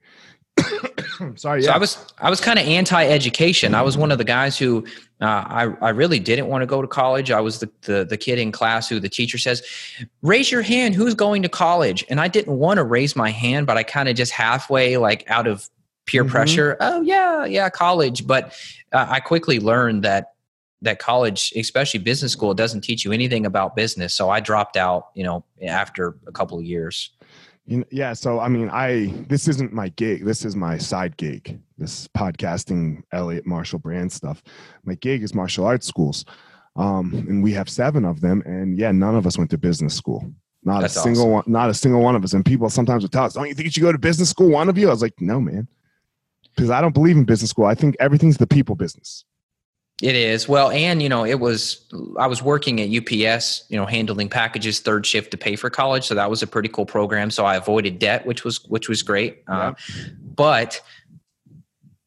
Sorry. 1.36 1.62
So 1.62 1.70
Yeah. 1.70 1.76
I 1.76 1.78
was 1.78 1.98
I 2.20 2.30
was 2.30 2.42
kind 2.42 2.60
of 2.60 2.66
anti-education. 2.68 3.76
I 3.76 3.82
was 3.82 3.98
one 3.98 4.12
of 4.12 4.18
the 4.18 4.24
guys 4.24 4.58
who 4.58 4.86
uh, 5.22 5.26
I 5.48 5.64
I 5.82 5.90
really 5.90 6.20
didn't 6.20 6.48
want 6.48 6.62
to 6.62 6.66
go 6.66 6.82
to 6.82 6.88
college. 6.88 7.32
I 7.32 7.40
was 7.42 7.60
the, 7.60 7.70
the 7.84 8.06
the 8.06 8.18
kid 8.18 8.40
in 8.40 8.52
class 8.52 8.90
who 8.90 9.00
the 9.00 9.10
teacher 9.10 9.38
says, 9.38 9.62
"Raise 10.22 10.52
your 10.52 10.62
hand. 10.62 10.96
Who's 10.96 11.14
going 11.14 11.42
to 11.44 11.50
college?" 11.50 12.06
And 12.10 12.20
I 12.20 12.28
didn't 12.28 12.58
want 12.58 12.78
to 12.78 12.84
raise 12.84 13.16
my 13.16 13.30
hand, 13.32 13.68
but 13.68 13.78
I 13.78 13.84
kind 13.84 14.10
of 14.10 14.16
just 14.16 14.32
halfway, 14.32 14.98
like 14.98 15.24
out 15.30 15.48
of 15.48 15.70
peer 16.06 16.26
Mhm. 16.26 16.30
pressure. 16.30 16.78
Oh 16.80 17.02
yeah, 17.02 17.46
yeah, 17.46 17.70
college. 17.70 18.26
But 18.28 18.54
uh, 18.92 19.06
I 19.10 19.20
quickly 19.20 19.60
learned 19.60 20.04
that 20.04 20.32
that 20.82 21.00
college, 21.00 21.54
especially 21.56 22.02
business 22.02 22.34
school, 22.34 22.54
doesn't 22.54 22.82
teach 22.82 23.06
you 23.06 23.14
anything 23.14 23.46
about 23.46 23.74
business. 23.76 24.14
So 24.14 24.30
I 24.30 24.42
dropped 24.42 24.76
out. 24.76 25.10
You 25.16 25.24
know, 25.24 25.46
after 25.66 26.16
a 26.28 26.32
couple 26.32 26.58
of 26.58 26.66
years. 26.66 27.12
Yeah. 27.66 28.14
So, 28.14 28.40
I 28.40 28.50
mean, 28.50 28.70
I, 28.70 29.14
this 29.28 29.48
isn't 29.48 29.72
my 29.72 29.90
gig. 29.90 30.26
This 30.26 30.44
is 30.46 30.56
my 30.56 30.78
side 30.78 31.16
gig, 31.18 31.60
this 31.78 32.08
podcasting, 32.10 33.04
Elliot 33.12 33.46
Marshall 33.46 33.80
brand 33.80 34.12
stuff. 34.12 34.44
My 34.84 34.96
gig 34.96 35.24
is 35.24 35.34
martial 35.34 35.66
arts 35.66 35.88
schools. 35.88 36.26
Um, 36.76 37.14
and 37.14 37.44
we 37.44 37.54
have 37.54 37.70
seven 37.70 38.04
of 38.04 38.20
them. 38.22 38.42
And 38.46 38.78
yeah, 38.78 38.92
none 38.92 39.16
of 39.16 39.26
us 39.26 39.38
went 39.38 39.50
to 39.52 39.58
business 39.58 39.94
school. 39.94 40.30
Not 40.66 40.82
That's 40.82 40.96
a 40.96 41.02
single 41.02 41.24
awesome. 41.24 41.32
one, 41.32 41.44
not 41.48 41.70
a 41.70 41.74
single 41.74 42.02
one 42.02 42.16
of 42.16 42.24
us. 42.24 42.34
And 42.34 42.46
people 42.46 42.70
sometimes 42.70 43.04
would 43.04 43.12
tell 43.12 43.26
us, 43.26 43.34
don't 43.34 43.48
you 43.48 43.54
think 43.54 43.66
you 43.66 43.72
should 43.72 43.84
go 43.84 43.92
to 43.92 43.98
business 43.98 44.30
school? 44.30 44.50
One 44.50 44.70
of 44.70 44.78
you? 44.78 44.88
I 44.88 44.92
was 44.92 45.02
like, 45.02 45.20
no, 45.20 45.40
man. 45.40 45.68
Because 46.56 46.70
I 46.70 46.82
don't 46.82 46.94
believe 46.94 47.18
in 47.18 47.26
business 47.26 47.50
school. 47.50 47.66
I 47.66 47.76
think 47.76 47.96
everything's 48.00 48.38
the 48.38 48.48
people 48.48 48.76
business. 48.76 49.26
It 50.04 50.16
is. 50.16 50.50
Well, 50.50 50.70
and 50.72 51.02
you 51.02 51.08
know, 51.08 51.24
it 51.24 51.40
was 51.40 51.86
I 52.20 52.28
was 52.28 52.44
working 52.44 52.82
at 52.82 52.90
UPS, 52.90 53.64
you 53.70 53.78
know, 53.78 53.86
handling 53.86 54.28
packages 54.28 54.82
third 54.82 55.06
shift 55.06 55.32
to 55.32 55.38
pay 55.38 55.56
for 55.56 55.70
college, 55.70 56.04
so 56.04 56.14
that 56.14 56.30
was 56.30 56.44
a 56.44 56.48
pretty 56.48 56.68
cool 56.68 56.86
program. 56.86 57.32
So 57.32 57.46
I 57.46 57.56
avoided 57.56 58.00
debt, 58.00 58.26
which 58.26 58.44
was 58.44 58.62
which 58.66 58.90
was 58.90 59.02
great. 59.02 59.44
Uh, 59.48 59.72
but 60.36 60.82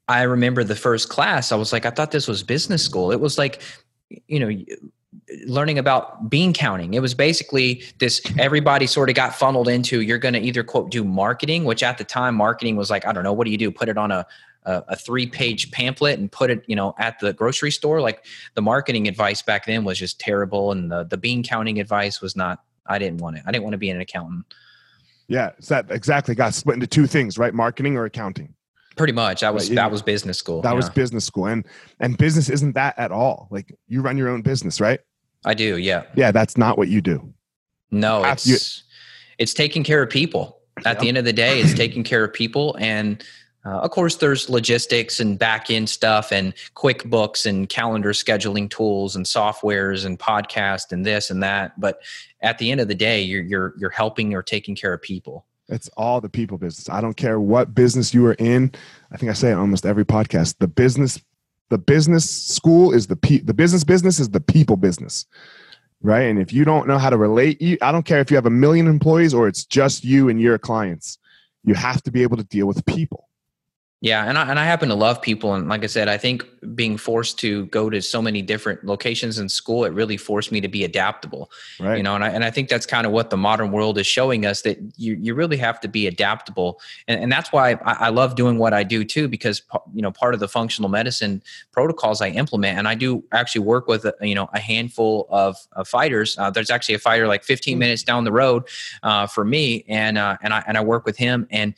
I 0.09 0.25
remember 0.25 0.62
the 0.62 0.76
first 0.76 1.09
class, 1.09 1.53
I 1.53 1.57
was 1.57 1.73
like, 1.73 1.87
I 1.87 1.91
thought 1.91 2.11
this 2.11 2.29
was 2.29 2.43
business 2.43 2.85
school. 2.85 3.12
It 3.12 3.21
was 3.21 3.38
like, 3.38 3.62
you 4.29 4.41
know, 4.41 4.50
learning 5.47 5.79
about 5.79 6.29
bean 6.29 6.53
counting. 6.53 6.93
It 6.93 7.00
was 7.00 7.15
basically 7.15 7.83
this 7.99 8.21
everybody 8.38 8.87
sort 8.87 9.09
of 9.09 9.15
got 9.15 9.35
funneled 9.35 9.69
into 9.69 10.03
you're 10.03 10.19
going 10.19 10.35
to 10.35 10.41
either 10.41 10.62
quote 10.62 10.91
do 10.91 11.03
marketing, 11.03 11.65
which 11.65 11.83
at 11.83 11.97
the 11.97 12.05
time 12.05 12.35
marketing 12.35 12.76
was 12.76 12.91
like, 12.91 13.07
I 13.07 13.15
don't 13.15 13.25
know, 13.25 13.33
what 13.33 13.47
do 13.47 13.50
you 13.50 13.57
do? 13.57 13.71
Put 13.71 13.88
it 13.88 13.97
on 13.97 14.13
a 14.13 14.26
a, 14.67 14.85
a 14.89 14.97
three 14.97 15.26
page 15.26 15.71
pamphlet 15.71 16.19
and 16.19 16.31
put 16.31 16.50
it, 16.50 16.63
you 16.67 16.76
know, 16.76 16.95
at 16.99 17.19
the 17.19 17.33
grocery 17.33 17.71
store. 17.71 18.00
Like 18.02 18.26
the 18.55 18.61
marketing 18.63 19.09
advice 19.09 19.41
back 19.41 19.65
then 19.65 19.85
was 19.85 19.99
just 19.99 20.21
terrible. 20.21 20.73
And 20.73 20.93
the, 20.93 21.05
the 21.05 21.17
bean 21.17 21.43
counting 21.43 21.81
advice 21.81 22.21
was 22.21 22.37
not, 22.37 22.63
I 22.87 22.99
didn't 22.99 23.21
want 23.21 23.37
it. 23.37 23.45
I 23.47 23.52
didn't 23.52 23.65
want 23.65 23.73
to 23.73 23.79
be 23.79 23.89
an 23.91 24.00
accountant. 24.00 24.45
Yeah. 25.29 25.52
So 25.61 25.76
that 25.76 25.91
exactly 25.91 26.35
got 26.35 26.52
split 26.52 26.75
into 26.75 26.87
two 26.87 27.07
things, 27.07 27.39
right? 27.39 27.55
Marketing 27.55 27.97
or 27.97 28.05
accounting. 28.05 28.55
Pretty 28.97 29.15
much. 29.15 29.41
That 29.41 29.55
was, 29.55 29.69
yeah. 29.71 29.76
that 29.76 29.91
was 29.91 30.02
business 30.02 30.39
school. 30.39 30.63
That 30.63 30.76
was 30.76 30.91
business 30.91 31.25
school. 31.25 31.47
And, 31.47 31.67
and 32.00 32.19
business 32.19 32.50
isn't 32.50 32.75
that 32.75 32.99
at 32.99 33.13
all. 33.13 33.49
Like 33.50 33.75
you 33.89 34.02
run 34.02 34.19
your 34.19 34.29
own 34.29 34.43
business, 34.43 34.81
right? 34.81 35.00
I 35.45 35.55
do. 35.55 35.79
Yeah. 35.79 36.05
Yeah. 36.15 36.33
That's 36.33 36.57
not 36.57 36.76
what 36.76 36.89
you 36.89 37.00
do. 37.00 37.33
No, 37.91 38.23
Half 38.23 38.39
it's 38.39 38.47
you- 38.47 38.83
it's 39.39 39.55
taking 39.55 39.85
care 39.85 40.02
of 40.02 40.11
people. 40.11 40.61
At 40.85 41.00
the 41.00 41.09
end 41.09 41.17
of 41.17 41.25
the 41.25 41.33
day, 41.33 41.61
it's 41.61 41.73
taking 41.73 42.05
care 42.05 42.23
of 42.23 42.35
people, 42.35 42.76
and 42.79 43.25
uh, 43.67 43.81
of 43.81 43.91
course, 43.91 44.17
there's 44.17 44.49
logistics 44.49 45.19
and 45.19 45.39
back 45.39 45.71
end 45.71 45.89
stuff, 45.89 46.31
and 46.31 46.55
QuickBooks 46.76 47.47
and 47.47 47.69
calendar 47.69 48.13
scheduling 48.13 48.71
tools 48.71 49.17
and 49.17 49.26
softwares 49.26 50.07
and 50.07 50.19
podcast 50.19 50.93
and 50.93 51.05
this 51.05 51.31
and 51.31 51.43
that. 51.43 51.79
But 51.81 52.00
at 52.43 52.59
the 52.59 52.71
end 52.71 52.81
of 52.81 52.87
the 52.87 52.95
day, 52.95 53.23
you're 53.23 53.43
you're 53.43 53.75
you're 53.76 53.91
helping 53.91 54.35
or 54.35 54.43
taking 54.43 54.76
care 54.76 54.93
of 54.93 55.02
people. 55.02 55.45
It's 55.69 55.89
all 55.97 56.21
the 56.21 56.29
people 56.29 56.59
business. 56.59 56.89
I 56.89 57.00
don't 57.00 57.17
care 57.17 57.41
what 57.41 57.75
business 57.75 58.15
you 58.15 58.25
are 58.26 58.35
in. 58.35 58.71
I 59.11 59.17
think 59.17 59.31
I 59.31 59.35
say 59.35 59.50
it 59.50 59.55
almost 59.55 59.85
every 59.85 60.05
podcast. 60.05 60.59
The 60.59 60.69
business, 60.69 61.21
the 61.71 61.79
business 61.79 62.31
school 62.31 62.93
is 62.93 63.09
the 63.09 63.17
pe- 63.17 63.41
the 63.41 63.55
business 63.55 63.83
business 63.83 64.21
is 64.21 64.31
the 64.31 64.41
people 64.41 64.76
business, 64.76 65.26
right? 66.02 66.23
And 66.23 66.39
if 66.39 66.52
you 66.52 66.65
don't 66.65 66.87
know 66.87 66.99
how 66.99 67.11
to 67.11 67.17
relate, 67.17 67.61
you 67.61 67.79
I 67.83 67.91
don't 67.91 68.05
care 68.05 68.21
if 68.21 68.31
you 68.31 68.37
have 68.37 68.47
a 68.47 68.50
million 68.50 68.87
employees 68.87 69.35
or 69.35 69.49
it's 69.49 69.65
just 69.65 70.05
you 70.05 70.29
and 70.29 70.41
your 70.41 70.57
clients. 70.57 71.19
You 71.65 71.75
have 71.75 72.00
to 72.05 72.13
be 72.13 72.23
able 72.23 72.37
to 72.37 72.45
deal 72.45 72.69
with 72.69 72.87
people. 72.87 73.25
Yeah, 74.00 74.28
and 74.28 74.37
I 74.37 74.50
and 74.50 74.59
I 74.59 74.65
happen 74.65 74.89
to 74.91 74.95
love 74.95 75.23
people, 75.23 75.54
and 75.54 75.69
like 75.69 75.82
I 75.82 75.87
said, 75.87 76.09
I 76.09 76.19
think 76.19 76.45
being 76.75 76.97
forced 76.97 77.39
to 77.41 77.67
go 77.67 77.89
to 77.89 78.02
so 78.02 78.21
many 78.21 78.43
different 78.43 78.85
locations 78.85 79.39
in 79.39 79.49
school, 79.49 79.85
it 79.85 79.93
really 79.93 80.17
forced 80.17 80.52
me 80.52 80.61
to 80.61 80.69
be 80.69 80.85
adaptable. 80.85 81.50
Right. 81.80 81.97
you 81.97 82.02
know 82.02 82.15
and 82.15 82.25
I, 82.25 82.28
and 82.30 82.45
I 82.45 82.50
think 82.50 82.69
that's 82.69 82.87
kind 82.87 83.06
of 83.06 83.13
what 83.13 83.30
the 83.30 83.37
modern 83.37 83.71
world 83.71 83.99
is 83.99 84.06
showing 84.06 84.47
us 84.47 84.63
that 84.63 84.78
you, 84.97 85.15
you 85.15 85.35
really 85.35 85.56
have 85.56 85.80
to 85.80 85.89
be 85.89 86.06
adaptable 86.06 86.80
and, 87.09 87.23
and 87.23 87.32
that's 87.32 87.52
why 87.52 87.73
I, 87.73 88.06
I 88.06 88.09
love 88.09 88.35
doing 88.35 88.59
what 88.59 88.73
i 88.73 88.82
do 88.82 89.04
too 89.04 89.28
because 89.28 89.63
you 89.95 90.02
know 90.02 90.11
part 90.11 90.35
of 90.35 90.41
the 90.41 90.49
functional 90.49 90.89
medicine 90.89 91.43
protocols 91.73 92.21
i 92.21 92.28
implement 92.28 92.78
and 92.78 92.89
i 92.89 92.95
do 92.95 93.23
actually 93.32 93.63
work 93.63 93.87
with 93.89 94.04
a, 94.04 94.15
you 94.23 94.35
know 94.35 94.49
a 94.52 94.59
handful 94.59 95.26
of, 95.30 95.56
of 95.73 95.87
fighters 95.87 96.37
uh, 96.39 96.50
there's 96.50 96.71
actually 96.71 96.95
a 96.95 96.99
fighter 96.99 97.26
like 97.26 97.45
15 97.45 97.78
minutes 97.78 98.02
down 98.02 98.25
the 98.25 98.32
road 98.32 98.65
uh, 99.02 99.26
for 99.26 99.45
me 99.45 99.85
and 99.89 100.19
uh, 100.19 100.37
and 100.43 100.52
i 100.54 100.63
and 100.67 100.76
i 100.76 100.80
work 100.80 101.04
with 101.04 101.17
him 101.17 101.47
and 101.50 101.75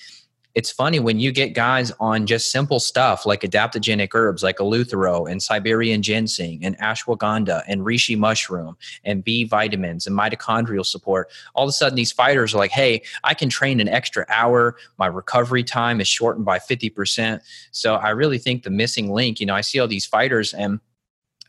it's 0.59 0.73
funny 0.73 0.99
when 0.99 1.21
you 1.21 1.31
get 1.31 1.55
guys 1.55 1.93
on 2.01 2.27
just 2.27 2.51
simple 2.51 2.81
stuff 2.81 3.25
like 3.25 3.43
adaptogenic 3.43 4.09
herbs 4.13 4.43
like 4.43 4.57
eleuthero 4.57 5.31
and 5.31 5.41
Siberian 5.41 6.03
ginseng 6.03 6.65
and 6.65 6.77
ashwagandha 6.79 7.63
and 7.69 7.83
reishi 7.83 8.19
mushroom 8.19 8.77
and 9.05 9.23
B 9.23 9.45
vitamins 9.45 10.09
and 10.09 10.19
mitochondrial 10.19 10.85
support. 10.85 11.31
All 11.55 11.63
of 11.63 11.69
a 11.69 11.73
sudden, 11.73 11.95
these 11.95 12.11
fighters 12.11 12.55
are 12.55 12.59
like, 12.59 12.73
hey, 12.73 13.03
I 13.23 13.35
can 13.35 13.49
train 13.49 13.79
an 13.79 13.87
extra 13.87 14.27
hour. 14.29 14.75
My 14.99 15.07
recovery 15.07 15.63
time 15.63 16.01
is 16.01 16.09
shortened 16.09 16.45
by 16.45 16.59
50%. 16.59 17.41
So 17.71 17.95
I 17.95 18.11
really 18.11 18.39
think 18.39 18.65
the 18.65 18.71
missing 18.71 19.13
link, 19.13 19.39
you 19.39 19.47
know, 19.47 19.55
I 19.55 19.61
see 19.61 19.79
all 19.79 19.87
these 19.87 20.07
fighters 20.07 20.55
and 20.55 20.81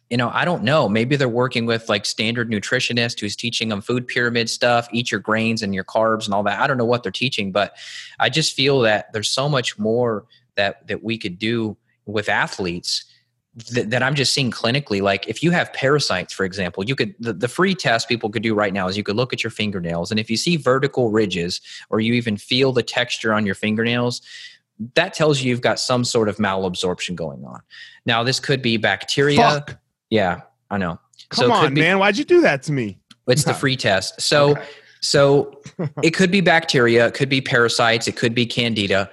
you 0.10 0.17
know, 0.17 0.32
I 0.34 0.43
don't 0.43 0.63
know. 0.63 0.89
Maybe 0.89 1.15
they're 1.15 1.30
working 1.30 1.65
with 1.65 1.88
like 1.88 2.06
standard 2.06 2.50
nutritionist 2.50 3.19
who's 3.19 3.36
teaching 3.36 3.69
them 3.69 3.82
food 3.82 4.08
pyramid 4.08 4.50
stuff, 4.50 4.88
eat 4.91 5.12
your 5.12 5.19
grains 5.19 5.62
and 5.62 5.74
your 5.74 5.84
carbs 5.84 6.26
and 6.26 6.34
all 6.34 6.43
that. 6.43 6.60
I 6.60 6.67
don't 6.67 6.78
know 6.78 6.86
what 6.86 7.04
they're 7.04 7.12
teaching, 7.12 7.52
but 7.52 7.76
I 8.19 8.30
just 8.30 8.54
feel 8.54 8.80
that 8.82 9.13
there's 9.13 9.30
so 9.30 9.48
much 9.48 9.78
more 9.78 10.26
that 10.56 10.88
that 10.88 11.04
we 11.04 11.17
could 11.17 11.38
do 11.38 11.78
with 12.06 12.28
athletes 12.28 13.06
that, 13.72 13.91
that 13.91 14.02
I'm 14.02 14.15
just 14.15 14.34
seeing 14.34 14.52
clinically. 14.52 15.02
Like 15.02 15.28
if 15.28 15.43
you 15.43 15.52
have 15.52 15.72
parasites, 15.74 16.34
for 16.34 16.43
example, 16.43 16.84
you 16.84 16.95
could 16.95 17.13
the, 17.19 17.34
the 17.34 17.48
free 17.48 17.76
test 17.76 18.08
people 18.08 18.32
could 18.32 18.43
do 18.43 18.56
right 18.56 18.74
now 18.74 18.88
is 18.88 18.98
you 18.98 19.04
could 19.04 19.15
look 19.15 19.32
at 19.32 19.43
your 19.43 19.52
fingernails, 19.52 20.10
and 20.10 20.19
if 20.19 20.30
you 20.30 20.38
see 20.38 20.56
vertical 20.56 21.12
ridges 21.12 21.62
or 21.89 22.00
you 22.00 22.13
even 22.13 22.36
feel 22.36 22.72
the 22.72 22.84
texture 22.84 23.32
on 23.34 23.45
your 23.45 23.56
fingernails, 23.56 24.22
that 24.95 25.13
tells 25.13 25.41
you 25.41 25.50
you've 25.50 25.62
got 25.62 25.80
some 25.80 26.04
sort 26.04 26.30
of 26.30 26.38
malabsorption 26.38 27.15
going 27.15 27.43
on. 27.45 27.62
Now, 28.06 28.24
this 28.24 28.39
could 28.39 28.62
be 28.62 28.78
bacteria. 28.78 29.38
Fuck. 29.38 29.78
Yeah, 30.10 30.41
I 30.69 30.78
know. 30.78 31.00
Come 31.30 31.52
it 31.52 31.54
could 31.56 31.65
on, 31.67 31.74
be- 31.74 31.82
man. 31.82 32.00
Why'd 32.00 32.17
you 32.17 32.24
do 32.26 32.41
that 32.41 32.63
to 32.63 32.72
me? 32.72 33.00
It's 33.28 33.43
the 33.43 33.54
free 33.63 33.76
test. 33.76 34.19
So, 34.22 34.52
Okay. 34.52 34.65
so 35.02 35.62
it 36.04 36.12
could 36.12 36.32
be 36.32 36.41
bacteria, 36.41 37.08
it 37.08 37.13
could 37.13 37.30
be 37.30 37.41
parasites, 37.41 38.08
it 38.08 38.15
could 38.15 38.34
be 38.34 38.45
candida. 38.45 39.10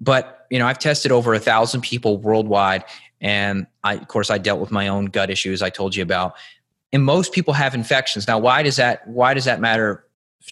But 0.00 0.46
you 0.50 0.58
know, 0.58 0.66
I've 0.66 0.78
tested 0.78 1.10
over 1.12 1.34
a 1.34 1.38
thousand 1.40 1.80
people 1.82 2.18
worldwide, 2.18 2.84
And 3.20 3.66
I, 3.82 3.94
of 3.94 4.08
course, 4.08 4.30
I 4.30 4.38
dealt 4.38 4.60
with 4.60 4.70
my 4.70 4.88
own 4.88 5.06
gut 5.06 5.30
issues 5.30 5.62
I 5.62 5.70
told 5.70 5.96
you 5.96 6.02
about. 6.02 6.34
And 6.92 7.02
most 7.02 7.32
people 7.32 7.54
have 7.54 7.74
infections. 7.74 8.28
Now, 8.28 8.38
why 8.38 8.62
does 8.62 8.76
that, 8.76 9.06
why 9.08 9.34
does 9.34 9.46
that 9.46 9.60
matter 9.60 10.04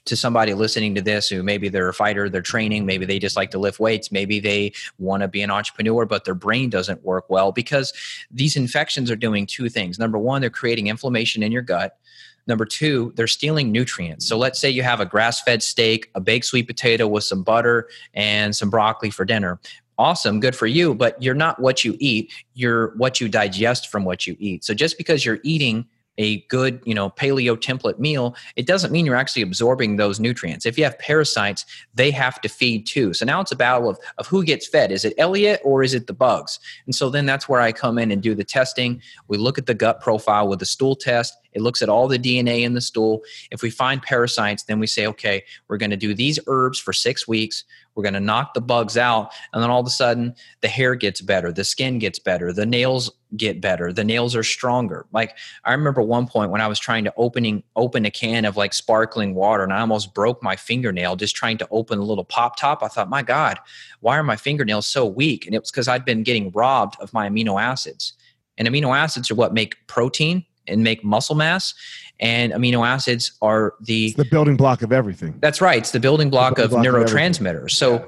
to 0.05 0.17
somebody 0.17 0.55
listening 0.55 0.95
to 0.95 1.03
this 1.03 1.29
who 1.29 1.43
maybe 1.43 1.69
they're 1.69 1.89
a 1.89 1.95
fighter, 1.95 2.29
they're 2.29 2.43
training, 2.43 2.87
maybe 2.87 3.05
they 3.05 3.19
just 3.19 3.37
like 3.37 3.51
to 3.51 3.59
lift 3.59 3.79
weights, 3.79 4.11
maybe 4.11 4.41
they 4.41 4.73
want 4.99 5.23
to 5.23 5.29
be 5.29 5.43
an 5.43 5.51
entrepreneur, 5.51 6.07
but 6.07 6.25
their 6.25 6.35
brain 6.35 6.71
doesn't 6.71 7.03
work 7.05 7.29
well 7.29 7.53
because 7.53 7.93
these 8.31 8.57
infections 8.57 9.11
are 9.11 9.17
doing 9.17 9.47
two 9.47 9.69
things. 9.69 9.99
Number 9.99 10.19
one, 10.19 10.41
they're 10.41 10.51
creating 10.51 10.89
inflammation 10.89 11.43
in 11.43 11.53
your 11.53 11.63
gut. 11.63 11.99
Number 12.47 12.65
two, 12.65 13.13
they're 13.15 13.29
stealing 13.29 13.71
nutrients. 13.71 14.27
So 14.27 14.37
let's 14.37 14.59
say 14.59 14.69
you 14.69 14.83
have 14.83 15.01
a 15.01 15.07
grass 15.07 15.41
fed 15.43 15.63
steak, 15.63 16.11
a 16.15 16.21
baked 16.21 16.47
sweet 16.47 16.67
potato 16.67 17.07
with 17.07 17.25
some 17.25 17.45
butter, 17.45 17.89
and 18.15 18.55
some 18.55 18.69
broccoli 18.69 19.11
for 19.11 19.25
dinner. 19.25 19.61
Awesome, 19.99 20.41
good 20.41 20.57
for 20.57 20.67
you, 20.67 20.95
but 20.95 21.23
you're 21.23 21.35
not 21.35 21.61
what 21.61 21.85
you 21.85 21.97
eat. 22.01 22.33
You're 22.55 22.97
what 22.97 23.21
you 23.21 23.29
digest 23.29 23.89
from 23.89 24.05
what 24.05 24.27
you 24.27 24.37
eat. 24.41 24.65
So 24.65 24.75
just 24.75 24.99
because 24.99 25.25
you're 25.25 25.39
eating 25.45 25.87
a 26.19 26.41
good 26.43 26.81
you 26.85 26.95
know 26.95 27.11
paleo 27.11 27.57
template 27.57 27.99
meal 27.99 28.37
it 28.57 28.67
doesn't 28.67 28.93
mean 28.93 29.07
you're 29.07 29.17
actually 29.17 29.43
absorbing 29.43 29.97
those 29.97 30.21
nutrients. 30.21 30.67
If 30.67 30.77
you 30.77 30.85
have 30.85 30.99
parasites 30.99 31.65
they 31.95 32.11
have 32.11 32.41
to 32.43 32.49
feed 32.49 32.87
too. 32.87 33.15
So 33.15 33.25
now 33.25 33.41
it's 33.41 33.53
a 33.53 33.57
battle 33.57 33.89
of, 33.89 33.99
of 34.19 34.27
who 34.27 34.45
gets 34.45 34.67
fed. 34.67 34.93
Is 34.93 35.05
it 35.05 35.15
elliot 35.19 35.61
or 35.65 35.83
is 35.83 35.95
it 35.95 36.07
the 36.07 36.13
bugs? 36.13 36.59
And 36.87 36.95
so 36.95 37.11
then 37.11 37.27
that's 37.27 37.49
where 37.49 37.61
i 37.61 37.73
come 37.73 37.99
in 37.99 38.11
and 38.11 38.23
do 38.23 38.35
the 38.35 38.45
testing. 38.45 39.01
We 39.29 39.39
look 39.39 39.59
at 39.59 39.67
the 39.67 39.75
gut 39.75 40.01
profile 40.01 40.49
with 40.49 40.59
the 40.59 40.67
stool 40.67 40.97
test. 40.97 41.35
It 41.53 41.63
looks 41.63 41.83
at 41.83 41.89
all 41.89 42.09
the 42.09 42.19
dna 42.19 42.63
in 42.63 42.75
the 42.75 42.81
stool. 42.81 43.23
If 43.51 43.63
we 43.63 43.71
find 43.71 44.03
parasites 44.03 44.65
then 44.65 44.79
we 44.79 44.87
say 44.87 45.07
okay 45.07 45.45
we're 45.69 45.79
going 45.79 45.91
to 45.91 45.97
do 45.97 46.15
these 46.15 46.39
herbs 46.47 46.79
for 46.79 46.93
six 46.93 47.27
weeks 47.27 47.65
we're 47.95 48.03
going 48.03 48.15
to 48.15 48.21
knock 48.21 48.55
the 48.55 48.61
bugs 48.61 48.97
out. 48.97 49.33
And 49.53 49.63
then 49.63 49.71
all 49.71 49.81
of 49.81 49.87
a 49.87 49.91
sudden, 49.91 50.35
the 50.61 50.69
hair 50.69 50.95
gets 50.95 51.21
better, 51.21 51.53
the 51.53 51.65
skin 51.65 51.99
gets 51.99 52.19
better, 52.19 52.53
the 52.53 52.67
nails 52.67 53.11
get 53.37 53.61
better, 53.61 53.93
the 53.93 54.05
nails 54.05 54.35
are 54.37 54.43
stronger. 54.43 55.07
Like 55.13 55.37
I 55.65 55.73
remember 55.73 56.03
one 56.03 56.27
point 56.27 56.51
when 56.51 56.61
I 56.61 56.69
was 56.69 56.79
trying 56.79 57.05
to 57.05 57.13
opening 57.17 57.63
open 57.77 58.05
a 58.05 58.11
can 58.11 58.45
of 58.45 58.57
like 58.57 58.73
sparkling 58.73 59.35
water 59.35 59.63
and 59.63 59.73
I 59.73 59.81
almost 59.81 60.15
broke 60.15 60.43
my 60.43 60.57
fingernail 60.57 61.17
just 61.17 61.37
trying 61.37 61.59
to 61.59 61.69
open 61.71 61.99
a 61.99 62.05
little 62.05 62.25
pop 62.25 62.57
top. 62.57 62.83
I 62.83 62.89
thought, 62.89 63.11
my 63.11 63.23
God, 63.23 63.59
why 64.01 64.19
are 64.19 64.23
my 64.23 64.37
fingernails 64.37 64.87
so 64.87 65.07
weak? 65.07 65.47
And 65.47 65.55
it 65.55 65.61
was 65.61 65.71
because 65.71 65.89
I'd 65.89 66.05
been 66.05 66.23
getting 66.23 66.51
robbed 66.51 66.97
of 67.01 67.13
my 67.13 67.29
amino 67.29 67.61
acids. 67.61 68.15
And 68.59 68.69
amino 68.69 68.97
acids 68.97 69.31
are 69.31 69.35
what 69.35 69.55
make 69.55 69.87
protein 69.87 70.45
and 70.69 70.85
make 70.85 71.03
muscle 71.03 71.35
mass 71.35 71.75
and 72.21 72.53
amino 72.53 72.87
acids 72.87 73.33
are 73.43 73.75
the 73.81 74.07
it's 74.07 74.17
the 74.17 74.25
building 74.25 74.57
block 74.57 74.83
of 74.83 74.93
everything. 74.93 75.35
That's 75.41 75.61
right. 75.61 75.79
It's 75.79 75.91
the 75.91 76.01
building 76.01 76.31
block, 76.31 76.57
the 76.57 76.69
building 76.69 76.87
of 76.87 76.95
block 76.95 77.07
neurotransmitters. 77.09 77.65
Of 77.65 77.71
so, 77.73 77.93
yeah. 77.95 78.05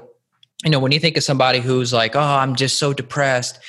you 0.63 0.71
know, 0.71 0.79
when 0.79 0.91
you 0.91 0.99
think 0.99 1.17
of 1.17 1.23
somebody 1.23 1.59
who's 1.59 1.91
like, 1.93 2.15
"Oh, 2.15 2.19
I'm 2.19 2.55
just 2.55 2.79
so 2.79 2.93
depressed," 2.93 3.59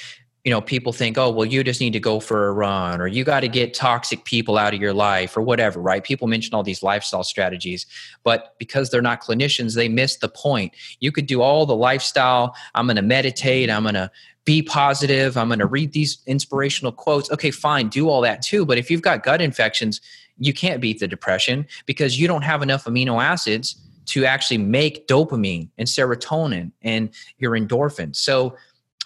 you 0.44 0.50
know, 0.50 0.60
people 0.60 0.92
think, 0.92 1.18
"Oh, 1.18 1.30
well, 1.30 1.46
you 1.46 1.64
just 1.64 1.80
need 1.80 1.92
to 1.94 2.00
go 2.00 2.20
for 2.20 2.48
a 2.48 2.52
run, 2.52 3.00
or 3.00 3.08
you 3.08 3.24
got 3.24 3.40
to 3.40 3.48
get 3.48 3.74
toxic 3.74 4.24
people 4.24 4.56
out 4.56 4.72
of 4.72 4.80
your 4.80 4.94
life, 4.94 5.36
or 5.36 5.42
whatever." 5.42 5.80
Right? 5.80 6.04
People 6.04 6.28
mention 6.28 6.54
all 6.54 6.62
these 6.62 6.82
lifestyle 6.82 7.24
strategies, 7.24 7.86
but 8.22 8.54
because 8.58 8.90
they're 8.90 9.02
not 9.02 9.20
clinicians, 9.20 9.74
they 9.74 9.88
miss 9.88 10.16
the 10.16 10.28
point. 10.28 10.72
You 11.00 11.10
could 11.10 11.26
do 11.26 11.42
all 11.42 11.66
the 11.66 11.76
lifestyle. 11.76 12.54
I'm 12.74 12.86
going 12.86 12.96
to 12.96 13.02
meditate. 13.02 13.68
I'm 13.68 13.82
going 13.82 13.94
to 13.94 14.10
be 14.46 14.62
positive. 14.62 15.36
I'm 15.36 15.48
going 15.48 15.58
to 15.58 15.66
read 15.66 15.92
these 15.92 16.18
inspirational 16.26 16.92
quotes. 16.92 17.30
Okay, 17.32 17.50
fine, 17.50 17.88
do 17.88 18.08
all 18.08 18.20
that 18.22 18.40
too. 18.40 18.64
But 18.64 18.78
if 18.78 18.90
you've 18.90 19.02
got 19.02 19.24
gut 19.24 19.42
infections, 19.42 20.00
you 20.38 20.52
can't 20.52 20.80
beat 20.80 21.00
the 21.00 21.08
depression 21.08 21.66
because 21.86 22.18
you 22.18 22.26
don't 22.26 22.42
have 22.42 22.62
enough 22.62 22.84
amino 22.84 23.22
acids 23.22 23.76
to 24.06 24.24
actually 24.24 24.58
make 24.58 25.06
dopamine 25.08 25.68
and 25.78 25.88
serotonin 25.88 26.70
and 26.82 27.10
your 27.38 27.52
endorphins. 27.52 28.16
So 28.16 28.56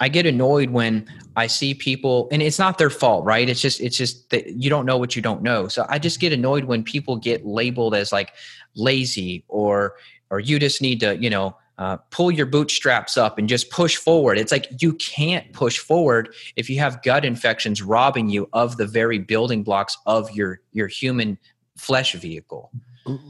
I 0.01 0.09
get 0.09 0.27
annoyed 0.27 0.71
when 0.71 1.07
I 1.37 1.47
see 1.47 1.75
people 1.75 2.29
and 2.33 2.43
it's 2.43 2.59
not 2.59 2.79
their 2.79 2.91
fault, 2.91 3.25
right? 3.25 3.49
It's 3.49 3.61
just 3.61 3.81
it's 3.81 3.97
just 3.97 4.31
that 4.31 4.49
you 4.49 4.71
don't 4.71 4.87
know 4.87 4.97
what 4.97 5.15
you 5.15 5.23
don't 5.23 5.43
know. 5.43 5.69
So 5.69 5.87
I 5.89 5.99
just 5.99 6.21
get 6.21 6.33
annoyed 6.33 6.65
when 6.65 6.83
people 6.83 7.17
get 7.17 7.45
labeled 7.45 7.95
as 7.95 8.13
like 8.13 8.33
lazy 8.75 9.45
or 9.49 9.97
or 10.31 10.41
you 10.41 10.59
just 10.59 10.81
need 10.81 11.01
to, 11.01 11.17
you 11.17 11.29
know, 11.29 11.57
uh, 11.81 11.97
pull 12.11 12.31
your 12.31 12.45
bootstraps 12.45 13.17
up 13.17 13.39
and 13.39 13.49
just 13.49 13.71
push 13.71 13.97
forward. 13.97 14.37
It's 14.37 14.53
like 14.53 14.83
you 14.83 14.93
can't 14.93 15.51
push 15.55 15.79
forward 15.79 16.35
if 16.55 16.69
you 16.69 16.79
have 16.79 17.03
gut 17.03 17.25
infections 17.25 17.83
robbing 17.83 18.29
you 18.29 18.51
of 18.53 18.77
the 18.77 18.87
very 18.87 19.19
building 19.19 19.63
blocks 19.63 19.97
of 20.05 20.31
your 20.31 20.61
your 20.73 20.89
human 20.89 21.39
flesh 21.79 22.13
vehicle. 22.13 22.71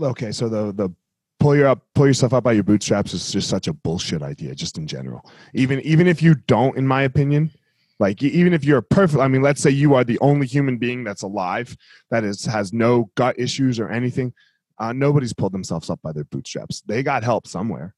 Okay, 0.02 0.32
so 0.32 0.48
the 0.48 0.72
the 0.72 0.90
pull 1.38 1.54
your 1.54 1.68
up 1.68 1.86
pull 1.94 2.08
yourself 2.08 2.34
up 2.34 2.42
by 2.42 2.50
your 2.50 2.64
bootstraps 2.64 3.14
is 3.14 3.30
just 3.30 3.48
such 3.48 3.68
a 3.68 3.72
bullshit 3.72 4.20
idea, 4.20 4.52
just 4.56 4.78
in 4.78 4.86
general. 4.88 5.24
Even 5.54 5.78
even 5.82 6.08
if 6.08 6.20
you 6.20 6.34
don't, 6.34 6.76
in 6.76 6.88
my 6.88 7.02
opinion, 7.02 7.52
like 8.00 8.20
even 8.20 8.52
if 8.52 8.64
you're 8.64 8.82
perfect, 8.82 9.20
I 9.22 9.28
mean, 9.28 9.42
let's 9.42 9.62
say 9.62 9.70
you 9.70 9.94
are 9.94 10.02
the 10.02 10.18
only 10.18 10.48
human 10.48 10.76
being 10.76 11.04
that's 11.04 11.22
alive 11.22 11.76
that 12.10 12.24
is 12.24 12.46
has 12.46 12.72
no 12.72 13.12
gut 13.14 13.38
issues 13.38 13.78
or 13.78 13.90
anything. 13.90 14.34
Uh, 14.76 14.92
nobody's 14.92 15.34
pulled 15.34 15.52
themselves 15.52 15.88
up 15.88 16.00
by 16.02 16.10
their 16.10 16.24
bootstraps. 16.24 16.80
They 16.80 17.04
got 17.04 17.22
help 17.22 17.46
somewhere. 17.46 17.94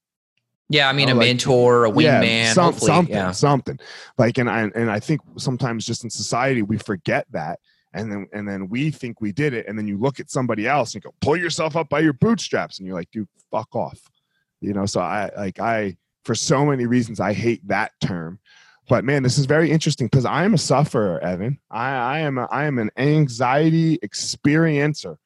Yeah, 0.73 0.89
I 0.89 0.93
mean 0.93 1.11
a 1.11 1.15
like, 1.15 1.27
mentor, 1.27 1.85
a 1.85 1.91
wingman, 1.91 2.23
yeah, 2.23 2.53
some, 2.53 2.73
something, 2.75 3.15
yeah. 3.15 3.31
something. 3.31 3.79
Like, 4.17 4.39
and 4.39 4.49
I 4.49 4.71
and 4.75 4.91
I 4.91 5.01
think 5.01 5.21
sometimes 5.37 5.85
just 5.85 6.03
in 6.03 6.11
society 6.11 6.63
we 6.63 6.79
forget 6.79 7.27
that, 7.33 7.61
and 7.93 8.11
then 8.11 8.27
and 8.33 8.49
then 8.49 8.69
we 8.69 8.91
think 8.91 9.21
we 9.21 9.33
did 9.33 9.53
it, 9.53 9.67
and 9.69 9.79
then 9.79 9.87
you 9.87 9.99
look 9.99 10.19
at 10.19 10.31
somebody 10.31 10.67
else 10.67 10.95
and 10.95 11.05
you 11.05 11.11
go, 11.11 11.15
pull 11.21 11.37
yourself 11.37 11.77
up 11.77 11.91
by 11.91 12.01
your 12.01 12.15
bootstraps, 12.15 12.79
and 12.79 12.87
you're 12.87 12.97
like, 12.97 13.11
dude, 13.11 13.29
fuck 13.51 13.75
off, 13.77 14.01
you 14.61 14.73
know. 14.73 14.87
So 14.87 15.01
I 15.01 15.31
like 15.37 15.61
I 15.61 15.97
for 16.25 16.35
so 16.35 16.65
many 16.65 16.87
reasons 16.87 17.21
I 17.21 17.35
hate 17.35 17.67
that 17.69 17.93
term, 18.03 18.39
but 18.89 19.05
man, 19.05 19.23
this 19.23 19.37
is 19.37 19.45
very 19.45 19.71
interesting 19.71 20.07
because 20.07 20.25
I 20.25 20.45
am 20.45 20.55
a 20.55 20.59
sufferer, 20.59 21.21
Evan. 21.21 21.59
I 21.71 21.91
I 21.91 22.19
am 22.21 22.39
a, 22.39 22.49
I 22.51 22.65
am 22.65 22.79
an 22.79 22.91
anxiety 22.97 23.99
experiencer. 23.99 25.19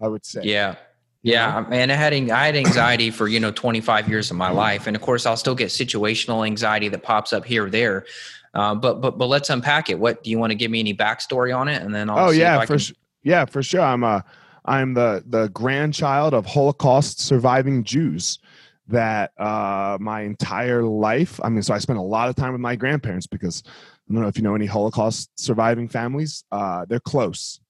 I 0.00 0.08
would 0.08 0.24
say. 0.24 0.42
Yeah. 0.44 0.76
Yeah, 1.24 1.64
man, 1.70 1.90
I 1.90 1.94
had 1.94 2.12
I 2.12 2.44
had 2.44 2.54
anxiety 2.54 3.10
for 3.10 3.28
you 3.28 3.40
know 3.40 3.50
25 3.50 4.10
years 4.10 4.30
of 4.30 4.36
my 4.36 4.50
life, 4.50 4.86
and 4.86 4.94
of 4.94 5.00
course 5.00 5.24
I'll 5.24 5.38
still 5.38 5.54
get 5.54 5.68
situational 5.68 6.44
anxiety 6.44 6.90
that 6.90 7.02
pops 7.02 7.32
up 7.32 7.46
here 7.46 7.64
or 7.64 7.70
there. 7.70 8.04
Uh, 8.52 8.74
but 8.74 9.00
but 9.00 9.16
but 9.16 9.24
let's 9.24 9.48
unpack 9.48 9.88
it. 9.88 9.98
What 9.98 10.22
do 10.22 10.28
you 10.28 10.38
want 10.38 10.50
to 10.50 10.54
give 10.54 10.70
me 10.70 10.80
any 10.80 10.92
backstory 10.92 11.56
on 11.56 11.66
it, 11.66 11.80
and 11.80 11.94
then 11.94 12.10
I'll 12.10 12.28
oh 12.28 12.30
yeah 12.30 12.60
for 12.66 12.76
can... 12.76 12.94
yeah 13.22 13.46
for 13.46 13.62
sure. 13.62 13.80
I'm 13.80 14.04
a 14.04 14.22
I'm 14.66 14.92
the 14.92 15.24
the 15.26 15.48
grandchild 15.48 16.34
of 16.34 16.44
Holocaust 16.44 17.20
surviving 17.20 17.84
Jews 17.84 18.38
that 18.88 19.32
uh, 19.40 19.96
my 19.98 20.20
entire 20.20 20.82
life. 20.82 21.40
I 21.42 21.48
mean, 21.48 21.62
so 21.62 21.72
I 21.72 21.78
spent 21.78 21.98
a 21.98 22.02
lot 22.02 22.28
of 22.28 22.36
time 22.36 22.52
with 22.52 22.60
my 22.60 22.76
grandparents 22.76 23.26
because 23.26 23.62
I 23.66 24.12
don't 24.12 24.20
know 24.20 24.28
if 24.28 24.36
you 24.36 24.42
know 24.42 24.54
any 24.54 24.66
Holocaust 24.66 25.30
surviving 25.40 25.88
families. 25.88 26.44
Uh, 26.52 26.84
they're 26.86 27.00
close 27.00 27.60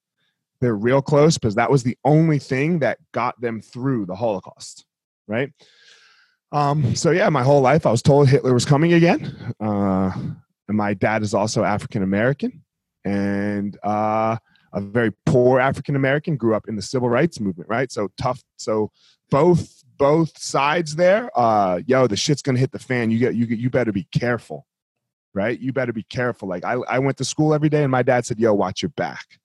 they're 0.64 0.74
real 0.74 1.03
close 1.03 1.38
because 1.38 1.55
that 1.57 1.70
was 1.70 1.83
the 1.83 1.96
only 2.05 2.38
thing 2.38 2.81
that 2.81 2.98
got 3.12 3.40
them 3.40 3.61
through 3.61 4.07
the 4.07 4.14
Holocaust, 4.14 4.85
right? 5.29 5.53
Um, 6.53 6.94
so 6.94 7.11
yeah, 7.11 7.29
my 7.29 7.42
whole 7.42 7.61
life 7.61 7.85
I 7.85 7.90
was 7.90 8.03
told 8.03 8.29
Hitler 8.29 8.55
was 8.55 8.64
coming 8.64 8.92
again. 8.92 9.55
Uh, 9.61 10.12
and 10.68 10.77
my 10.77 10.94
dad 10.94 11.22
is 11.22 11.35
also 11.35 11.64
African 11.64 12.03
American 12.03 12.62
and 13.05 13.79
uh, 13.83 14.37
a 14.72 14.81
very 14.81 15.12
poor 15.27 15.61
African 15.61 15.96
American. 15.96 16.37
Grew 16.37 16.55
up 16.55 16.68
in 16.68 16.77
the 16.77 16.83
civil 16.83 17.09
rights 17.09 17.40
movement, 17.40 17.68
right? 17.68 17.90
So 17.90 18.09
tough. 18.16 18.42
So 18.57 18.90
both 19.31 19.83
both 19.98 20.38
sides 20.38 20.96
there. 20.96 21.31
Uh, 21.38 21.81
yo, 21.87 22.07
the 22.07 22.16
shit's 22.16 22.42
gonna 22.42 22.59
hit 22.59 22.72
the 22.72 22.79
fan. 22.79 23.11
You 23.11 23.18
get 23.18 23.35
you 23.35 23.46
you 23.46 23.70
better 23.70 23.92
be 23.92 24.07
careful, 24.16 24.66
right? 25.35 25.59
You 25.59 25.72
better 25.72 25.92
be 25.92 26.05
careful. 26.05 26.48
Like 26.48 26.64
I 26.64 26.74
I 26.88 26.98
went 26.98 27.18
to 27.18 27.24
school 27.24 27.53
every 27.53 27.68
day, 27.68 27.83
and 27.83 27.90
my 27.90 28.03
dad 28.03 28.27
said, 28.27 28.38
"Yo, 28.38 28.55
watch 28.55 28.83
your 28.83 28.90
back." 28.90 29.38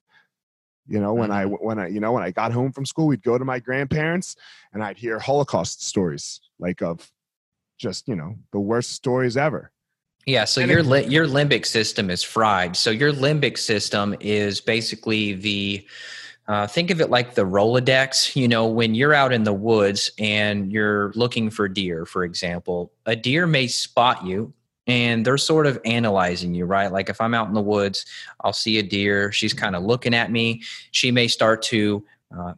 You 0.89 0.99
know, 0.99 1.13
when 1.13 1.31
I 1.31 1.45
mm-hmm. 1.45 1.65
when 1.65 1.79
I 1.79 1.87
you 1.87 1.99
know 1.99 2.11
when 2.11 2.23
I 2.23 2.31
got 2.31 2.51
home 2.51 2.71
from 2.71 2.85
school, 2.85 3.07
we'd 3.07 3.23
go 3.23 3.37
to 3.37 3.45
my 3.45 3.59
grandparents 3.59 4.35
and 4.73 4.83
I'd 4.83 4.97
hear 4.97 5.19
Holocaust 5.19 5.85
stories, 5.85 6.41
like 6.57 6.81
of 6.81 7.09
just 7.77 8.07
you 8.07 8.15
know 8.15 8.35
the 8.51 8.59
worst 8.59 8.91
stories 8.91 9.37
ever. 9.37 9.71
Yeah, 10.25 10.45
so 10.45 10.61
and 10.61 10.69
your 10.69 10.83
li- 10.83 11.07
your 11.07 11.27
limbic 11.27 11.65
system 11.65 12.09
is 12.09 12.23
fried. 12.23 12.75
So 12.75 12.89
your 12.89 13.13
limbic 13.13 13.57
system 13.57 14.15
is 14.19 14.61
basically 14.61 15.33
the 15.33 15.87
uh, 16.47 16.65
think 16.65 16.89
of 16.89 16.99
it 16.99 17.11
like 17.11 17.35
the 17.35 17.45
Rolodex. 17.45 18.35
You 18.35 18.47
know, 18.47 18.67
when 18.67 18.95
you're 18.95 19.13
out 19.13 19.31
in 19.31 19.43
the 19.43 19.53
woods 19.53 20.11
and 20.17 20.71
you're 20.71 21.11
looking 21.13 21.49
for 21.49 21.67
deer, 21.67 22.05
for 22.05 22.23
example, 22.23 22.91
a 23.05 23.15
deer 23.15 23.45
may 23.45 23.67
spot 23.67 24.25
you 24.25 24.53
and 24.89 25.23
they're 25.23 25.37
sort 25.37 25.67
of 25.67 25.79
analyzing 25.85 26.55
you, 26.55 26.65
right? 26.65 26.91
Like 26.91 27.09
if 27.09 27.21
I'm 27.21 27.35
out 27.35 27.47
in 27.47 27.53
the 27.53 27.61
woods, 27.61 28.05
I'll 28.41 28.53
see 28.53 28.79
a 28.79 28.83
deer. 28.83 29.31
She's 29.31 29.53
kind 29.53 29.75
of 29.75 29.83
looking 29.83 30.15
at 30.15 30.31
me. 30.31 30.63
She 30.89 31.11
may 31.11 31.27
start 31.27 31.61
to 31.63 32.03
uh, 32.35 32.53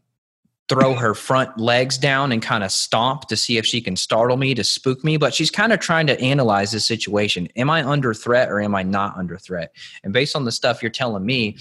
throw 0.70 0.94
her 0.94 1.13
front 1.13 1.58
legs 1.58 1.98
down 1.98 2.32
and 2.32 2.41
kind 2.41 2.63
of 2.63 2.72
stomp 2.72 3.28
to 3.28 3.36
see 3.36 3.58
if 3.58 3.65
she 3.65 3.82
can 3.82 3.98
startle 3.98 4.38
me 4.38 4.54
to 4.54 4.63
spook 4.63 5.04
me. 5.04 5.17
But 5.17 5.34
she's 5.34 5.52
kind 5.52 5.74
of 5.74 5.82
trying 5.82 6.08
to 6.08 6.20
analyze 6.22 6.72
the 6.72 6.80
situation. 6.80 7.50
Am 7.58 7.70
I 7.70 7.86
under 7.86 8.13
threat 8.13 8.50
or 8.50 8.62
am 8.62 8.76
I 8.76 8.84
not 8.84 9.17
under 9.17 9.38
threat? 9.38 9.76
And 10.06 10.13
based 10.13 10.34
on 10.34 10.46
the 10.46 10.54
stuff 10.54 10.82
you're 10.82 10.89
telling 10.89 11.26
me, 11.26 11.58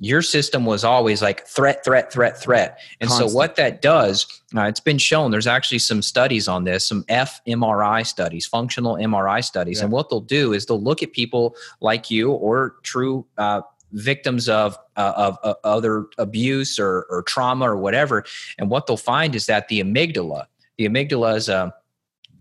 your 0.00 0.22
system 0.22 0.64
was 0.64 0.82
always 0.82 1.20
like 1.20 1.46
threat, 1.46 1.84
threat, 1.84 2.10
threat, 2.10 2.40
threat. 2.40 2.80
And 3.00 3.08
Constant. 3.08 3.30
so 3.30 3.36
what 3.36 3.56
that 3.56 3.82
does, 3.82 4.26
uh, 4.56 4.62
it's 4.62 4.80
been 4.80 4.98
shown. 4.98 5.30
There's 5.30 5.46
actually 5.46 5.78
some 5.78 6.00
studies 6.00 6.48
on 6.48 6.64
this, 6.64 6.86
some 6.86 7.04
fMRI 7.04 8.06
studies, 8.06 8.46
functional 8.46 8.94
MRI 8.94 9.44
studies, 9.44 9.78
yeah. 9.78 9.84
and 9.84 9.92
what 9.92 10.08
they'll 10.08 10.20
do 10.20 10.54
is 10.54 10.64
they'll 10.64 10.82
look 10.82 11.02
at 11.02 11.12
people 11.12 11.54
like 11.80 12.10
you 12.10 12.32
or 12.32 12.76
true. 12.82 13.26
Uh, 13.38 13.60
victims 13.92 14.48
of 14.48 14.78
uh, 14.96 15.12
of 15.16 15.36
uh, 15.42 15.54
other 15.64 16.06
abuse 16.16 16.78
or, 16.78 17.06
or 17.10 17.22
trauma 17.22 17.68
or 17.68 17.76
whatever 17.76 18.24
and 18.58 18.70
what 18.70 18.86
they'll 18.86 18.96
find 18.96 19.34
is 19.34 19.46
that 19.46 19.66
the 19.66 19.82
amygdala 19.82 20.44
the 20.78 20.88
amygdala 20.88 21.34
is 21.34 21.48
a 21.48 21.74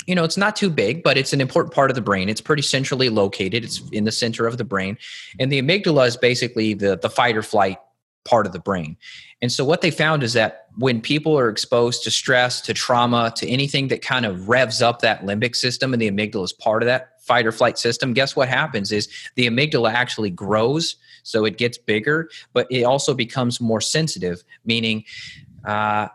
you 0.10 0.16
know, 0.16 0.24
it's 0.24 0.38
not 0.38 0.56
too 0.56 0.72
big, 0.72 1.04
but 1.04 1.20
it's 1.20 1.34
an 1.34 1.40
important 1.40 1.72
part 1.72 1.92
of 1.92 1.96
the 1.96 2.02
brain. 2.02 2.30
It's 2.30 2.42
pretty 2.42 2.64
centrally 2.64 3.10
located. 3.10 3.64
It's 3.64 3.80
in 3.92 4.06
the 4.06 4.12
center 4.12 4.48
of 4.48 4.58
the 4.58 4.64
brain. 4.64 4.98
And 5.40 5.52
the 5.52 5.62
amygdala 5.62 6.08
is 6.08 6.18
basically 6.18 6.74
the, 6.74 6.98
the 6.98 7.12
fight 7.12 7.38
or 7.38 7.44
flight 7.44 7.78
part 8.26 8.48
of 8.48 8.52
the 8.52 8.60
brain. 8.60 8.98
And 9.44 9.52
so 9.52 9.64
what 9.64 9.82
they 9.82 9.92
found 9.92 10.24
is 10.24 10.34
that 10.34 10.66
when 10.80 11.00
people 11.00 11.38
are 11.38 11.48
exposed 11.48 12.04
to 12.06 12.12
stress, 12.12 12.60
to 12.62 12.74
trauma, 12.74 13.32
to 13.36 13.48
anything 13.48 13.90
that 13.90 14.02
kind 14.02 14.26
of 14.26 14.50
revs 14.50 14.82
up 14.82 15.02
that 15.02 15.22
limbic 15.22 15.56
system 15.56 15.94
and 15.94 16.02
the 16.02 16.10
amygdala 16.10 16.44
is 16.44 16.54
part 16.54 16.82
of 16.82 16.88
that 16.88 17.22
fight 17.22 17.46
or 17.46 17.52
flight 17.52 17.78
system, 17.78 18.14
guess 18.14 18.36
what 18.36 18.50
happens 18.50 18.92
is 18.92 19.10
the 19.36 19.46
amygdala 19.46 19.94
actually 19.94 20.32
grows, 20.32 20.96
so 21.22 21.46
it 21.46 21.60
gets 21.60 21.78
bigger, 21.78 22.32
but 22.54 22.66
it 22.72 22.82
also 22.82 23.14
becomes 23.14 23.62
more 23.62 23.80
sensitive, 23.80 24.44
meaning 24.66 25.04
uh, 25.66 26.08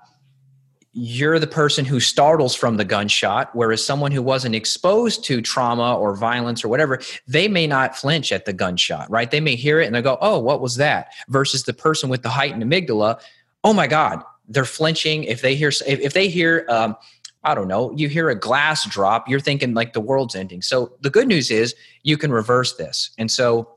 you're 0.96 1.40
the 1.40 1.46
person 1.48 1.84
who 1.84 1.98
startles 1.98 2.54
from 2.54 2.76
the 2.76 2.84
gunshot, 2.84 3.50
whereas 3.52 3.84
someone 3.84 4.12
who 4.12 4.22
wasn't 4.22 4.54
exposed 4.54 5.24
to 5.24 5.42
trauma 5.42 5.98
or 5.98 6.14
violence 6.14 6.64
or 6.64 6.68
whatever, 6.68 7.00
they 7.26 7.48
may 7.48 7.66
not 7.66 7.96
flinch 7.96 8.30
at 8.30 8.44
the 8.44 8.52
gunshot, 8.52 9.10
right? 9.10 9.30
They 9.30 9.40
may 9.40 9.56
hear 9.56 9.80
it 9.80 9.86
and 9.86 9.94
they 9.94 10.02
go, 10.02 10.16
oh, 10.20 10.38
what 10.38 10.60
was 10.60 10.76
that? 10.76 11.12
Versus 11.28 11.64
the 11.64 11.74
person 11.74 12.08
with 12.08 12.22
the 12.22 12.28
heightened 12.28 12.62
amygdala, 12.62 13.20
oh 13.64 13.72
my 13.72 13.88
God, 13.88 14.22
they're 14.48 14.64
flinching. 14.64 15.24
If 15.24 15.42
they 15.42 15.56
hear, 15.56 15.72
if, 15.84 16.12
they 16.12 16.28
hear, 16.28 16.64
um, 16.68 16.96
I 17.42 17.56
don't 17.56 17.68
know, 17.68 17.92
you 17.96 18.08
hear 18.08 18.30
a 18.30 18.38
glass 18.38 18.86
drop, 18.88 19.28
you're 19.28 19.40
thinking 19.40 19.74
like 19.74 19.94
the 19.94 20.00
world's 20.00 20.36
ending. 20.36 20.62
So 20.62 20.92
the 21.00 21.10
good 21.10 21.26
news 21.26 21.50
is 21.50 21.74
you 22.04 22.16
can 22.16 22.30
reverse 22.30 22.76
this. 22.76 23.10
And 23.18 23.32
so 23.32 23.73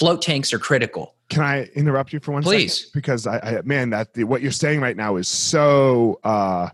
float 0.00 0.20
tanks 0.20 0.52
are 0.52 0.58
critical 0.58 1.14
can 1.30 1.42
I 1.42 1.64
interrupt 1.76 2.12
you 2.12 2.20
for 2.20 2.32
one 2.32 2.42
Please. 2.42 2.78
Second? 2.78 2.90
Because 2.92 3.26
I, 3.26 3.38
I 3.38 3.62
man, 3.62 3.90
that 3.90 4.12
the, 4.12 4.24
what 4.24 4.42
you're 4.42 4.50
saying 4.50 4.80
right 4.80 4.96
now 4.96 5.16
is 5.16 5.28
so 5.28 6.20
uh, 6.24 6.68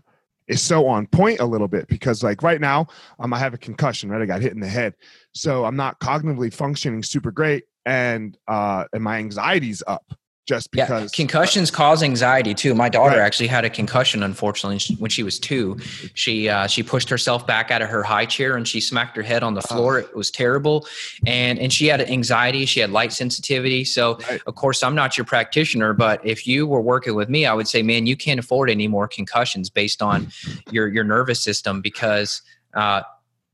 is 0.47 0.61
so 0.61 0.87
on 0.87 1.07
point 1.07 1.39
a 1.39 1.45
little 1.45 1.67
bit. 1.67 1.87
Because 1.87 2.23
like 2.23 2.43
right 2.43 2.59
now, 2.59 2.87
um, 3.19 3.33
I 3.33 3.39
have 3.39 3.53
a 3.53 3.57
concussion. 3.57 4.09
Right, 4.09 4.21
I 4.21 4.25
got 4.25 4.41
hit 4.41 4.53
in 4.53 4.59
the 4.59 4.67
head, 4.67 4.95
so 5.31 5.63
I'm 5.63 5.75
not 5.75 5.99
cognitively 5.99 6.51
functioning 6.51 7.03
super 7.03 7.31
great, 7.31 7.65
and 7.85 8.37
uh, 8.47 8.85
and 8.91 9.03
my 9.03 9.17
anxiety's 9.17 9.83
up 9.85 10.11
just 10.47 10.71
because 10.71 11.03
yeah, 11.03 11.15
concussions 11.15 11.69
cause 11.69 12.01
anxiety 12.01 12.53
too. 12.53 12.73
My 12.73 12.87
daughter 12.87 13.17
right. 13.17 13.25
actually 13.25 13.47
had 13.47 13.65
a 13.65 13.69
concussion, 13.69 14.23
unfortunately, 14.23 14.95
when 14.97 15.11
she 15.11 15.21
was 15.21 15.37
two. 15.37 15.77
She 16.13 16.47
uh, 16.47 16.67
she 16.67 16.83
pushed 16.83 17.09
herself 17.09 17.45
back 17.45 17.69
out 17.69 17.81
of 17.81 17.89
her 17.89 18.01
high 18.01 18.25
chair 18.25 18.55
and 18.55 18.65
she 18.65 18.79
smacked 18.79 19.17
her 19.17 19.23
head 19.23 19.43
on 19.43 19.53
the 19.53 19.61
floor. 19.61 19.99
it 19.99 20.15
was 20.15 20.31
terrible, 20.31 20.87
and 21.25 21.59
and 21.59 21.71
she 21.71 21.87
had 21.87 22.01
anxiety. 22.01 22.65
She 22.65 22.79
had 22.79 22.91
light 22.91 23.11
sensitivity. 23.11 23.83
So 23.83 24.17
right. 24.29 24.41
of 24.47 24.55
course, 24.55 24.83
I'm 24.83 24.95
not 24.95 25.17
your 25.17 25.25
practitioner, 25.25 25.93
but 25.93 26.25
if 26.25 26.47
you 26.47 26.65
were 26.65 26.81
working 26.81 27.13
with 27.15 27.27
me, 27.27 27.45
I 27.45 27.53
would 27.53 27.67
say, 27.67 27.83
man, 27.83 28.07
you 28.07 28.15
can't 28.15 28.39
afford 28.39 28.69
any 28.69 28.87
more 28.87 29.07
concussions 29.07 29.69
based 29.69 30.01
on 30.01 30.31
your 30.71 30.87
your 30.87 31.03
nervous 31.03 31.41
system 31.41 31.81
because. 31.81 32.41
Uh, 32.73 33.01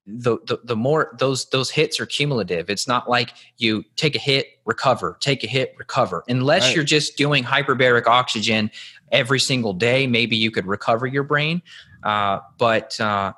the, 0.06 0.38
the, 0.46 0.60
the 0.64 0.76
more 0.76 1.16
those 1.18 1.46
those 1.50 1.70
hits 1.70 2.00
are 2.00 2.06
cumulative. 2.06 2.70
It's 2.70 2.88
not 2.88 3.10
like 3.10 3.34
you 3.58 3.84
take 3.96 4.16
a 4.16 4.20
hit 4.20 4.48
recover 4.66 5.18
take 5.22 5.44
a 5.44 5.48
hit 5.48 5.74
recover. 5.78 6.24
Unless 6.28 6.64
right. 6.68 6.76
you're 6.76 6.84
just 6.84 7.18
doing 7.18 7.44
hyperbaric 7.44 8.08
oxygen 8.08 8.70
every 9.12 9.40
single 9.40 9.74
day 9.74 10.08
maybe 10.08 10.36
you 10.36 10.52
could 10.52 10.66
recover 10.66 11.08
your 11.08 11.24
brain. 11.24 11.62
Uh, 12.04 12.40
but 12.58 13.00
uh, 13.00 13.32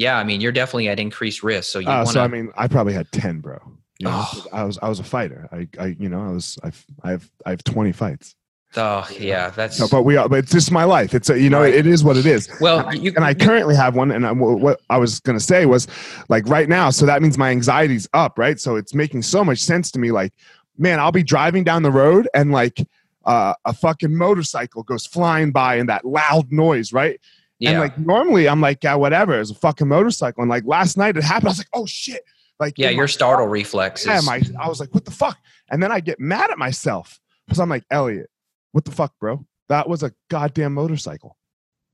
yeah 0.00 0.16
i 0.16 0.24
mean 0.24 0.40
you're 0.40 0.50
definitely 0.50 0.88
at 0.88 0.98
increased 0.98 1.42
risk 1.42 1.70
so 1.70 1.78
you 1.78 1.86
uh, 1.86 1.98
wanna, 1.98 2.06
so 2.06 2.20
i 2.22 2.26
mean 2.26 2.50
i 2.56 2.66
probably 2.66 2.92
had 2.94 3.10
10 3.12 3.40
bro. 3.40 3.58
You 3.98 4.06
know, 4.06 4.24
oh. 4.24 4.46
i 4.52 4.64
was 4.64 4.78
i 4.80 4.88
was 4.88 4.98
a 4.98 5.04
fighter. 5.04 5.46
I 5.52 5.68
i 5.78 5.94
you 5.98 6.08
know 6.08 6.22
i 6.22 6.30
was 6.30 6.58
i've 6.64 6.84
i've 7.04 7.30
i 7.44 7.50
have 7.50 7.62
20 7.62 7.92
fights 7.92 8.34
Oh 8.76 9.08
yeah, 9.18 9.50
that's. 9.50 9.80
No, 9.80 9.88
but 9.88 10.02
we 10.02 10.16
are. 10.16 10.28
But 10.28 10.40
it's 10.40 10.52
just 10.52 10.70
my 10.70 10.84
life. 10.84 11.12
It's 11.12 11.28
a, 11.28 11.40
you 11.40 11.50
know, 11.50 11.62
right. 11.62 11.74
it 11.74 11.86
is 11.86 12.04
what 12.04 12.16
it 12.16 12.26
is. 12.26 12.48
Well, 12.60 12.88
and, 12.88 13.02
you, 13.02 13.10
I, 13.10 13.14
and 13.16 13.24
I 13.24 13.34
currently 13.34 13.74
have 13.74 13.96
one. 13.96 14.12
And 14.12 14.24
I, 14.24 14.32
what 14.32 14.80
I 14.90 14.96
was 14.96 15.18
gonna 15.20 15.40
say 15.40 15.66
was, 15.66 15.88
like 16.28 16.46
right 16.48 16.68
now, 16.68 16.90
so 16.90 17.04
that 17.06 17.20
means 17.20 17.36
my 17.36 17.50
anxiety's 17.50 18.08
up, 18.14 18.38
right? 18.38 18.60
So 18.60 18.76
it's 18.76 18.94
making 18.94 19.22
so 19.22 19.44
much 19.44 19.58
sense 19.58 19.90
to 19.92 19.98
me. 19.98 20.12
Like, 20.12 20.32
man, 20.78 21.00
I'll 21.00 21.10
be 21.10 21.24
driving 21.24 21.64
down 21.64 21.82
the 21.82 21.90
road 21.90 22.28
and 22.32 22.52
like 22.52 22.86
uh, 23.24 23.54
a 23.64 23.72
fucking 23.72 24.14
motorcycle 24.14 24.82
goes 24.82 25.04
flying 25.06 25.50
by 25.50 25.76
and 25.76 25.88
that 25.88 26.04
loud 26.04 26.52
noise, 26.52 26.92
right? 26.92 27.20
Yeah. 27.58 27.70
And 27.70 27.80
like 27.80 27.98
normally 27.98 28.48
I'm 28.48 28.60
like, 28.60 28.82
yeah, 28.82 28.94
whatever. 28.94 29.38
It's 29.38 29.50
a 29.50 29.54
fucking 29.54 29.88
motorcycle. 29.88 30.42
And 30.42 30.50
like 30.50 30.64
last 30.64 30.96
night 30.96 31.16
it 31.16 31.24
happened. 31.24 31.48
I 31.48 31.50
was 31.50 31.58
like, 31.58 31.68
oh 31.74 31.86
shit. 31.86 32.22
Like 32.58 32.74
yeah, 32.76 32.90
your 32.90 33.08
startle 33.08 33.46
reflex. 33.46 34.06
Yeah, 34.06 34.20
my, 34.24 34.42
I 34.60 34.68
was 34.68 34.80
like, 34.80 34.94
what 34.94 35.04
the 35.04 35.10
fuck? 35.10 35.38
And 35.70 35.82
then 35.82 35.90
I 35.90 36.00
get 36.00 36.20
mad 36.20 36.50
at 36.50 36.58
myself 36.58 37.18
because 37.46 37.58
I'm 37.58 37.68
like, 37.68 37.84
Elliot, 37.90 38.30
what 38.72 38.84
the 38.84 38.90
fuck, 38.90 39.14
bro? 39.18 39.44
That 39.68 39.88
was 39.88 40.02
a 40.02 40.12
goddamn 40.28 40.74
motorcycle. 40.74 41.36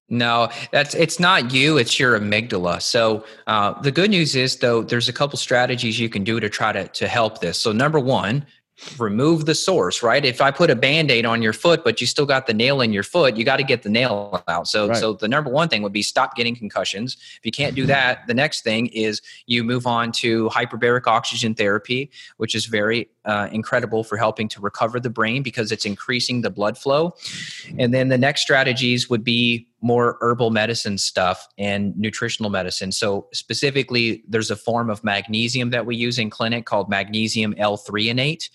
No, 0.08 0.48
that's 0.70 0.94
it's 0.94 1.18
not 1.18 1.52
you. 1.52 1.78
It's 1.78 1.98
your 1.98 2.18
amygdala. 2.18 2.80
So 2.80 3.24
uh, 3.48 3.80
the 3.80 3.90
good 3.90 4.10
news 4.10 4.36
is, 4.36 4.56
though, 4.56 4.82
there's 4.82 5.08
a 5.08 5.12
couple 5.12 5.36
strategies 5.36 5.98
you 5.98 6.08
can 6.08 6.22
do 6.22 6.38
to 6.38 6.48
try 6.48 6.72
to 6.72 6.86
to 6.86 7.08
help 7.08 7.40
this. 7.40 7.58
So 7.58 7.72
number 7.72 7.98
one, 7.98 8.46
remove 8.98 9.46
the 9.46 9.54
source, 9.54 10.02
right? 10.02 10.24
If 10.24 10.40
I 10.40 10.50
put 10.50 10.70
a 10.70 10.76
band-aid 10.76 11.24
on 11.24 11.40
your 11.40 11.54
foot, 11.54 11.82
but 11.82 12.00
you 12.00 12.06
still 12.06 12.26
got 12.26 12.46
the 12.46 12.52
nail 12.54 12.82
in 12.82 12.92
your 12.92 13.02
foot, 13.02 13.36
you 13.36 13.44
got 13.44 13.56
to 13.56 13.62
get 13.64 13.82
the 13.82 13.88
nail 13.88 14.44
out. 14.48 14.68
So 14.68 14.88
right. 14.88 14.96
so 14.96 15.14
the 15.14 15.28
number 15.28 15.50
one 15.50 15.68
thing 15.68 15.82
would 15.82 15.92
be 15.92 16.02
stop 16.02 16.36
getting 16.36 16.54
concussions. 16.54 17.16
If 17.38 17.40
you 17.44 17.52
can't 17.52 17.74
do 17.74 17.86
that, 17.86 18.26
the 18.26 18.34
next 18.34 18.62
thing 18.62 18.88
is 18.88 19.22
you 19.46 19.64
move 19.64 19.86
on 19.86 20.12
to 20.12 20.48
hyperbaric 20.50 21.06
oxygen 21.06 21.54
therapy, 21.54 22.10
which 22.36 22.54
is 22.54 22.66
very 22.66 23.08
uh, 23.26 23.48
incredible 23.52 24.04
for 24.04 24.16
helping 24.16 24.48
to 24.48 24.60
recover 24.60 24.98
the 25.00 25.10
brain 25.10 25.42
because 25.42 25.72
it's 25.72 25.84
increasing 25.84 26.42
the 26.42 26.50
blood 26.50 26.78
flow. 26.78 27.14
And 27.78 27.92
then 27.92 28.08
the 28.08 28.18
next 28.18 28.42
strategies 28.42 29.10
would 29.10 29.24
be 29.24 29.68
more 29.80 30.16
herbal 30.20 30.50
medicine 30.50 30.98
stuff 30.98 31.46
and 31.58 31.96
nutritional 31.96 32.50
medicine. 32.50 32.92
So 32.92 33.28
specifically, 33.32 34.24
there's 34.28 34.50
a 34.50 34.56
form 34.56 34.90
of 34.90 35.04
magnesium 35.04 35.70
that 35.70 35.86
we 35.86 35.96
use 35.96 36.18
in 36.18 36.30
clinic 36.30 36.64
called 36.64 36.88
magnesium 36.88 37.54
L-threonate. 37.58 38.48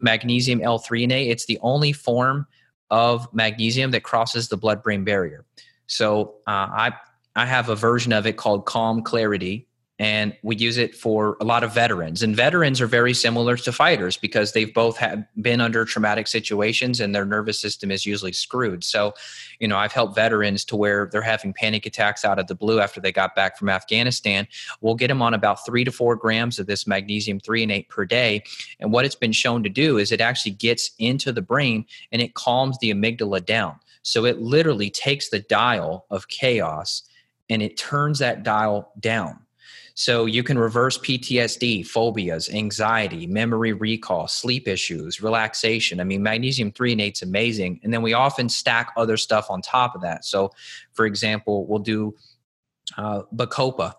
Magnesium 0.00 0.60
L-threonate, 0.62 1.30
it's 1.30 1.46
the 1.46 1.58
only 1.62 1.92
form 1.92 2.46
of 2.90 3.32
magnesium 3.32 3.90
that 3.92 4.02
crosses 4.02 4.48
the 4.48 4.56
blood-brain 4.56 5.04
barrier. 5.04 5.44
So 5.86 6.36
uh, 6.46 6.68
I 6.70 6.92
I 7.36 7.46
have 7.46 7.68
a 7.68 7.74
version 7.74 8.12
of 8.12 8.26
it 8.26 8.36
called 8.36 8.64
Calm 8.64 9.02
Clarity, 9.02 9.66
and 9.98 10.36
we 10.42 10.56
use 10.56 10.76
it 10.76 10.94
for 10.94 11.36
a 11.40 11.44
lot 11.44 11.62
of 11.62 11.72
veterans. 11.72 12.22
And 12.22 12.34
veterans 12.34 12.80
are 12.80 12.86
very 12.86 13.14
similar 13.14 13.56
to 13.56 13.72
fighters 13.72 14.16
because 14.16 14.52
they've 14.52 14.74
both 14.74 14.96
had 14.96 15.26
been 15.40 15.60
under 15.60 15.84
traumatic 15.84 16.26
situations 16.26 17.00
and 17.00 17.14
their 17.14 17.24
nervous 17.24 17.60
system 17.60 17.90
is 17.90 18.04
usually 18.04 18.32
screwed. 18.32 18.82
So 18.82 19.14
you 19.60 19.68
know 19.68 19.76
i've 19.76 19.92
helped 19.92 20.14
veterans 20.14 20.64
to 20.66 20.76
where 20.76 21.08
they're 21.10 21.22
having 21.22 21.52
panic 21.52 21.86
attacks 21.86 22.24
out 22.24 22.38
of 22.38 22.46
the 22.46 22.54
blue 22.54 22.80
after 22.80 23.00
they 23.00 23.12
got 23.12 23.34
back 23.34 23.56
from 23.56 23.68
afghanistan. 23.68 24.46
We'll 24.80 24.94
get 24.94 25.08
them 25.08 25.22
on 25.22 25.34
about 25.34 25.64
three 25.64 25.84
to 25.84 25.92
four 25.92 26.16
grams 26.16 26.58
of 26.58 26.66
this 26.66 26.86
magnesium 26.86 27.40
threonate 27.40 27.88
per 27.88 28.04
day. 28.04 28.42
And 28.80 28.92
what 28.92 29.04
it's 29.04 29.14
been 29.14 29.32
shown 29.32 29.62
to 29.62 29.68
do 29.68 29.98
is 29.98 30.12
it 30.12 30.20
actually 30.20 30.52
gets 30.52 30.90
into 30.98 31.32
the 31.32 31.42
brain 31.42 31.86
and 32.12 32.20
it 32.20 32.34
calms 32.34 32.78
the 32.78 32.90
amygdala 32.90 33.44
down. 33.44 33.78
So 34.02 34.24
it 34.24 34.40
literally 34.40 34.90
takes 34.90 35.30
the 35.30 35.40
dial 35.40 36.06
of 36.10 36.28
chaos 36.28 37.02
and 37.48 37.62
it 37.62 37.76
turns 37.76 38.18
that 38.18 38.42
dial 38.42 38.92
down 39.00 39.43
so 39.94 40.26
you 40.26 40.42
can 40.42 40.58
reverse 40.58 40.98
PTSD, 40.98 41.86
phobias, 41.86 42.50
anxiety, 42.50 43.28
memory 43.28 43.72
recall, 43.72 44.26
sleep 44.26 44.66
issues, 44.66 45.22
relaxation. 45.22 46.00
I 46.00 46.04
mean, 46.04 46.20
magnesium 46.20 46.72
threonate's 46.72 47.22
amazing. 47.22 47.80
And 47.84 47.94
then 47.94 48.02
we 48.02 48.12
often 48.12 48.48
stack 48.48 48.92
other 48.96 49.16
stuff 49.16 49.50
on 49.50 49.62
top 49.62 49.94
of 49.94 50.00
that. 50.02 50.24
So, 50.24 50.50
for 50.94 51.06
example, 51.06 51.64
we'll 51.66 51.78
do 51.78 52.16
uh, 52.98 53.22
Bacopa. 53.34 53.94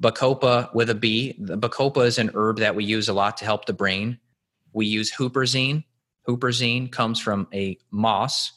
Bacopa 0.00 0.72
with 0.74 0.90
a 0.90 0.94
B. 0.94 1.34
The 1.40 1.58
Bacopa 1.58 2.06
is 2.06 2.18
an 2.18 2.30
herb 2.34 2.58
that 2.58 2.76
we 2.76 2.84
use 2.84 3.08
a 3.08 3.12
lot 3.12 3.36
to 3.38 3.44
help 3.44 3.66
the 3.66 3.72
brain. 3.72 4.18
We 4.72 4.86
use 4.86 5.12
Huperzine. 5.12 5.82
Huperzine 6.28 6.90
comes 6.90 7.18
from 7.18 7.48
a 7.52 7.78
moss. 7.90 8.52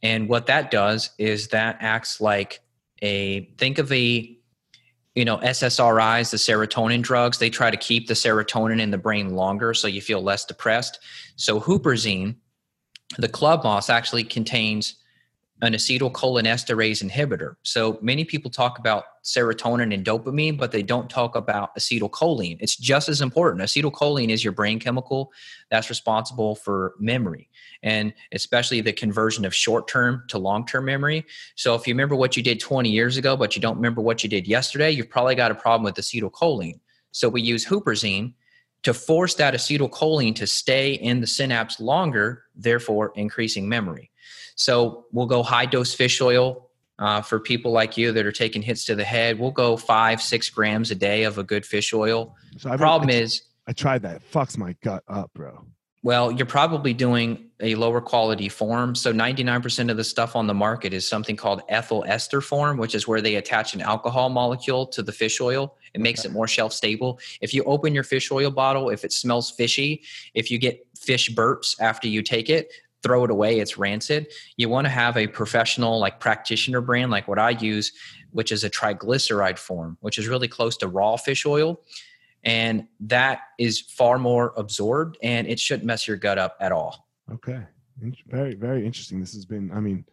And 0.00 0.28
what 0.28 0.46
that 0.46 0.70
does 0.70 1.10
is 1.18 1.48
that 1.48 1.76
acts 1.80 2.20
like 2.20 2.60
a 3.02 3.46
think 3.58 3.78
of 3.78 3.90
a 3.90 4.39
you 5.20 5.26
know 5.26 5.36
ssris 5.36 6.30
the 6.30 6.38
serotonin 6.38 7.02
drugs 7.02 7.36
they 7.36 7.50
try 7.50 7.70
to 7.70 7.76
keep 7.76 8.08
the 8.08 8.14
serotonin 8.14 8.80
in 8.80 8.90
the 8.90 8.96
brain 8.96 9.34
longer 9.34 9.74
so 9.74 9.86
you 9.86 10.00
feel 10.00 10.22
less 10.22 10.46
depressed. 10.46 10.98
So 11.36 11.60
huperzine 11.60 12.36
the 13.18 13.28
club 13.28 13.62
moss 13.62 13.90
actually 13.90 14.24
contains 14.24 14.94
an 15.62 15.74
acetylcholinesterase 15.74 17.08
inhibitor. 17.08 17.56
So 17.62 17.98
many 18.00 18.24
people 18.24 18.50
talk 18.50 18.78
about 18.78 19.04
serotonin 19.22 19.92
and 19.92 20.04
dopamine, 20.04 20.56
but 20.56 20.72
they 20.72 20.82
don't 20.82 21.10
talk 21.10 21.36
about 21.36 21.74
acetylcholine. 21.76 22.56
It's 22.60 22.76
just 22.76 23.08
as 23.08 23.20
important. 23.20 23.62
Acetylcholine 23.62 24.30
is 24.30 24.42
your 24.42 24.52
brain 24.52 24.78
chemical 24.78 25.32
that's 25.70 25.90
responsible 25.90 26.54
for 26.54 26.94
memory 26.98 27.50
and 27.82 28.12
especially 28.32 28.80
the 28.80 28.92
conversion 28.92 29.44
of 29.44 29.54
short 29.54 29.88
term 29.88 30.24
to 30.28 30.38
long 30.38 30.66
term 30.66 30.84
memory. 30.84 31.26
So 31.56 31.74
if 31.74 31.86
you 31.86 31.94
remember 31.94 32.16
what 32.16 32.36
you 32.36 32.42
did 32.42 32.60
20 32.60 32.90
years 32.90 33.16
ago, 33.16 33.36
but 33.36 33.56
you 33.56 33.62
don't 33.62 33.76
remember 33.76 34.00
what 34.00 34.22
you 34.22 34.28
did 34.28 34.46
yesterday, 34.46 34.90
you've 34.90 35.10
probably 35.10 35.34
got 35.34 35.50
a 35.50 35.54
problem 35.54 35.84
with 35.84 35.96
acetylcholine. 35.96 36.80
So 37.12 37.28
we 37.28 37.42
use 37.42 37.66
huperzine 37.66 38.34
to 38.82 38.94
force 38.94 39.34
that 39.34 39.54
acetylcholine 39.54 40.34
to 40.36 40.46
stay 40.46 40.94
in 40.94 41.20
the 41.20 41.26
synapse 41.26 41.80
longer, 41.80 42.44
therefore 42.54 43.12
increasing 43.14 43.68
memory. 43.68 44.10
So 44.60 45.06
we'll 45.10 45.24
go 45.24 45.42
high 45.42 45.64
dose 45.64 45.94
fish 45.94 46.20
oil 46.20 46.68
uh, 46.98 47.22
for 47.22 47.40
people 47.40 47.72
like 47.72 47.96
you 47.96 48.12
that 48.12 48.26
are 48.26 48.32
taking 48.32 48.60
hits 48.60 48.84
to 48.84 48.94
the 48.94 49.04
head. 49.04 49.38
We'll 49.38 49.52
go 49.52 49.74
five, 49.74 50.20
six 50.20 50.50
grams 50.50 50.90
a 50.90 50.94
day 50.94 51.22
of 51.22 51.38
a 51.38 51.42
good 51.42 51.64
fish 51.64 51.94
oil. 51.94 52.36
So 52.58 52.76
problem 52.76 53.08
I, 53.08 53.14
is, 53.14 53.42
I 53.66 53.72
tried 53.72 54.02
that. 54.02 54.16
It 54.16 54.22
fucks 54.30 54.58
my 54.58 54.76
gut 54.82 55.02
up, 55.08 55.30
bro. 55.32 55.64
Well, 56.02 56.30
you're 56.30 56.44
probably 56.44 56.92
doing 56.92 57.46
a 57.60 57.74
lower 57.74 58.02
quality 58.02 58.50
form. 58.50 58.94
So 58.94 59.14
99% 59.14 59.90
of 59.90 59.96
the 59.96 60.04
stuff 60.04 60.36
on 60.36 60.46
the 60.46 60.54
market 60.54 60.92
is 60.92 61.08
something 61.08 61.36
called 61.36 61.62
ethyl 61.70 62.04
ester 62.06 62.42
form, 62.42 62.76
which 62.76 62.94
is 62.94 63.08
where 63.08 63.22
they 63.22 63.36
attach 63.36 63.72
an 63.72 63.80
alcohol 63.80 64.28
molecule 64.28 64.86
to 64.88 65.02
the 65.02 65.12
fish 65.12 65.40
oil. 65.40 65.78
It 65.94 66.02
makes 66.02 66.26
it 66.26 66.32
more 66.32 66.46
shelf 66.46 66.74
stable. 66.74 67.18
If 67.40 67.54
you 67.54 67.64
open 67.64 67.94
your 67.94 68.04
fish 68.04 68.30
oil 68.30 68.50
bottle, 68.50 68.90
if 68.90 69.04
it 69.04 69.12
smells 69.12 69.50
fishy, 69.50 70.02
if 70.34 70.50
you 70.50 70.58
get 70.58 70.86
fish 70.98 71.30
burps 71.30 71.80
after 71.80 72.08
you 72.08 72.22
take 72.22 72.50
it, 72.50 72.70
throw 73.02 73.24
it 73.24 73.30
away 73.30 73.58
it's 73.58 73.78
rancid. 73.78 74.28
You 74.56 74.68
want 74.68 74.86
to 74.86 74.90
have 74.90 75.16
a 75.16 75.26
professional 75.26 75.98
like 75.98 76.20
practitioner 76.20 76.80
brand 76.80 77.10
like 77.10 77.28
what 77.28 77.38
i 77.38 77.50
use 77.50 77.92
which 78.32 78.52
is 78.52 78.64
a 78.64 78.70
triglyceride 78.70 79.58
form 79.58 79.96
which 80.00 80.18
is 80.18 80.28
really 80.28 80.48
close 80.48 80.76
to 80.78 80.88
raw 80.88 81.16
fish 81.16 81.46
oil 81.46 81.80
and 82.44 82.86
that 83.00 83.40
is 83.58 83.80
far 83.80 84.18
more 84.18 84.52
absorbed 84.56 85.18
and 85.22 85.46
it 85.46 85.60
shouldn't 85.60 85.86
mess 85.86 86.08
your 86.08 86.16
gut 86.16 86.38
up 86.38 86.56
at 86.60 86.72
all. 86.72 87.06
Okay. 87.30 87.60
Very 88.28 88.54
very 88.54 88.86
interesting. 88.86 89.20
This 89.20 89.34
has 89.34 89.44
been 89.44 89.70
i 89.72 89.80
mean 89.80 90.04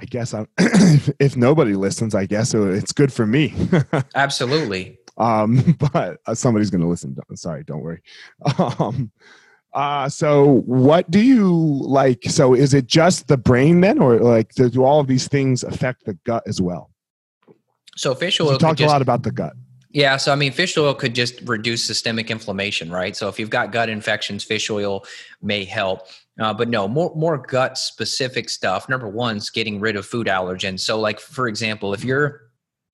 i 0.00 0.04
guess 0.04 0.34
i 0.34 0.46
if, 0.58 1.10
if 1.18 1.36
nobody 1.36 1.74
listens 1.74 2.14
i 2.14 2.26
guess 2.26 2.52
it's 2.54 2.92
good 2.92 3.12
for 3.12 3.26
me. 3.26 3.54
Absolutely. 4.14 4.98
Um 5.16 5.76
but 5.92 6.20
uh, 6.26 6.34
somebody's 6.34 6.70
gonna 6.70 6.88
listen. 6.88 7.16
Sorry 7.34 7.64
don't 7.64 7.80
worry. 7.80 8.02
Um 8.58 9.10
uh, 9.74 10.08
so 10.08 10.62
what 10.66 11.10
do 11.10 11.20
you 11.20 11.52
like? 11.82 12.24
So 12.24 12.54
is 12.54 12.74
it 12.74 12.86
just 12.86 13.28
the 13.28 13.36
brain 13.36 13.80
then, 13.80 13.98
or 13.98 14.18
like 14.18 14.54
do 14.54 14.84
all 14.84 15.00
of 15.00 15.06
these 15.06 15.28
things 15.28 15.62
affect 15.62 16.04
the 16.04 16.14
gut 16.24 16.42
as 16.46 16.60
well? 16.60 16.90
So 17.96 18.14
fish 18.14 18.40
oil. 18.40 18.52
You 18.52 18.58
talked 18.58 18.78
just, 18.78 18.88
a 18.88 18.92
lot 18.92 19.02
about 19.02 19.22
the 19.22 19.30
gut. 19.30 19.54
Yeah, 19.90 20.16
so 20.16 20.32
I 20.32 20.36
mean, 20.36 20.52
fish 20.52 20.76
oil 20.76 20.94
could 20.94 21.14
just 21.14 21.40
reduce 21.42 21.84
systemic 21.84 22.30
inflammation, 22.30 22.90
right? 22.90 23.16
So 23.16 23.28
if 23.28 23.38
you've 23.38 23.50
got 23.50 23.72
gut 23.72 23.88
infections, 23.88 24.44
fish 24.44 24.70
oil 24.70 25.04
may 25.42 25.64
help. 25.64 26.08
Uh, 26.38 26.54
but 26.54 26.68
no, 26.68 26.86
more 26.86 27.12
more 27.16 27.36
gut 27.36 27.76
specific 27.76 28.48
stuff. 28.48 28.88
Number 28.88 29.08
one 29.08 29.36
is 29.36 29.50
getting 29.50 29.80
rid 29.80 29.96
of 29.96 30.06
food 30.06 30.28
allergens. 30.28 30.80
So, 30.80 30.98
like 30.98 31.20
for 31.20 31.48
example, 31.48 31.92
if 31.92 32.04
you're 32.04 32.47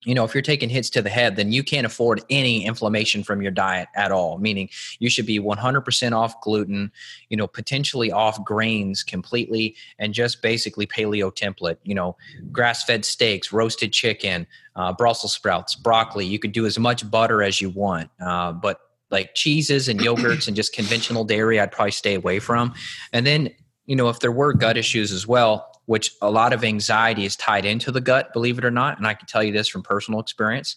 you 0.05 0.15
know, 0.15 0.23
if 0.23 0.33
you're 0.33 0.41
taking 0.41 0.69
hits 0.69 0.89
to 0.91 1.01
the 1.01 1.09
head, 1.09 1.35
then 1.35 1.51
you 1.51 1.63
can't 1.63 1.85
afford 1.85 2.21
any 2.29 2.65
inflammation 2.65 3.23
from 3.23 3.41
your 3.41 3.51
diet 3.51 3.89
at 3.95 4.11
all. 4.11 4.37
Meaning, 4.37 4.69
you 4.99 5.09
should 5.09 5.25
be 5.25 5.39
100% 5.39 6.11
off 6.13 6.39
gluten, 6.41 6.91
you 7.29 7.35
know, 7.35 7.47
potentially 7.47 8.11
off 8.11 8.43
grains 8.45 9.03
completely, 9.03 9.75
and 9.99 10.13
just 10.13 10.41
basically 10.41 10.85
paleo 10.87 11.35
template. 11.35 11.77
You 11.83 11.95
know, 11.95 12.15
grass-fed 12.51 13.03
steaks, 13.03 13.51
roasted 13.51 13.91
chicken, 13.91 14.47
uh, 14.75 14.93
Brussels 14.93 15.33
sprouts, 15.33 15.75
broccoli. 15.75 16.25
You 16.25 16.39
could 16.39 16.51
do 16.51 16.65
as 16.65 16.79
much 16.79 17.09
butter 17.09 17.43
as 17.43 17.59
you 17.59 17.69
want, 17.69 18.09
uh, 18.21 18.51
but 18.51 18.79
like 19.11 19.35
cheeses 19.35 19.87
and 19.87 19.99
yogurts 19.99 20.47
and 20.47 20.55
just 20.55 20.73
conventional 20.73 21.23
dairy, 21.23 21.59
I'd 21.59 21.71
probably 21.71 21.91
stay 21.91 22.15
away 22.15 22.39
from. 22.39 22.73
And 23.13 23.25
then, 23.25 23.49
you 23.85 23.95
know, 23.95 24.09
if 24.09 24.19
there 24.19 24.31
were 24.31 24.53
gut 24.53 24.77
issues 24.77 25.11
as 25.11 25.27
well, 25.27 25.74
which 25.85 26.11
a 26.21 26.29
lot 26.29 26.53
of 26.53 26.63
anxiety 26.63 27.25
is 27.25 27.35
tied 27.35 27.65
into 27.65 27.91
the 27.91 28.01
gut, 28.01 28.33
believe 28.33 28.57
it 28.57 28.65
or 28.65 28.71
not. 28.71 28.97
And 28.97 29.07
I 29.07 29.13
can 29.13 29.27
tell 29.27 29.43
you 29.43 29.51
this 29.51 29.67
from 29.67 29.83
personal 29.83 30.19
experience. 30.19 30.75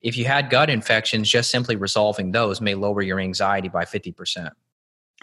If 0.00 0.16
you 0.16 0.24
had 0.24 0.50
gut 0.50 0.68
infections, 0.68 1.28
just 1.28 1.50
simply 1.50 1.76
resolving 1.76 2.32
those 2.32 2.60
may 2.60 2.74
lower 2.74 3.02
your 3.02 3.20
anxiety 3.20 3.68
by 3.68 3.84
50%. 3.84 4.50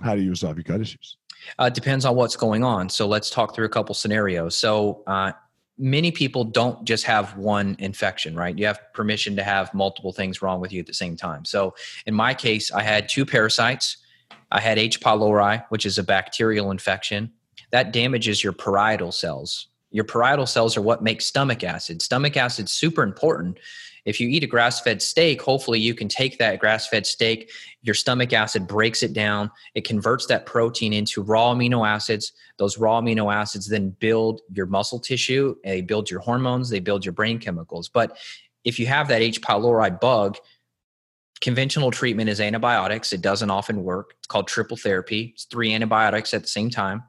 How 0.02 0.15
do 0.15 0.22
you 0.22 0.30
resolve 0.30 0.56
your 0.56 0.63
gut 0.63 0.80
issues? 0.80 1.17
Uh, 1.58 1.69
depends 1.69 2.06
on 2.06 2.15
what's 2.15 2.36
going 2.36 2.63
on. 2.63 2.89
So 2.89 3.08
let's 3.08 3.30
talk 3.30 3.56
through 3.56 3.65
a 3.65 3.69
couple 3.69 3.95
scenarios. 3.95 4.56
So, 4.56 5.04
uh, 5.08 5.34
many 5.82 6.12
people 6.12 6.43
don't 6.43 6.84
just 6.84 7.06
have 7.06 7.38
one 7.38 7.78
infection, 7.80 8.36
right? 8.36 8.58
You 8.58 8.65
have 8.65 8.82
permission 8.93 9.38
to 9.38 9.43
have 9.43 9.74
multiple 9.74 10.12
things 10.12 10.41
wrong 10.41 10.60
with 10.60 10.74
you 10.74 10.82
at 10.82 10.88
the 10.88 10.93
same 10.93 11.15
time. 11.15 11.45
So, 11.45 11.74
in 12.06 12.13
my 12.13 12.34
case, 12.34 12.72
I 12.72 12.84
had 12.84 13.08
two 13.08 13.26
parasites. 13.26 13.98
I 14.52 14.60
had 14.60 14.78
H. 14.78 15.00
pylori, 15.00 15.63
which 15.69 15.86
is 15.86 15.98
a 15.98 16.04
bacterial 16.04 16.72
infection 16.72 17.32
that 17.72 17.93
damages 17.93 18.43
your 18.43 18.54
parietal 18.54 19.12
cells. 19.12 19.67
Your 19.91 20.04
parietal 20.04 20.45
cells 20.45 20.78
are 20.78 20.82
what 20.82 21.02
make 21.02 21.22
stomach 21.22 21.63
acid. 21.63 22.02
Stomach 22.02 22.38
acid's 22.38 22.72
super 22.72 23.04
important. 23.04 23.58
If 24.06 24.19
you 24.19 24.30
eat 24.30 24.43
a 24.43 24.48
grass 24.48 24.80
fed 24.80 25.02
steak, 25.02 25.41
hopefully 25.41 25.80
you 25.80 25.93
can 25.93 26.08
take 26.08 26.38
that 26.39 26.60
grass 26.60 26.88
fed 26.88 27.06
steak, 27.06 27.52
your 27.82 27.95
stomach 27.95 28.34
acid 28.34 28.67
breaks 28.67 29.04
it 29.04 29.13
down, 29.13 29.52
it 29.76 29.86
converts 29.86 30.26
that 30.28 30.45
protein 30.45 30.93
into 30.93 31.22
raw 31.22 31.54
amino 31.54 31.88
acids. 31.88 32.32
Those 32.58 32.78
raw 32.78 33.02
amino 33.02 33.34
acids 33.34 33.67
then 33.67 33.89
build 34.00 34.41
your 34.54 34.65
muscle 34.65 35.00
tissue, 35.00 35.56
they 35.63 35.82
build 35.82 36.10
your 36.10 36.22
hormones, 36.22 36.69
they 36.69 36.80
build 36.80 37.06
your 37.06 37.13
brain 37.13 37.39
chemicals. 37.39 37.89
But 37.89 38.17
if 38.63 38.80
you 38.80 38.88
have 38.88 39.08
that 39.10 39.22
H. 39.22 39.41
pylori 39.41 40.00
bug, 40.00 40.38
conventional 41.41 41.91
treatment 41.91 42.30
is 42.30 42.41
antibiotics. 42.41 43.13
It 43.13 43.22
doesn't 43.22 43.50
often 43.50 43.84
work. 43.84 44.15
It's 44.17 44.28
called 44.28 44.48
triple 44.48 44.78
therapy. 44.78 45.32
It's 45.34 45.45
three 45.45 45.74
antibiotics 45.74 46.34
at 46.34 46.41
the 46.41 46.48
same 46.48 46.69
time. 46.69 47.04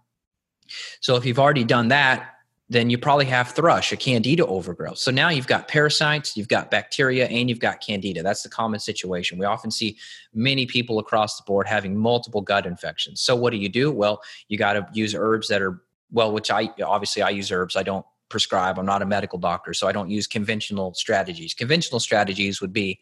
So 1.01 1.17
if 1.17 1.25
you've 1.25 1.39
already 1.39 1.65
done 1.65 1.89
that, 1.89 2.35
then 2.69 2.89
you 2.89 2.97
probably 2.97 3.25
have 3.25 3.49
thrush, 3.49 3.93
a 3.93 3.97
candida 3.97 4.47
overgrowth. 4.47 4.99
So 4.99 5.11
now 5.11 5.29
you've 5.29 5.49
got 5.49 5.67
parasites, 5.67 6.37
you've 6.37 6.47
got 6.47 6.71
bacteria, 6.71 7.27
and 7.27 7.49
you've 7.49 7.59
got 7.59 7.81
candida. 7.81 8.23
That's 8.23 8.45
the 8.45 8.49
common 8.49 8.79
situation. 8.79 9.39
We 9.39 9.45
often 9.45 9.73
see 9.73 9.99
many 10.33 10.67
people 10.67 11.01
across 11.01 11.37
the 11.37 11.43
board 11.45 11.67
having 11.67 11.97
multiple 11.97 12.41
gut 12.41 12.67
infections. 12.67 13.21
So 13.21 13.35
what 13.35 13.51
do 13.51 13.57
you 13.57 13.69
do? 13.69 13.91
Well, 13.91 14.23
you 14.47 14.57
got 14.57 14.75
to 14.75 14.87
use 14.93 15.17
herbs 15.17 15.49
that 15.49 15.61
are 15.61 15.83
well, 16.13 16.33
which 16.33 16.51
I 16.51 16.71
obviously 16.85 17.23
I 17.23 17.31
use 17.31 17.51
herbs. 17.51 17.77
I 17.77 17.83
don't 17.83 18.07
prescribe. 18.29 18.79
I'm 18.79 18.87
not 18.87 19.03
a 19.03 19.07
medical 19.07 19.39
doctor, 19.39 19.75
so 19.75 19.89
I 19.89 19.93
don't 19.93 20.11
use 20.11 20.27
conventional 20.27 20.95
strategies. 20.95 21.55
Conventional 21.55 22.01
strategies 22.01 22.61
would 22.61 22.73
be 22.73 23.01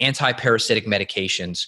anti-parasitic 0.00 0.86
medications, 0.86 1.66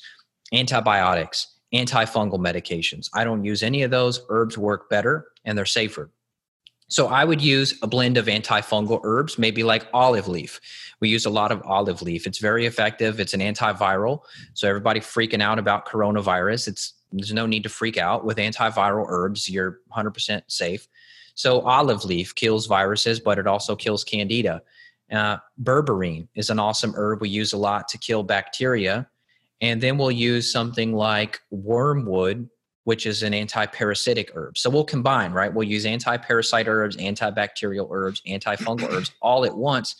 antibiotics, 0.53 1.49
antifungal 1.75 2.39
medications. 2.39 3.11
I 3.15 3.25
don't 3.25 3.45
use 3.45 3.63
any 3.63 3.83
of 3.83 3.91
those. 3.91 4.21
Herbs 4.29 4.57
work 4.57 4.89
better 4.89 5.27
and 5.45 5.57
they're 5.57 5.65
safer. 5.65 6.11
So 6.89 7.09
I 7.09 7.25
would 7.25 7.41
use 7.41 7.77
a 7.83 7.89
blend 7.89 8.17
of 8.17 8.27
antifungal 8.27 9.01
herbs, 9.03 9.39
maybe 9.39 9.65
like 9.65 9.89
olive 9.93 10.29
leaf. 10.29 10.61
We 11.01 11.09
use 11.09 11.27
a 11.27 11.31
lot 11.31 11.51
of 11.51 11.61
olive 11.65 12.01
leaf. 12.01 12.27
It's 12.27 12.39
very 12.39 12.65
effective. 12.65 13.19
It's 13.19 13.35
an 13.35 13.41
antiviral. 13.41 14.21
So 14.55 14.69
everybody 14.69 15.01
freaking 15.01 15.43
out 15.43 15.59
about 15.59 15.87
coronavirus, 15.87 16.69
it's 16.69 16.95
there's 17.13 17.33
no 17.33 17.47
need 17.47 17.63
to 17.63 17.69
freak 17.69 17.99
out 17.99 18.25
with 18.25 18.37
antiviral 18.37 19.07
herbs. 19.09 19.49
You're 19.49 19.81
100% 19.97 20.43
safe. 20.49 20.87
So 21.35 21.61
olive 21.61 22.05
leaf 22.05 22.35
kills 22.35 22.67
viruses, 22.67 23.21
but 23.21 23.39
it 23.39 23.47
also 23.47 23.77
kills 23.77 24.05
candida. 24.05 24.63
Uh, 25.11 25.37
berberine 25.63 26.27
is 26.35 26.51
an 26.51 26.59
awesome 26.59 26.93
herb 26.97 27.21
we 27.21 27.29
use 27.29 27.53
a 27.53 27.57
lot 27.57 27.87
to 27.89 27.99
kill 27.99 28.25
bacteria 28.25 29.09
and 29.61 29.81
then 29.81 29.97
we'll 29.99 30.11
use 30.11 30.51
something 30.51 30.93
like 30.93 31.41
wormwood 31.51 32.49
which 32.87 33.05
is 33.05 33.25
an 33.25 33.35
anti-parasitic 33.35 34.31
herb. 34.37 34.57
So 34.57 34.71
we'll 34.71 34.85
combine 34.85 35.33
right? 35.33 35.53
We'll 35.53 35.67
use 35.67 35.85
anti-parasite 35.85 36.69
herbs 36.69 36.97
antibacterial 36.97 37.89
herbs 37.91 38.23
antifungal 38.29 38.89
herbs 38.93 39.11
all 39.21 39.45
at 39.45 39.57
once. 39.57 39.97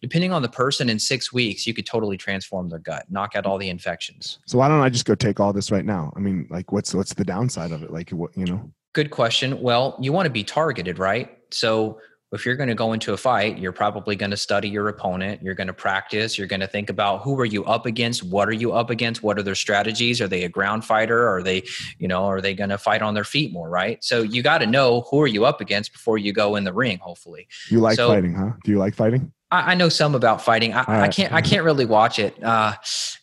Depending 0.00 0.32
on 0.32 0.40
the 0.40 0.48
person 0.48 0.88
in 0.88 0.98
six 0.98 1.34
weeks 1.34 1.66
you 1.66 1.74
could 1.74 1.84
totally 1.84 2.16
transform 2.16 2.70
their 2.70 2.78
gut 2.78 3.04
knock 3.10 3.36
out 3.36 3.44
all 3.44 3.58
the 3.58 3.68
infections. 3.68 4.38
So 4.46 4.56
why 4.56 4.68
don't 4.68 4.80
i 4.80 4.88
just 4.88 5.04
go 5.04 5.14
take 5.14 5.38
all 5.38 5.52
this 5.52 5.70
right 5.70 5.84
now? 5.84 6.12
I 6.16 6.20
mean 6.20 6.46
like 6.50 6.72
what's 6.72 6.94
what's 6.94 7.12
the 7.12 7.24
downside 7.24 7.72
of 7.72 7.82
it? 7.82 7.92
Like 7.92 8.08
what 8.10 8.34
you 8.34 8.46
know? 8.46 8.72
Good 8.94 9.10
question. 9.10 9.60
Well 9.60 9.98
you 10.00 10.10
want 10.10 10.24
to 10.24 10.32
be 10.32 10.42
targeted 10.42 10.98
right? 10.98 11.36
So 11.50 12.00
if 12.32 12.46
you're 12.46 12.54
going 12.54 12.68
to 12.68 12.74
go 12.74 12.92
into 12.92 13.12
a 13.12 13.16
fight, 13.16 13.58
you're 13.58 13.72
probably 13.72 14.14
going 14.14 14.30
to 14.30 14.36
study 14.36 14.68
your 14.68 14.88
opponent. 14.88 15.42
You're 15.42 15.54
going 15.54 15.66
to 15.66 15.72
practice. 15.72 16.38
You're 16.38 16.46
going 16.46 16.60
to 16.60 16.66
think 16.66 16.88
about 16.88 17.22
who 17.22 17.38
are 17.40 17.44
you 17.44 17.64
up 17.64 17.86
against? 17.86 18.22
What 18.22 18.48
are 18.48 18.52
you 18.52 18.72
up 18.72 18.88
against? 18.88 19.22
What 19.22 19.38
are 19.38 19.42
their 19.42 19.56
strategies? 19.56 20.20
Are 20.20 20.28
they 20.28 20.44
a 20.44 20.48
ground 20.48 20.84
fighter? 20.84 21.28
Are 21.28 21.42
they, 21.42 21.64
you 21.98 22.06
know, 22.06 22.24
are 22.24 22.40
they 22.40 22.54
going 22.54 22.70
to 22.70 22.78
fight 22.78 23.02
on 23.02 23.14
their 23.14 23.24
feet 23.24 23.52
more? 23.52 23.68
Right. 23.68 24.02
So 24.04 24.22
you 24.22 24.42
got 24.42 24.58
to 24.58 24.66
know 24.66 25.02
who 25.10 25.20
are 25.20 25.26
you 25.26 25.44
up 25.44 25.60
against 25.60 25.92
before 25.92 26.18
you 26.18 26.32
go 26.32 26.54
in 26.54 26.64
the 26.64 26.72
ring. 26.72 26.98
Hopefully, 26.98 27.48
you 27.68 27.80
like 27.80 27.96
so, 27.96 28.08
fighting, 28.08 28.34
huh? 28.34 28.52
Do 28.64 28.70
you 28.70 28.78
like 28.78 28.94
fighting? 28.94 29.32
I, 29.50 29.72
I 29.72 29.74
know 29.74 29.88
some 29.88 30.14
about 30.14 30.40
fighting. 30.40 30.72
I, 30.72 30.84
right. 30.84 31.02
I, 31.02 31.08
can't. 31.08 31.32
I 31.32 31.40
can't 31.40 31.64
really 31.64 31.86
watch 31.86 32.18
it. 32.18 32.40
Uh, 32.42 32.74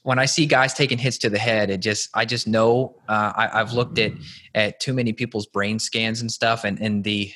when 0.03 0.19
I 0.19 0.25
see 0.25 0.45
guys 0.45 0.73
taking 0.73 0.97
hits 0.97 1.17
to 1.19 1.29
the 1.29 1.37
head, 1.37 1.69
it 1.69 1.77
just. 1.77 2.09
I 2.13 2.25
just 2.25 2.47
know. 2.47 2.97
Uh, 3.07 3.31
I, 3.35 3.61
I've 3.61 3.71
looked 3.71 3.99
at 3.99 4.11
at 4.53 4.79
too 4.79 4.93
many 4.93 5.13
people's 5.13 5.45
brain 5.45 5.79
scans 5.79 6.19
and 6.19 6.31
stuff, 6.31 6.63
and 6.65 6.79
and 6.79 7.03
the 7.03 7.31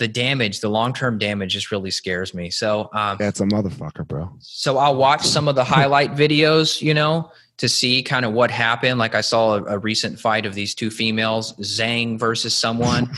the 0.00 0.08
damage, 0.08 0.60
the 0.60 0.68
long 0.68 0.92
term 0.92 1.18
damage, 1.18 1.52
just 1.52 1.70
really 1.70 1.90
scares 1.92 2.34
me. 2.34 2.50
So 2.50 2.88
um, 2.92 3.18
that's 3.18 3.38
a 3.40 3.44
motherfucker, 3.44 4.08
bro. 4.08 4.34
So 4.40 4.78
I'll 4.78 4.96
watch 4.96 5.24
some 5.24 5.46
of 5.46 5.54
the 5.54 5.62
highlight 5.62 6.12
videos, 6.14 6.82
you 6.82 6.94
know, 6.94 7.30
to 7.58 7.68
see 7.68 8.02
kind 8.02 8.24
of 8.24 8.32
what 8.32 8.50
happened. 8.50 8.98
Like 8.98 9.14
I 9.14 9.20
saw 9.20 9.56
a, 9.56 9.64
a 9.64 9.78
recent 9.78 10.18
fight 10.18 10.46
of 10.46 10.54
these 10.54 10.74
two 10.74 10.90
females, 10.90 11.52
Zhang 11.58 12.18
versus 12.18 12.56
someone, 12.56 13.10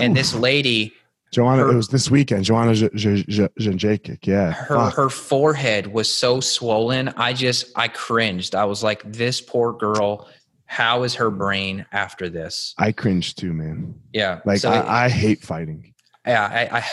and 0.00 0.16
this 0.16 0.32
lady. 0.32 0.94
Joanna, 1.32 1.62
her, 1.64 1.72
it 1.72 1.76
was 1.76 1.88
this 1.88 2.10
weekend. 2.10 2.44
Joanna 2.44 2.72
Jędrzejczyk, 2.72 4.26
yeah. 4.26 4.52
Her 4.52 4.90
her 4.90 5.08
forehead 5.10 5.88
was 5.88 6.08
so 6.08 6.40
swollen. 6.40 7.08
I 7.16 7.32
just 7.32 7.72
I 7.74 7.88
cringed. 7.88 8.54
I 8.54 8.64
was 8.64 8.82
like, 8.82 9.02
this 9.04 9.40
poor 9.40 9.72
girl 9.72 10.28
how 10.72 11.02
is 11.02 11.16
her 11.16 11.30
brain 11.30 11.84
after 11.92 12.30
this? 12.30 12.74
I 12.78 12.92
cringe 12.92 13.34
too, 13.34 13.52
man. 13.52 13.94
Yeah. 14.14 14.40
Like 14.46 14.60
so 14.60 14.70
I, 14.70 15.04
I, 15.04 15.08
hate 15.10 15.42
fighting. 15.42 15.91
Yeah, 16.26 16.44
I, 16.44 16.78
I 16.78 16.84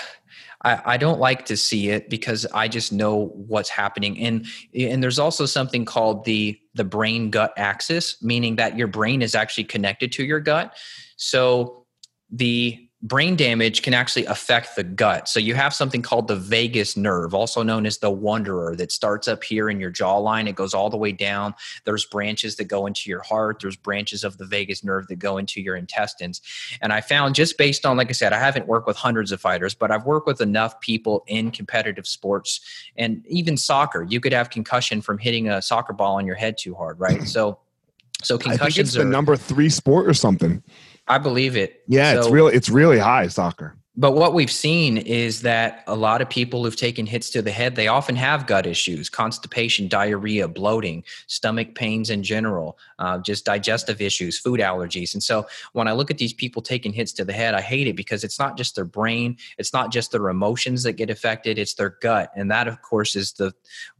I 0.86 0.98
don't 0.98 1.20
like 1.20 1.46
to 1.46 1.56
see 1.56 1.90
it 1.90 2.10
because 2.10 2.46
I 2.48 2.68
just 2.68 2.92
know 2.92 3.28
what's 3.28 3.70
happening. 3.70 4.20
And 4.20 4.46
and 4.78 5.02
there's 5.02 5.20
also 5.20 5.46
something 5.46 5.86
called 5.86 6.26
the 6.26 6.60
the 6.74 6.84
brain 6.84 7.30
gut 7.30 7.54
axis, 7.56 8.22
meaning 8.22 8.58
that 8.58 8.78
your 8.78 8.88
brain 8.88 9.22
is 9.22 9.36
actually 9.36 9.64
connected 9.66 10.12
to 10.14 10.24
your 10.26 10.42
gut. 10.42 10.76
So 11.16 11.86
the 12.30 12.89
brain 13.02 13.38
damage 13.38 13.82
can 13.82 13.94
actually 13.94 14.26
affect 14.26 14.76
the 14.76 14.84
gut. 14.84 15.30
So 15.30 15.40
you 15.40 15.56
have 15.56 15.74
something 15.74 16.02
called 16.02 16.28
the 16.28 16.36
vagus 16.36 16.98
nerve, 16.98 17.34
also 17.34 17.64
known 17.64 17.86
as 17.86 18.00
the 18.00 18.12
wanderer, 18.12 18.76
that 18.76 18.92
starts 18.92 19.28
up 19.30 19.42
here 19.42 19.70
in 19.70 19.80
your 19.80 19.92
jawline. 19.92 20.50
It 20.50 20.56
goes 20.56 20.74
all 20.74 20.90
the 20.90 20.98
way 20.98 21.14
down. 21.14 21.56
There's 21.86 22.06
branches 22.06 22.58
that 22.58 22.66
go 22.66 22.86
into 22.88 23.10
your 23.10 23.22
heart. 23.22 23.62
There's 23.62 23.78
branches 23.78 24.26
of 24.26 24.38
the 24.38 24.46
vagus 24.46 24.84
nerve 24.84 25.08
that 25.08 25.16
go 25.16 25.38
into 25.38 25.62
your 25.62 25.78
intestines. 25.78 26.42
And 26.82 26.92
I 26.92 27.00
found 27.00 27.36
just 27.36 27.58
based 27.58 27.86
on, 27.86 27.96
like 27.96 28.10
I 28.10 28.14
said, 28.14 28.34
I 28.34 28.40
haven't 28.40 28.68
worked 28.68 28.86
with 28.86 28.98
hundreds 28.98 29.32
of 29.32 29.40
fighters, 29.40 29.74
but 29.74 29.92
I've 29.92 30.06
worked 30.06 30.28
with 30.28 30.42
enough 30.42 30.82
people 30.82 31.24
in 31.28 31.52
competitive 31.52 32.06
sports 32.06 32.60
and 32.98 33.26
even 33.28 33.56
soccer. 33.56 34.04
You 34.04 34.20
could 34.20 34.34
have 34.34 34.50
concussion 34.50 35.02
from 35.02 35.20
hitting 35.20 35.48
a 35.48 35.62
soccer 35.62 35.94
ball 35.94 36.18
on 36.18 36.26
your 36.26 36.36
head 36.36 36.58
too 36.58 36.76
hard, 36.76 37.00
right? 37.00 37.24
So 37.24 37.60
so 38.22 38.38
concussions 38.38 38.62
I 38.62 38.66
think 38.66 38.78
it's 38.80 38.94
the 38.94 39.02
are, 39.02 39.06
number 39.06 39.38
three 39.38 39.70
sport 39.70 40.06
or 40.06 40.14
something. 40.14 40.62
I 41.10 41.18
believe 41.18 41.58
it. 41.58 41.82
Yeah, 41.88 42.14
so, 42.14 42.20
it's 42.20 42.30
really 42.30 42.56
it's 42.56 42.70
really 42.70 43.00
high 43.00 43.28
soccer. 43.28 43.76
But 44.00 44.14
what 44.14 44.34
we've 44.34 44.50
seen 44.50 44.98
is 44.98 45.42
that 45.42 45.84
a 45.86 45.94
lot 45.94 46.22
of 46.22 46.30
people 46.30 46.64
who've 46.64 46.74
taken 46.74 47.06
hits 47.06 47.30
to 47.32 47.42
the 47.42 47.52
head, 47.52 47.76
they 47.76 47.90
often 47.90 48.16
have 48.16 48.48
gut 48.48 48.66
issues, 48.66 49.10
constipation, 49.10 49.90
diarrhea, 49.90 50.48
bloating, 50.48 51.04
stomach 51.28 51.76
pains 51.76 52.10
in 52.10 52.24
general, 52.24 52.78
uh, 53.00 53.18
just 53.18 53.44
digestive 53.44 54.00
issues, 54.00 54.40
food 54.40 54.62
allergies. 54.62 55.16
And 55.16 55.22
so 55.22 55.46
when 55.74 55.90
I 55.90 55.92
look 55.92 56.10
at 56.10 56.18
these 56.18 56.32
people 56.32 56.62
taking 56.62 56.94
hits 56.94 57.12
to 57.12 57.26
the 57.26 57.34
head, 57.34 57.54
I 57.54 57.60
hate 57.60 57.88
it 57.88 57.98
because 57.98 58.24
it's 58.24 58.40
not 58.40 58.56
just 58.56 58.74
their 58.74 58.86
brain, 58.86 59.36
it's 59.58 59.74
not 59.74 59.92
just 59.92 60.14
their 60.14 60.30
emotions 60.30 60.84
that 60.84 60.94
get 60.94 61.10
affected, 61.10 61.60
it's 61.60 61.74
their 61.74 61.98
gut. 62.02 62.32
And 62.38 62.50
that, 62.52 62.70
of 62.70 62.82
course, 62.82 63.18
is 63.18 63.34
the 63.34 63.54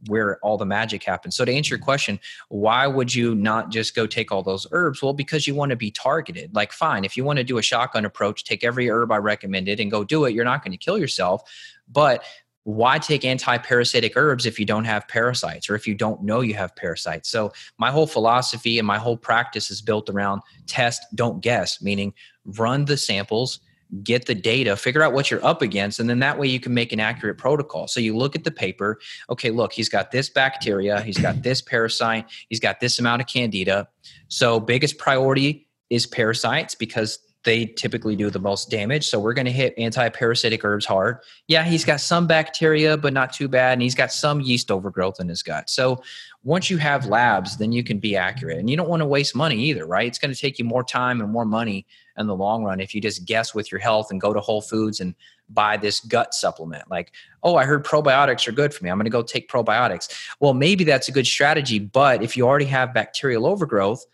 where 0.06 0.38
all 0.38 0.56
the 0.56 0.64
magic 0.64 1.04
happens. 1.04 1.36
So 1.36 1.44
to 1.44 1.52
answer 1.52 1.74
your 1.74 1.84
question, 1.84 2.18
why 2.48 2.86
would 2.86 3.14
you 3.14 3.34
not 3.34 3.70
just 3.70 3.94
go 3.94 4.06
take 4.06 4.32
all 4.32 4.42
those 4.42 4.66
herbs? 4.72 5.02
Well, 5.02 5.12
because 5.12 5.46
you 5.46 5.54
want 5.54 5.70
to 5.70 5.76
be 5.76 5.90
targeted. 5.90 6.54
Like, 6.54 6.72
fine, 6.72 7.04
if 7.04 7.18
you 7.18 7.24
want 7.24 7.36
to 7.36 7.44
do 7.44 7.58
a 7.58 7.62
shotgun 7.62 8.06
approach, 8.06 8.44
take 8.44 8.64
every 8.64 8.88
herb 8.88 9.12
I 9.12 9.18
recommended 9.18 9.78
and 9.78 9.89
go 9.90 10.04
do 10.04 10.24
it, 10.24 10.34
you're 10.34 10.44
not 10.44 10.64
going 10.64 10.72
to 10.72 10.78
kill 10.78 10.98
yourself. 10.98 11.42
But 11.88 12.24
why 12.64 12.98
take 12.98 13.24
anti-parasitic 13.24 14.12
herbs 14.16 14.46
if 14.46 14.58
you 14.58 14.66
don't 14.66 14.84
have 14.84 15.08
parasites 15.08 15.70
or 15.70 15.74
if 15.74 15.86
you 15.86 15.94
don't 15.94 16.22
know 16.22 16.40
you 16.40 16.54
have 16.54 16.76
parasites? 16.76 17.28
So 17.28 17.52
my 17.78 17.90
whole 17.90 18.06
philosophy 18.06 18.78
and 18.78 18.86
my 18.86 18.98
whole 18.98 19.16
practice 19.16 19.70
is 19.70 19.80
built 19.80 20.08
around 20.08 20.42
test 20.66 21.04
don't 21.14 21.40
guess 21.40 21.80
meaning 21.82 22.12
run 22.44 22.84
the 22.84 22.96
samples 22.96 23.60
get 24.04 24.26
the 24.26 24.34
data 24.36 24.76
figure 24.76 25.02
out 25.02 25.12
what 25.12 25.32
you're 25.32 25.44
up 25.44 25.62
against 25.62 25.98
and 25.98 26.08
then 26.08 26.20
that 26.20 26.38
way 26.38 26.46
you 26.46 26.60
can 26.60 26.72
make 26.72 26.92
an 26.92 27.00
accurate 27.00 27.36
protocol. 27.36 27.88
So 27.88 27.98
you 27.98 28.16
look 28.16 28.36
at 28.36 28.44
the 28.44 28.50
paper 28.52 29.00
okay 29.28 29.50
look 29.50 29.72
he's 29.72 29.88
got 29.88 30.12
this 30.12 30.28
bacteria 30.28 31.00
he's 31.00 31.18
got 31.18 31.42
this 31.42 31.60
parasite 31.60 32.26
he's 32.48 32.60
got 32.60 32.78
this 32.78 33.00
amount 33.00 33.20
of 33.20 33.26
candida. 33.26 33.88
So 34.28 34.60
biggest 34.60 34.96
priority 34.98 35.66
is 35.88 36.06
parasites 36.06 36.76
because 36.76 37.18
they 37.44 37.64
typically 37.64 38.16
do 38.16 38.28
the 38.28 38.38
most 38.38 38.70
damage. 38.70 39.08
So 39.08 39.18
we're 39.18 39.32
going 39.32 39.46
to 39.46 39.52
hit 39.52 39.72
anti-parasitic 39.78 40.64
herbs 40.64 40.84
hard. 40.84 41.20
Yeah, 41.48 41.64
he's 41.64 41.84
got 41.84 42.00
some 42.00 42.26
bacteria, 42.26 42.96
but 42.96 43.12
not 43.12 43.32
too 43.32 43.48
bad, 43.48 43.74
and 43.74 43.82
he's 43.82 43.94
got 43.94 44.12
some 44.12 44.40
yeast 44.40 44.70
overgrowth 44.70 45.20
in 45.20 45.28
his 45.28 45.42
gut. 45.42 45.70
So 45.70 46.02
once 46.42 46.68
you 46.68 46.76
have 46.78 47.06
labs, 47.06 47.56
then 47.56 47.72
you 47.72 47.82
can 47.82 47.98
be 47.98 48.16
accurate, 48.16 48.58
and 48.58 48.68
you 48.68 48.76
don't 48.76 48.88
want 48.88 49.00
to 49.00 49.06
waste 49.06 49.34
money 49.34 49.56
either, 49.56 49.86
right? 49.86 50.06
It's 50.06 50.18
going 50.18 50.34
to 50.34 50.38
take 50.38 50.58
you 50.58 50.64
more 50.64 50.84
time 50.84 51.20
and 51.20 51.30
more 51.30 51.46
money 51.46 51.86
in 52.18 52.26
the 52.26 52.36
long 52.36 52.64
run 52.64 52.80
if 52.80 52.94
you 52.94 53.00
just 53.00 53.24
guess 53.24 53.54
with 53.54 53.72
your 53.72 53.80
health 53.80 54.10
and 54.10 54.20
go 54.20 54.34
to 54.34 54.40
Whole 54.40 54.60
Foods 54.60 55.00
and 55.00 55.14
buy 55.48 55.76
this 55.76 56.00
gut 56.00 56.34
supplement. 56.34 56.90
Like, 56.90 57.12
oh, 57.42 57.56
I 57.56 57.64
heard 57.64 57.84
probiotics 57.84 58.46
are 58.46 58.52
good 58.52 58.74
for 58.74 58.84
me. 58.84 58.90
I'm 58.90 58.98
going 58.98 59.04
to 59.04 59.10
go 59.10 59.22
take 59.22 59.48
probiotics. 59.50 60.30
Well, 60.40 60.52
maybe 60.52 60.84
that's 60.84 61.08
a 61.08 61.12
good 61.12 61.26
strategy, 61.26 61.78
but 61.78 62.22
if 62.22 62.36
you 62.36 62.46
already 62.46 62.66
have 62.66 62.92
bacterial 62.92 63.46
overgrowth 63.46 64.04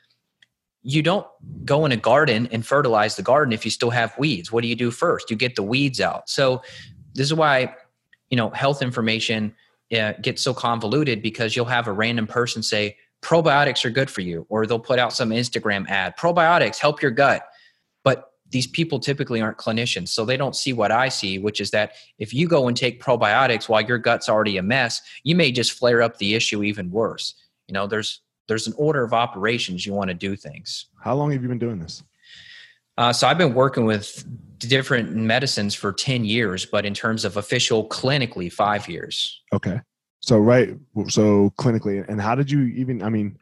you 0.89 1.03
don't 1.03 1.27
go 1.65 1.85
in 1.85 1.91
a 1.91 1.97
garden 1.97 2.49
and 2.53 2.65
fertilize 2.65 3.17
the 3.17 3.23
garden 3.23 3.53
if 3.53 3.65
you 3.65 3.73
still 3.73 3.91
have 3.91 4.17
weeds. 4.19 4.53
What 4.53 4.63
do 4.63 4.69
you 4.69 4.77
do 4.77 4.93
first? 4.93 5.29
You 5.33 5.37
get 5.37 5.57
the 5.57 5.63
weeds 5.65 6.01
out. 6.01 6.31
So 6.31 6.63
this 7.13 7.27
is 7.27 7.35
why 7.35 7.75
you 8.31 8.37
know 8.37 8.51
health 8.51 8.83
information 8.83 9.53
uh, 9.93 10.13
gets 10.23 10.43
so 10.43 10.55
convoluted 10.55 11.23
because 11.23 11.57
you'll 11.57 11.65
have 11.65 11.89
a 11.89 11.93
random 11.93 12.29
person 12.29 12.63
say 12.63 12.97
probiotics 13.21 13.85
are 13.85 13.91
good 13.91 14.09
for 14.09 14.21
you, 14.21 14.47
or 14.49 14.65
they'll 14.65 14.79
put 14.79 15.01
out 15.01 15.13
some 15.13 15.31
Instagram 15.31 15.89
ad 15.89 16.17
probiotics 16.17 16.79
help 16.79 17.03
your 17.03 17.11
gut. 17.11 17.43
But 18.05 18.31
these 18.51 18.69
people 18.69 19.01
typically 19.01 19.41
aren't 19.41 19.59
clinicians, 19.59 20.09
so 20.11 20.25
they 20.25 20.37
don't 20.37 20.55
see 20.55 20.73
what 20.73 20.93
I 20.93 21.09
see, 21.09 21.41
which 21.41 21.61
is 21.61 21.73
that 21.73 21.95
if 22.21 22.33
you 22.33 22.47
go 22.47 22.69
and 22.69 22.77
take 22.77 23.03
probiotics 23.03 23.69
while 23.69 23.81
your 23.81 23.99
gut's 23.99 24.29
already 24.29 24.57
a 24.57 24.63
mess, 24.63 25.03
you 25.25 25.35
may 25.35 25.51
just 25.51 25.73
flare 25.73 26.01
up 26.01 26.19
the 26.19 26.37
issue 26.37 26.63
even 26.63 26.93
worse. 26.93 27.35
You 27.67 27.73
know, 27.73 27.89
there's 27.89 28.21
there's 28.49 28.67
an 28.67 28.75
order 28.77 29.03
of 29.03 29.13
operations 29.13 29.85
you 29.85 29.93
want 29.93 30.09
to 30.09 30.15
do 30.15 30.37
things. 30.37 30.87
How 31.03 31.15
long 31.15 31.33
have 31.33 31.43
you 31.43 31.49
been 31.49 31.59
doing 31.59 31.79
this? 31.79 32.03
Uh, 32.99 33.13
so 33.13 33.27
I've 33.27 33.39
been 33.39 33.55
working 33.55 33.85
with 33.85 34.25
different 34.59 35.15
medicines 35.15 35.75
for 35.75 35.93
10 35.93 36.25
years, 36.25 36.65
but 36.65 36.87
in 36.87 36.95
terms 36.95 37.25
of 37.25 37.37
official 37.37 37.89
clinically, 37.89 38.51
five 38.51 38.89
years. 38.89 39.43
Okay. 39.53 39.81
So, 40.21 40.39
right. 40.39 40.75
So, 41.09 41.53
clinically, 41.59 42.07
and 42.09 42.21
how 42.21 42.35
did 42.35 42.51
you 42.51 42.63
even, 42.63 43.03
I 43.03 43.11
mean, 43.11 43.39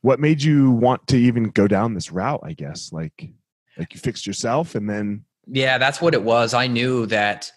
what 0.00 0.20
made 0.20 0.42
you 0.42 0.70
want 0.70 1.06
to 1.08 1.16
even 1.16 1.44
go 1.50 1.68
down 1.68 1.94
this 1.94 2.10
route, 2.10 2.40
I 2.42 2.54
guess? 2.54 2.92
Like, 2.92 3.30
like 3.76 3.92
you 3.94 4.00
fixed 4.00 4.26
yourself 4.26 4.74
and 4.74 4.88
then. 4.88 5.24
Yeah, 5.46 5.78
that's 5.78 6.00
what 6.00 6.14
it 6.14 6.22
was. 6.22 6.54
I 6.54 6.66
knew 6.66 7.06
that 7.06 7.52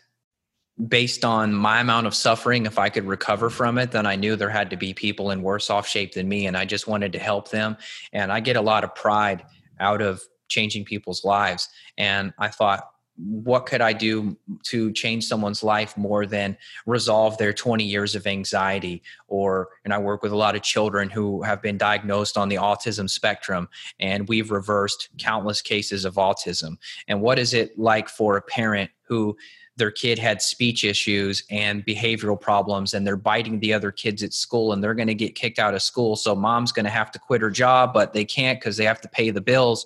based 0.87 1.25
on 1.25 1.53
my 1.53 1.79
amount 1.79 2.07
of 2.07 2.13
suffering, 2.13 2.65
if 2.65 2.77
I 2.77 2.89
could 2.89 3.05
recover 3.05 3.49
from 3.49 3.77
it, 3.77 3.91
then 3.91 4.05
I 4.05 4.15
knew 4.15 4.35
there 4.35 4.49
had 4.49 4.69
to 4.69 4.77
be 4.77 4.93
people 4.93 5.31
in 5.31 5.41
worse 5.41 5.69
off 5.69 5.87
shape 5.87 6.13
than 6.13 6.29
me. 6.29 6.45
And 6.45 6.55
I 6.55 6.65
just 6.65 6.87
wanted 6.87 7.13
to 7.13 7.19
help 7.19 7.49
them. 7.49 7.77
And 8.13 8.31
I 8.31 8.39
get 8.39 8.55
a 8.55 8.61
lot 8.61 8.83
of 8.83 8.93
pride 8.93 9.43
out 9.79 10.01
of 10.01 10.21
changing 10.49 10.85
people's 10.85 11.25
lives. 11.25 11.67
And 11.97 12.33
I 12.37 12.49
thought, 12.49 12.87
what 13.17 13.65
could 13.65 13.81
I 13.81 13.93
do 13.93 14.37
to 14.65 14.91
change 14.91 15.25
someone's 15.25 15.63
life 15.63 15.97
more 15.97 16.27
than 16.27 16.55
resolve 16.85 17.37
their 17.39 17.51
20 17.51 17.83
years 17.83 18.13
of 18.13 18.27
anxiety? 18.27 19.01
Or, 19.27 19.69
and 19.83 19.91
I 19.91 19.97
work 19.97 20.21
with 20.21 20.31
a 20.31 20.37
lot 20.37 20.55
of 20.55 20.61
children 20.61 21.09
who 21.09 21.41
have 21.41 21.59
been 21.59 21.79
diagnosed 21.79 22.37
on 22.37 22.47
the 22.47 22.57
autism 22.57 23.09
spectrum, 23.09 23.69
and 23.99 24.27
we've 24.27 24.51
reversed 24.51 25.09
countless 25.17 25.63
cases 25.63 26.05
of 26.05 26.15
autism. 26.15 26.77
And 27.07 27.21
what 27.21 27.39
is 27.39 27.55
it 27.55 27.77
like 27.79 28.07
for 28.07 28.37
a 28.37 28.41
parent 28.41 28.91
who 29.07 29.35
their 29.77 29.91
kid 29.91 30.19
had 30.19 30.41
speech 30.41 30.83
issues 30.83 31.43
and 31.49 31.85
behavioral 31.85 32.39
problems 32.39 32.93
and 32.93 33.05
they're 33.05 33.15
biting 33.15 33.59
the 33.59 33.73
other 33.73 33.91
kids 33.91 34.23
at 34.23 34.33
school 34.33 34.73
and 34.73 34.83
they're 34.83 34.95
going 34.95 35.07
to 35.07 35.15
get 35.15 35.35
kicked 35.35 35.59
out 35.59 35.73
of 35.73 35.81
school. 35.81 36.15
So 36.15 36.35
mom's 36.35 36.71
going 36.71 36.85
to 36.85 36.91
have 36.91 37.11
to 37.11 37.19
quit 37.19 37.41
her 37.41 37.51
job 37.51 37.93
but 37.93 38.13
they 38.13 38.25
can't 38.25 38.59
because 38.59 38.77
they 38.77 38.85
have 38.85 39.01
to 39.01 39.07
pay 39.07 39.29
the 39.29 39.41
bills. 39.41 39.85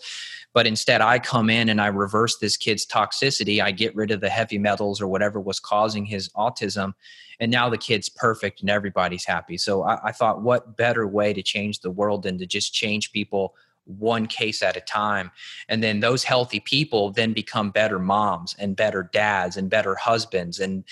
But 0.53 0.67
instead 0.67 1.01
i 1.01 1.19
come 1.19 1.49
in 1.49 1.69
and 1.69 1.79
i 1.79 1.87
reverse 1.87 2.37
this 2.37 2.57
kid's 2.57 2.85
toxicity. 2.85 3.61
I 3.61 3.71
get 3.71 3.95
rid 3.95 4.11
of 4.11 4.21
the 4.21 4.29
heavy 4.29 4.57
metals 4.57 5.01
or 5.01 5.07
whatever 5.07 5.39
was 5.39 5.59
causing 5.59 6.05
his 6.05 6.29
autism 6.29 6.93
and 7.41 7.51
now 7.51 7.69
the 7.69 7.77
kid's 7.77 8.07
perfect 8.07 8.61
and 8.61 8.69
everybody's 8.69 9.25
happy. 9.25 9.57
So 9.57 9.83
I, 9.83 10.09
I 10.09 10.11
thought 10.11 10.41
what 10.41 10.77
better 10.77 11.07
way 11.07 11.33
to 11.33 11.41
change 11.41 11.79
the 11.79 11.91
world 11.91 12.23
than 12.23 12.37
to 12.37 12.45
just 12.45 12.73
change 12.73 13.11
people 13.11 13.55
one 13.85 14.27
case 14.27 14.61
at 14.61 14.77
a 14.77 14.81
time. 14.81 15.31
And 15.69 15.83
then 15.83 15.99
those 15.99 16.23
healthy 16.23 16.59
people 16.59 17.11
then 17.11 17.33
become 17.33 17.71
better 17.71 17.99
moms 17.99 18.55
and 18.59 18.75
better 18.75 19.09
dads 19.11 19.57
and 19.57 19.69
better 19.69 19.95
husbands 19.95 20.59
and 20.59 20.83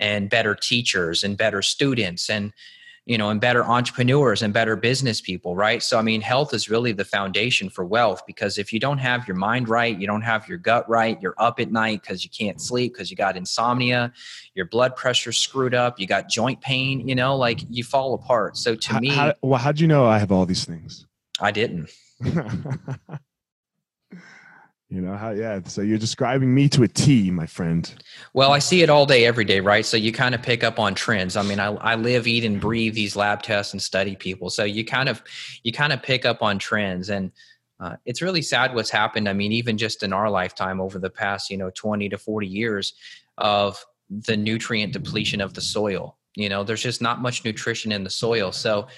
and 0.00 0.30
better 0.30 0.54
teachers 0.54 1.24
and 1.24 1.36
better 1.36 1.62
students 1.62 2.30
and 2.30 2.52
you 3.04 3.16
know 3.16 3.30
and 3.30 3.40
better 3.40 3.64
entrepreneurs 3.64 4.42
and 4.42 4.52
better 4.52 4.76
business 4.76 5.20
people 5.20 5.56
right? 5.56 5.82
So 5.82 5.98
i 5.98 6.02
mean 6.02 6.20
health 6.20 6.52
is 6.52 6.68
really 6.68 6.92
the 6.92 7.04
foundation 7.04 7.70
for 7.70 7.84
wealth 7.84 8.22
because 8.26 8.58
if 8.58 8.72
you 8.72 8.78
don't 8.78 8.98
have 8.98 9.26
your 9.26 9.36
mind 9.36 9.68
right 9.68 9.98
you 9.98 10.06
don't 10.06 10.22
have 10.22 10.46
your 10.46 10.58
gut 10.58 10.88
right 10.88 11.18
you're 11.20 11.34
up 11.38 11.58
at 11.58 11.72
night 11.72 12.02
because 12.02 12.22
you 12.22 12.30
can't 12.30 12.60
sleep 12.60 12.92
because 12.92 13.10
you 13.10 13.16
got 13.16 13.36
insomnia 13.36 14.12
your 14.54 14.66
blood 14.66 14.94
pressure 14.94 15.32
screwed 15.32 15.74
up 15.74 15.98
you 15.98 16.06
got 16.06 16.28
joint 16.28 16.60
pain 16.60 17.08
you 17.08 17.14
know 17.14 17.34
like 17.36 17.60
you 17.70 17.82
fall 17.82 18.14
apart. 18.14 18.56
So 18.56 18.74
to 18.74 18.92
how, 18.92 19.00
me 19.00 19.08
how, 19.08 19.34
well 19.42 19.58
how'd 19.58 19.80
you 19.80 19.88
know 19.88 20.06
i 20.06 20.18
have 20.18 20.30
all 20.30 20.44
these 20.44 20.64
things? 20.64 21.06
I 21.40 21.50
didn't 21.50 21.88
You 24.90 25.02
know 25.02 25.16
how? 25.16 25.30
Yeah. 25.30 25.60
So 25.66 25.82
you're 25.82 25.98
describing 25.98 26.54
me 26.54 26.66
to 26.70 26.82
a 26.82 26.88
T, 26.88 27.30
my 27.30 27.44
friend. 27.44 27.92
Well, 28.32 28.52
I 28.52 28.58
see 28.58 28.80
it 28.80 28.88
all 28.88 29.04
day, 29.04 29.26
every 29.26 29.44
day, 29.44 29.60
right? 29.60 29.84
So 29.84 29.98
you 29.98 30.12
kind 30.12 30.34
of 30.34 30.40
pick 30.40 30.64
up 30.64 30.78
on 30.78 30.94
trends. 30.94 31.36
I 31.36 31.42
mean, 31.42 31.60
I, 31.60 31.66
I 31.74 31.94
live, 31.94 32.26
eat, 32.26 32.42
and 32.42 32.58
breathe 32.58 32.94
these 32.94 33.14
lab 33.14 33.42
tests 33.42 33.74
and 33.74 33.82
study 33.82 34.16
people. 34.16 34.48
So 34.48 34.64
you 34.64 34.86
kind 34.86 35.10
of 35.10 35.22
you 35.62 35.72
kind 35.72 35.92
of 35.92 36.02
pick 36.02 36.24
up 36.24 36.42
on 36.42 36.58
trends, 36.58 37.10
and 37.10 37.32
uh, 37.80 37.96
it's 38.06 38.22
really 38.22 38.40
sad 38.40 38.74
what's 38.74 38.88
happened. 38.88 39.28
I 39.28 39.34
mean, 39.34 39.52
even 39.52 39.76
just 39.76 40.02
in 40.02 40.14
our 40.14 40.30
lifetime 40.30 40.80
over 40.80 40.98
the 40.98 41.10
past, 41.10 41.50
you 41.50 41.58
know, 41.58 41.70
20 41.74 42.08
to 42.08 42.16
40 42.16 42.46
years 42.46 42.94
of 43.36 43.84
the 44.08 44.38
nutrient 44.38 44.94
depletion 44.94 45.42
of 45.42 45.52
the 45.52 45.60
soil. 45.60 46.16
You 46.34 46.48
know, 46.48 46.64
there's 46.64 46.82
just 46.82 47.02
not 47.02 47.20
much 47.20 47.44
nutrition 47.44 47.92
in 47.92 48.04
the 48.04 48.10
soil. 48.10 48.52
So 48.52 48.88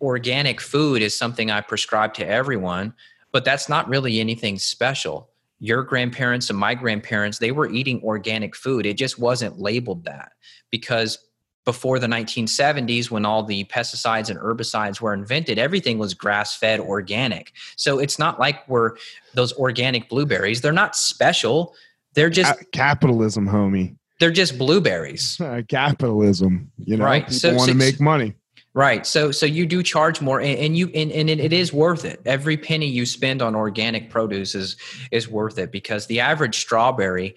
organic 0.00 0.60
food 0.60 1.02
is 1.02 1.16
something 1.16 1.50
I 1.50 1.60
prescribe 1.60 2.14
to 2.14 2.26
everyone 2.26 2.94
but 3.32 3.44
that's 3.44 3.68
not 3.68 3.88
really 3.88 4.20
anything 4.20 4.58
special. 4.58 5.30
Your 5.58 5.82
grandparents 5.82 6.50
and 6.50 6.58
my 6.58 6.74
grandparents, 6.74 7.38
they 7.38 7.52
were 7.52 7.70
eating 7.70 8.02
organic 8.02 8.56
food. 8.56 8.86
It 8.86 8.94
just 8.94 9.18
wasn't 9.18 9.58
labeled 9.58 10.04
that 10.04 10.32
because 10.70 11.18
before 11.66 11.98
the 11.98 12.06
1970s, 12.06 13.10
when 13.10 13.26
all 13.26 13.42
the 13.42 13.64
pesticides 13.64 14.30
and 14.30 14.38
herbicides 14.40 15.00
were 15.00 15.12
invented, 15.12 15.58
everything 15.58 15.98
was 15.98 16.14
grass 16.14 16.56
fed 16.56 16.80
organic. 16.80 17.52
So 17.76 17.98
it's 17.98 18.18
not 18.18 18.40
like 18.40 18.66
we're 18.66 18.96
those 19.34 19.52
organic 19.52 20.08
blueberries. 20.08 20.62
They're 20.62 20.72
not 20.72 20.96
special. 20.96 21.74
They're 22.14 22.30
just 22.30 22.58
capitalism, 22.72 23.46
homie. 23.46 23.96
They're 24.18 24.30
just 24.30 24.58
blueberries. 24.58 25.40
capitalism. 25.68 26.72
You 26.78 26.96
know, 26.96 27.04
right. 27.04 27.24
people 27.24 27.34
so, 27.34 27.54
want 27.54 27.68
to 27.68 27.74
so, 27.74 27.78
make 27.78 28.00
money. 28.00 28.34
Right. 28.72 29.04
So 29.04 29.32
so 29.32 29.46
you 29.46 29.66
do 29.66 29.82
charge 29.82 30.20
more 30.20 30.40
and, 30.40 30.56
and 30.58 30.76
you 30.76 30.90
and, 30.94 31.10
and 31.10 31.28
it 31.28 31.52
is 31.52 31.72
worth 31.72 32.04
it. 32.04 32.20
Every 32.24 32.56
penny 32.56 32.86
you 32.86 33.04
spend 33.04 33.42
on 33.42 33.56
organic 33.56 34.10
produce 34.10 34.54
is 34.54 34.76
is 35.10 35.28
worth 35.28 35.58
it 35.58 35.72
because 35.72 36.06
the 36.06 36.20
average 36.20 36.60
strawberry 36.60 37.34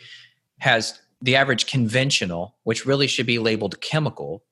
has 0.59 0.99
the 1.23 1.35
average 1.35 1.65
conventional, 1.65 2.55
which 2.63 2.85
really 2.85 3.07
should 3.07 3.25
be 3.25 3.39
labeled 3.39 3.81
chemical, 3.81 4.43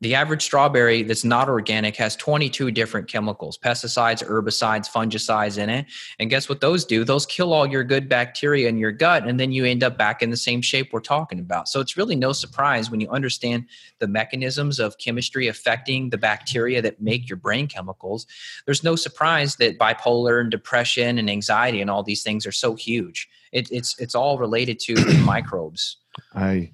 the 0.00 0.14
average 0.14 0.42
strawberry 0.42 1.02
that's 1.02 1.24
not 1.24 1.48
organic 1.48 1.96
has 1.96 2.14
22 2.16 2.70
different 2.70 3.08
chemicals 3.08 3.58
pesticides 3.58 4.24
herbicides 4.24 4.88
fungicides 4.88 5.58
in 5.58 5.68
it. 5.68 5.86
And 6.18 6.30
guess 6.30 6.48
what 6.48 6.60
those 6.60 6.84
do? 6.84 7.04
Those 7.04 7.26
kill 7.26 7.52
all 7.52 7.66
your 7.66 7.82
good 7.82 8.08
bacteria 8.08 8.68
in 8.68 8.78
your 8.78 8.92
gut 8.92 9.26
and 9.26 9.40
then 9.40 9.50
you 9.50 9.64
end 9.64 9.82
up 9.82 9.98
back 9.98 10.22
in 10.22 10.30
the 10.30 10.36
same 10.36 10.62
shape 10.62 10.92
we're 10.92 11.00
talking 11.00 11.40
about. 11.40 11.68
So 11.68 11.80
it's 11.80 11.96
really 11.96 12.14
no 12.14 12.32
surprise 12.32 12.90
when 12.90 13.00
you 13.00 13.08
understand 13.10 13.66
the 13.98 14.06
mechanisms 14.06 14.78
of 14.78 14.98
chemistry 14.98 15.48
affecting 15.48 16.10
the 16.10 16.18
bacteria 16.18 16.80
that 16.82 17.00
make 17.00 17.28
your 17.28 17.36
brain 17.36 17.66
chemicals. 17.66 18.26
There's 18.66 18.84
no 18.84 18.94
surprise 18.94 19.56
that 19.56 19.78
bipolar 19.78 20.40
and 20.40 20.50
depression 20.50 21.18
and 21.18 21.28
anxiety 21.28 21.80
and 21.80 21.90
all 21.90 22.02
these 22.02 22.22
things 22.22 22.46
are 22.46 22.52
so 22.52 22.74
huge. 22.74 23.28
It, 23.50 23.70
it's 23.72 23.98
it's 23.98 24.14
all 24.14 24.38
related 24.38 24.78
to 24.80 24.94
microbes. 25.24 25.96
I 26.34 26.72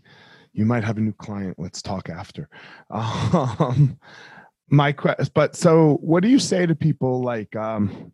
you 0.55 0.65
might 0.65 0.85
have 0.85 0.97
a 0.97 1.01
new 1.01 1.13
client. 1.13 1.57
Let's 1.59 1.83
talk 1.83 2.09
after. 2.09 2.49
Um, 2.91 3.99
my 4.71 4.93
question, 4.93 5.27
but 5.35 5.57
so 5.57 5.99
what 6.01 6.23
do 6.23 6.29
you 6.29 6.39
say 6.39 6.65
to 6.65 6.75
people 6.75 7.23
like, 7.23 7.55
um, 7.55 8.11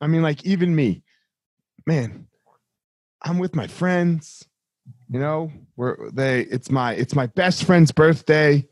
I 0.00 0.06
mean, 0.06 0.22
like 0.22 0.44
even 0.44 0.74
me, 0.74 1.02
man, 1.86 2.26
I'm 3.22 3.38
with 3.38 3.54
my 3.54 3.68
friends, 3.68 4.46
you 5.08 5.18
know, 5.18 5.50
where 5.76 5.96
they, 6.12 6.42
it's 6.42 6.70
my, 6.70 6.92
it's 6.92 7.14
my 7.14 7.26
best 7.28 7.64
friend's 7.64 7.92
birthday 7.92 8.66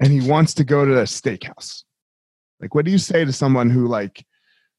and 0.00 0.12
he 0.12 0.28
wants 0.28 0.52
to 0.54 0.64
go 0.64 0.84
to 0.84 0.98
a 0.98 1.04
steakhouse. 1.04 1.84
Like, 2.60 2.74
what 2.74 2.84
do 2.84 2.90
you 2.90 2.98
say 2.98 3.24
to 3.24 3.32
someone 3.32 3.70
who 3.70 3.86
like, 3.86 4.26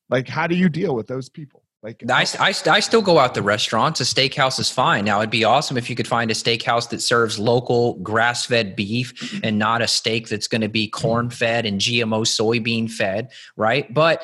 like, 0.10 0.28
how 0.28 0.46
do 0.46 0.56
you 0.56 0.70
deal 0.70 0.94
with 0.94 1.08
those 1.08 1.30
people? 1.30 1.64
Like 1.84 2.04
I, 2.08 2.28
I, 2.40 2.54
I 2.68 2.80
still 2.80 3.02
go 3.02 3.18
out 3.18 3.34
to 3.34 3.42
restaurants. 3.42 4.00
A 4.02 4.04
steakhouse 4.04 4.60
is 4.60 4.70
fine. 4.70 5.04
Now 5.04 5.20
it'd 5.20 5.32
be 5.32 5.44
awesome 5.44 5.78
if 5.78 5.90
you 5.90 5.96
could 5.96 6.08
find 6.08 6.30
a 6.30 6.36
steakhouse 6.36 6.88
that 6.90 7.02
serves 7.02 7.40
local 7.40 7.96
grass-fed 7.96 8.76
beef 8.76 9.40
and 9.44 9.58
not 9.58 9.82
a 9.82 9.88
steak 9.88 10.30
that's 10.30 10.48
going 10.48 10.62
to 10.62 10.70
be 10.70 10.88
corn-fed 10.88 11.66
and 11.66 11.82
GMO 11.82 12.22
soybean 12.22 12.90
fed, 12.90 13.32
right? 13.56 13.92
But 13.92 14.24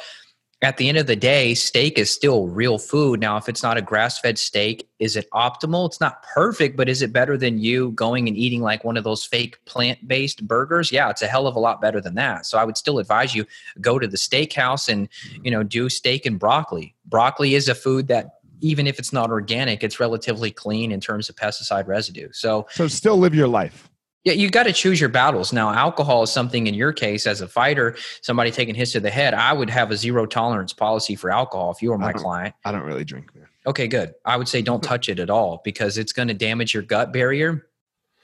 at 0.64 0.78
the 0.78 0.90
end 0.90 0.98
of 0.98 1.06
the 1.06 1.16
day, 1.16 1.54
steak 1.54 2.00
is 2.00 2.10
still 2.10 2.48
real 2.48 2.80
food. 2.80 3.20
Now, 3.20 3.38
if 3.38 3.48
it's 3.48 3.62
not 3.62 3.78
a 3.78 3.82
grass 3.82 4.20
fed 4.20 4.40
steak, 4.40 4.90
is 4.98 5.16
it 5.16 5.30
optimal? 5.32 5.86
It's 5.88 6.02
not 6.02 6.24
perfect, 6.24 6.76
but 6.76 6.90
is 6.90 7.04
it 7.04 7.14
better 7.14 7.38
than 7.38 7.60
you 7.60 7.92
going 7.92 8.28
and 8.28 8.36
eating 8.36 8.62
like 8.62 8.84
one 8.84 8.98
of 8.98 9.04
those 9.04 9.24
fake 9.24 9.64
plant 9.66 10.08
based 10.08 10.48
burgers? 10.48 10.92
Yeah, 10.92 11.12
it's 11.12 11.22
a 11.22 11.28
hell 11.28 11.46
of 11.46 11.56
a 11.56 11.60
lot 11.60 11.80
better 11.80 12.02
than 12.02 12.16
that. 12.16 12.48
So 12.48 12.58
I 12.58 12.66
would 12.66 12.76
still 12.76 12.98
advise 12.98 13.36
you 13.36 13.46
go 13.82 14.00
to 14.00 14.08
the 14.08 14.18
steakhouse 14.18 14.90
and, 14.90 15.10
mm-hmm. 15.10 15.46
you 15.46 15.52
know, 15.52 15.62
do 15.62 15.90
steak 15.90 16.26
and 16.26 16.40
broccoli. 16.40 16.96
Broccoli 17.06 17.54
is 17.54 17.68
a 17.68 17.76
food 17.76 18.08
that 18.08 18.40
even 18.60 18.88
if 18.88 18.98
it's 18.98 19.14
not 19.14 19.30
organic, 19.30 19.84
it's 19.84 20.00
relatively 20.00 20.50
clean 20.50 20.92
in 20.92 21.00
terms 21.00 21.30
of 21.30 21.36
pesticide 21.36 21.86
residue. 21.86 22.30
So, 22.32 22.66
so 22.72 22.88
still 22.88 23.18
live 23.18 23.36
your 23.36 23.48
life. 23.48 23.92
Yeah, 24.28 24.34
you 24.34 24.50
got 24.50 24.64
to 24.64 24.74
choose 24.74 25.00
your 25.00 25.08
battles. 25.08 25.54
Now, 25.54 25.70
alcohol 25.70 26.24
is 26.24 26.30
something 26.34 26.68
in 26.68 26.74
your 26.74 26.92
case 26.92 27.26
as 27.26 27.40
a 27.40 27.48
fighter, 27.48 27.96
somebody 28.20 28.52
taking 28.52 28.76
hits 28.76 28.92
to 28.92 29.00
the 29.00 29.10
head. 29.10 29.34
I 29.34 29.54
would 29.54 29.70
have 29.70 29.90
a 29.90 29.96
zero 29.96 30.26
tolerance 30.26 30.74
policy 30.74 31.16
for 31.16 31.32
alcohol 31.32 31.72
if 31.72 31.82
you 31.82 31.92
were 31.92 31.98
my 31.98 32.10
I 32.10 32.12
client. 32.12 32.56
I 32.66 32.74
don't 32.74 32.82
really 32.82 33.06
drink, 33.06 33.34
man. 33.34 33.48
Okay, 33.66 33.88
good. 33.88 34.14
I 34.26 34.36
would 34.36 34.50
say 34.50 34.62
don't 34.62 34.84
touch 34.84 35.08
it 35.08 35.20
at 35.20 35.30
all 35.30 35.62
because 35.64 35.98
it's 35.98 36.12
going 36.12 36.28
to 36.28 36.34
damage 36.34 36.74
your 36.74 36.84
gut 36.84 37.14
barrier. 37.14 37.70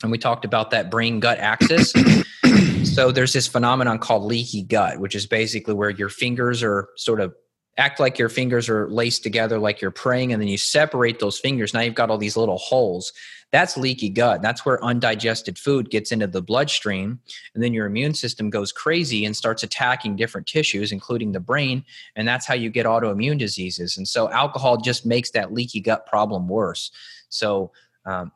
And 0.02 0.12
we 0.12 0.18
talked 0.18 0.44
about 0.44 0.72
that 0.72 0.92
brain 0.92 1.22
gut 1.22 1.38
axis. 1.38 1.94
so 2.94 3.14
there's 3.14 3.32
this 3.32 3.48
phenomenon 3.48 3.98
called 3.98 4.24
leaky 4.24 4.64
gut, 4.64 5.00
which 5.00 5.16
is 5.16 5.26
basically 5.26 5.74
where 5.74 5.90
your 5.90 6.10
fingers 6.10 6.62
are 6.64 6.90
sort 6.98 7.22
of 7.22 7.34
act 7.78 8.00
like 8.00 8.20
your 8.20 8.30
fingers 8.30 8.70
are 8.70 8.88
laced 8.90 9.24
together 9.24 9.58
like 9.58 9.82
you're 9.82 9.92
praying 9.92 10.32
and 10.32 10.42
then 10.42 10.48
you 10.48 10.58
separate 10.58 11.20
those 11.20 11.40
fingers. 11.40 11.74
Now 11.74 11.82
you've 11.82 11.96
got 11.96 12.10
all 12.10 12.18
these 12.18 12.38
little 12.38 12.58
holes. 12.58 13.14
That's 13.52 13.78
leaky 13.78 14.10
gut. 14.10 14.42
That's 14.42 14.66
where 14.66 14.84
undigested 14.84 15.58
food 15.58 15.90
gets 15.90 16.12
into 16.12 16.28
the 16.28 16.42
bloodstream 16.42 17.20
and 17.54 17.64
then 17.64 17.74
your 17.74 17.86
immune 17.86 18.14
system 18.14 18.50
goes 18.50 18.72
crazy 18.72 19.26
and 19.26 19.36
starts 19.36 19.64
attacking 19.64 20.16
different 20.16 20.48
tissues 20.48 20.92
including 20.92 21.32
the 21.32 21.40
brain 21.40 21.84
and 22.16 22.28
that's 22.28 22.46
how 22.46 22.54
you 22.54 22.70
get 22.70 22.86
autoimmune 22.86 23.40
diseases. 23.40 23.98
And 23.98 24.08
so 24.08 24.30
alcohol 24.30 24.78
just 24.78 25.06
makes 25.06 25.32
that 25.32 25.54
leaky 25.54 25.82
gut 25.82 26.06
problem 26.06 26.48
worse. 26.48 26.92
So 27.30 27.72
um, 28.06 28.32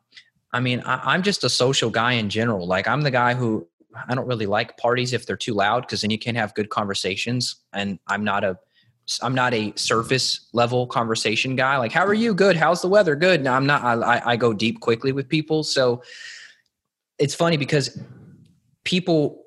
i 0.50 0.60
mean 0.60 0.82
I, 0.86 1.12
i'm 1.12 1.22
just 1.22 1.44
a 1.44 1.50
social 1.50 1.90
guy 1.90 2.12
in 2.12 2.28
general. 2.28 2.66
Like 2.66 2.88
i'm 2.88 3.02
the 3.02 3.10
guy 3.10 3.34
who 3.34 3.68
I 4.08 4.14
don't 4.14 4.26
really 4.26 4.46
like 4.46 4.76
parties 4.76 5.12
if 5.12 5.26
they're 5.26 5.36
too 5.36 5.54
loud 5.54 5.80
because 5.80 6.02
then 6.02 6.10
you 6.10 6.18
can't 6.18 6.36
have 6.36 6.54
good 6.54 6.70
conversations. 6.70 7.56
And 7.72 7.98
I'm 8.06 8.22
not 8.22 8.44
a 8.44 8.58
I'm 9.22 9.34
not 9.34 9.54
a 9.54 9.72
surface 9.76 10.48
level 10.52 10.86
conversation 10.86 11.56
guy. 11.56 11.78
Like, 11.78 11.92
how 11.92 12.04
are 12.04 12.14
you? 12.14 12.34
Good. 12.34 12.56
How's 12.56 12.82
the 12.82 12.88
weather? 12.88 13.16
Good. 13.16 13.42
No, 13.42 13.52
I'm 13.52 13.66
not. 13.66 13.82
I, 13.84 14.22
I 14.24 14.36
go 14.36 14.52
deep 14.52 14.80
quickly 14.80 15.12
with 15.12 15.28
people. 15.28 15.62
So 15.64 16.02
it's 17.18 17.34
funny 17.34 17.56
because 17.56 17.98
people 18.84 19.44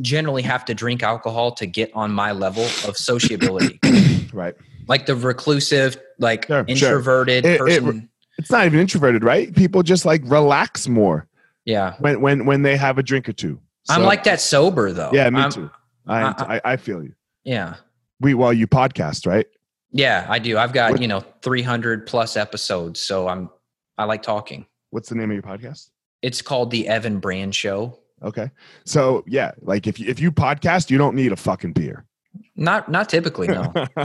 generally 0.00 0.42
have 0.42 0.64
to 0.66 0.74
drink 0.74 1.02
alcohol 1.02 1.52
to 1.52 1.66
get 1.66 1.90
on 1.94 2.12
my 2.12 2.32
level 2.32 2.64
of 2.86 2.96
sociability. 2.96 3.78
right. 4.32 4.54
Like 4.88 5.06
the 5.06 5.14
reclusive, 5.14 5.96
like 6.18 6.46
sure, 6.46 6.64
introverted 6.66 7.44
sure. 7.44 7.52
It, 7.54 7.58
person. 7.58 7.98
It, 7.98 8.08
it's 8.38 8.50
not 8.50 8.66
even 8.66 8.80
introverted, 8.80 9.22
right? 9.22 9.54
People 9.54 9.82
just 9.82 10.04
like 10.04 10.22
relax 10.24 10.88
more. 10.88 11.28
Yeah. 11.64 11.94
When 11.98 12.20
when 12.20 12.44
when 12.44 12.62
they 12.62 12.76
have 12.76 12.98
a 12.98 13.02
drink 13.02 13.28
or 13.28 13.32
two. 13.32 13.60
So, 13.84 13.94
I'm 13.94 14.02
like 14.02 14.24
that 14.24 14.40
sober 14.40 14.92
though. 14.92 15.10
Yeah, 15.12 15.30
me 15.30 15.40
I'm, 15.40 15.50
too. 15.50 15.70
I, 16.06 16.22
I 16.22 16.72
I 16.72 16.76
feel 16.76 17.02
you. 17.02 17.14
Yeah. 17.44 17.76
We 18.22 18.34
well, 18.34 18.52
you 18.52 18.68
podcast, 18.68 19.26
right? 19.26 19.46
Yeah, 19.90 20.26
I 20.28 20.38
do. 20.38 20.56
I've 20.56 20.72
got, 20.72 20.92
what, 20.92 21.02
you 21.02 21.08
know, 21.08 21.20
300 21.42 22.06
plus 22.06 22.36
episodes, 22.36 23.00
so 23.00 23.26
I'm 23.26 23.50
I 23.98 24.04
like 24.04 24.22
talking. 24.22 24.64
What's 24.90 25.08
the 25.08 25.16
name 25.16 25.30
of 25.30 25.34
your 25.34 25.42
podcast? 25.42 25.90
It's 26.22 26.40
called 26.40 26.70
The 26.70 26.86
Evan 26.86 27.18
Brand 27.18 27.54
Show. 27.54 27.98
Okay. 28.22 28.50
So, 28.84 29.24
yeah, 29.26 29.50
like 29.60 29.88
if 29.88 29.98
you, 29.98 30.08
if 30.08 30.20
you 30.20 30.30
podcast, 30.30 30.88
you 30.88 30.98
don't 30.98 31.16
need 31.16 31.32
a 31.32 31.36
fucking 31.36 31.72
beer. 31.72 32.06
Not 32.54 32.90
not 32.90 33.08
typically, 33.08 33.48
no. 33.48 33.72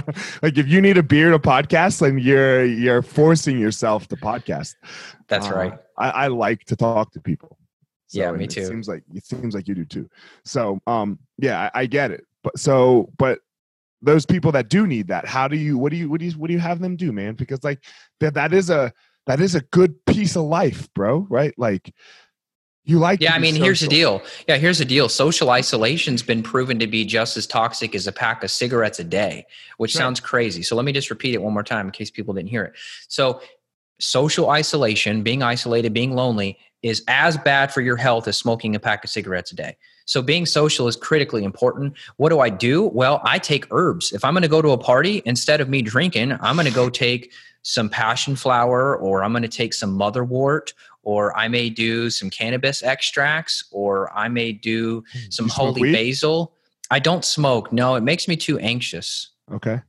like 0.41 0.57
if 0.57 0.68
you 0.68 0.82
need 0.82 0.97
a 0.97 1.03
beer 1.03 1.32
to 1.32 1.39
podcast, 1.39 1.99
then 1.99 2.18
you're 2.18 2.65
you're 2.65 3.01
forcing 3.01 3.59
yourself 3.59 4.07
to 4.07 4.18
podcast. 4.18 4.76
That's 5.28 5.47
uh, 5.47 5.55
right. 5.55 5.74
I, 5.97 6.09
I 6.09 6.28
like 6.28 6.65
to 6.65 6.76
talk 6.76 7.11
to 7.13 7.22
people. 7.22 7.57
So, 8.07 8.20
yeah, 8.20 8.32
me 8.32 8.47
too. 8.47 8.61
It 8.61 8.68
seems 8.68 8.88
like 8.88 9.03
it 9.13 9.26
seems 9.26 9.53
like 9.53 9.68
you 9.68 9.76
do 9.76 9.86
too. 9.86 10.09
So, 10.43 10.82
um, 10.88 11.20
yeah, 11.38 11.70
I, 11.74 11.82
I 11.82 11.86
get 11.86 12.11
it. 12.11 12.26
But 12.43 12.57
so, 12.57 13.11
but 13.18 13.39
those 14.02 14.26
people 14.26 14.52
that 14.52 14.70
do 14.70 14.86
need 14.86 15.08
that. 15.08 15.26
How 15.26 15.48
do 15.48 15.58
you 15.58 15.78
what 15.78 15.91
do 15.91 15.98
you 15.98 16.10
what 16.10 16.20
do 16.20 16.26
you 16.26 16.32
what 16.34 16.48
do 16.48 16.54
you 16.54 16.60
have 16.60 16.80
them 16.80 16.95
do 16.95 17.12
man? 17.12 17.36
Because 17.36 17.64
like 17.64 17.84
that 18.20 18.34
that 18.36 18.54
is 18.54 18.70
a 18.70 18.93
that 19.26 19.41
is 19.41 19.56
a 19.56 19.62
good 19.62 20.06
piece 20.06 20.36
of 20.36 20.43
life 20.43 20.91
bro 20.93 21.26
right? 21.30 21.54
Like 21.58 21.93
you 22.84 23.00
like 23.00 23.20
yeah 23.20 23.34
i 23.34 23.38
mean 23.39 23.52
social. 23.52 23.66
here's 23.66 23.80
the 23.82 23.88
deal. 23.88 24.22
Yeah 24.48 24.58
here's 24.58 24.78
the 24.78 24.86
deal. 24.86 25.10
Social 25.10 25.50
isolation's 25.50 26.22
been 26.22 26.43
proven 26.43 26.80
to 26.80 26.88
be 26.88 27.06
just 27.06 27.38
as 27.38 27.48
toxic 27.48 27.95
as 27.95 28.08
a 28.08 28.12
pack 28.12 28.43
of 28.43 28.52
cigarettes 28.52 29.00
a 29.00 29.04
day 29.04 29.45
which 29.78 29.95
right. 29.95 30.00
sounds 30.00 30.20
crazy. 30.20 30.64
So 30.64 30.76
let 30.76 30.86
me 30.86 30.91
just 30.91 31.10
repeat 31.10 31.34
it 31.34 31.41
one 31.41 31.54
more 31.54 31.64
time 31.64 31.88
in 31.88 31.91
case 31.91 32.12
people 32.12 32.34
didn't 32.34 32.50
hear 32.50 32.64
it. 32.64 32.74
So 33.08 33.41
social 34.00 34.52
isolation 34.52 35.24
being 35.24 35.41
isolated 35.41 35.91
being 35.91 36.14
lonely 36.14 36.60
is 36.84 37.04
as 37.08 37.36
bad 37.38 37.74
for 37.74 37.82
your 37.82 37.98
health 37.98 38.28
as 38.28 38.38
smoking 38.38 38.76
a 38.76 38.80
pack 38.80 39.04
of 39.04 39.10
cigarettes 39.10 39.52
a 39.52 39.56
day 39.56 39.76
so 40.08 40.22
being 40.22 40.45
social 40.45 40.88
is 40.88 40.95
critically 40.95 41.43
important. 41.43 41.93
What 42.16 42.30
do 42.30 42.39
I 42.39 42.49
do? 42.49 42.86
Well, 42.88 43.20
I 43.26 43.38
take 43.39 43.68
herbs. 43.72 44.14
If 44.14 44.24
I'm 44.24 44.34
going 44.34 44.41
to 44.41 44.47
go 44.47 44.62
to 44.62 44.70
a 44.72 44.78
party, 44.78 45.22
instead 45.26 45.60
of 45.60 45.68
me 45.68 45.82
drinking, 45.82 46.32
I'm 46.41 46.55
going 46.55 46.66
to 46.66 46.74
go 46.74 46.89
take 46.89 47.34
some 47.62 47.89
passion 47.89 48.38
flower, 48.38 48.95
or 48.95 49.22
I'm 49.22 49.34
going 49.34 49.41
to 49.43 49.49
take 49.49 49.74
some 49.74 49.97
motherwort, 49.99 50.72
or 51.03 51.38
I 51.38 51.49
may 51.49 51.70
do 51.70 52.10
some 52.10 52.30
cannabis 52.30 52.82
extracts, 52.84 53.66
or 53.72 54.10
I 54.18 54.30
may 54.30 54.53
do 54.53 55.03
Hmm. 55.12 55.20
some 55.30 55.49
holy 55.49 55.82
weed? 55.82 55.91
basil. 55.91 56.53
I 56.89 56.99
don't 56.99 57.26
smoke. 57.26 57.74
No, 57.74 57.95
it 57.95 58.01
makes 58.01 58.30
me 58.30 58.38
too 58.38 58.58
anxious. 58.60 59.32
Okay. 59.53 59.82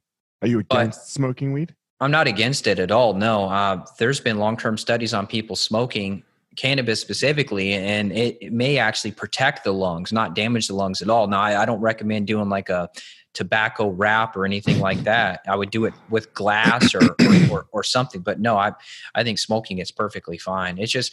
Are 0.43 0.49
you 0.49 0.65
But- 0.69 0.79
against 0.81 1.13
smoking 1.15 1.53
weed? 1.53 1.77
I'm 2.01 2.11
not 2.11 2.27
against 2.27 2.67
it 2.67 2.81
at 2.81 2.91
all. 2.91 3.15
No, 3.15 3.45
uh, 3.49 3.85
there's 3.99 4.19
been 4.21 4.39
long 4.39 4.57
term 4.57 4.77
studies 4.77 5.15
on 5.15 5.29
people 5.29 5.55
smoking 5.55 6.25
cannabis 6.59 7.01
specifically, 7.01 7.73
and 7.73 8.13
it, 8.13 8.37
it 8.41 8.53
may 8.53 8.79
actually 8.79 9.13
protect 9.13 9.63
the 9.63 9.73
lungs, 9.73 10.13
not 10.13 10.35
damage 10.35 10.67
the 10.67 10.75
lungs 10.75 11.01
at 11.01 11.09
all. 11.09 11.27
Now, 11.29 11.41
I, 11.41 11.63
I 11.63 11.65
don't 11.65 11.81
recommend 11.81 12.27
doing 12.27 12.49
like 12.49 12.69
a 12.69 12.91
tobacco 13.33 13.91
wrap 13.91 14.37
or 14.37 14.45
anything 14.45 14.81
like 14.81 14.99
that. 15.05 15.41
I 15.47 15.55
would 15.55 15.71
do 15.71 15.85
it 15.85 15.95
with 16.11 16.35
glass 16.35 16.95
or, 16.95 17.05
or, 17.05 17.53
or, 17.53 17.67
or 17.71 17.83
something. 17.85 18.21
But 18.21 18.41
no, 18.41 18.57
I, 18.57 18.73
I 19.15 19.23
think 19.23 19.39
smoking 19.39 19.79
is 19.79 19.93
perfectly 19.93 20.37
fine. 20.37 20.79
It's 20.79 20.91
just, 20.91 21.13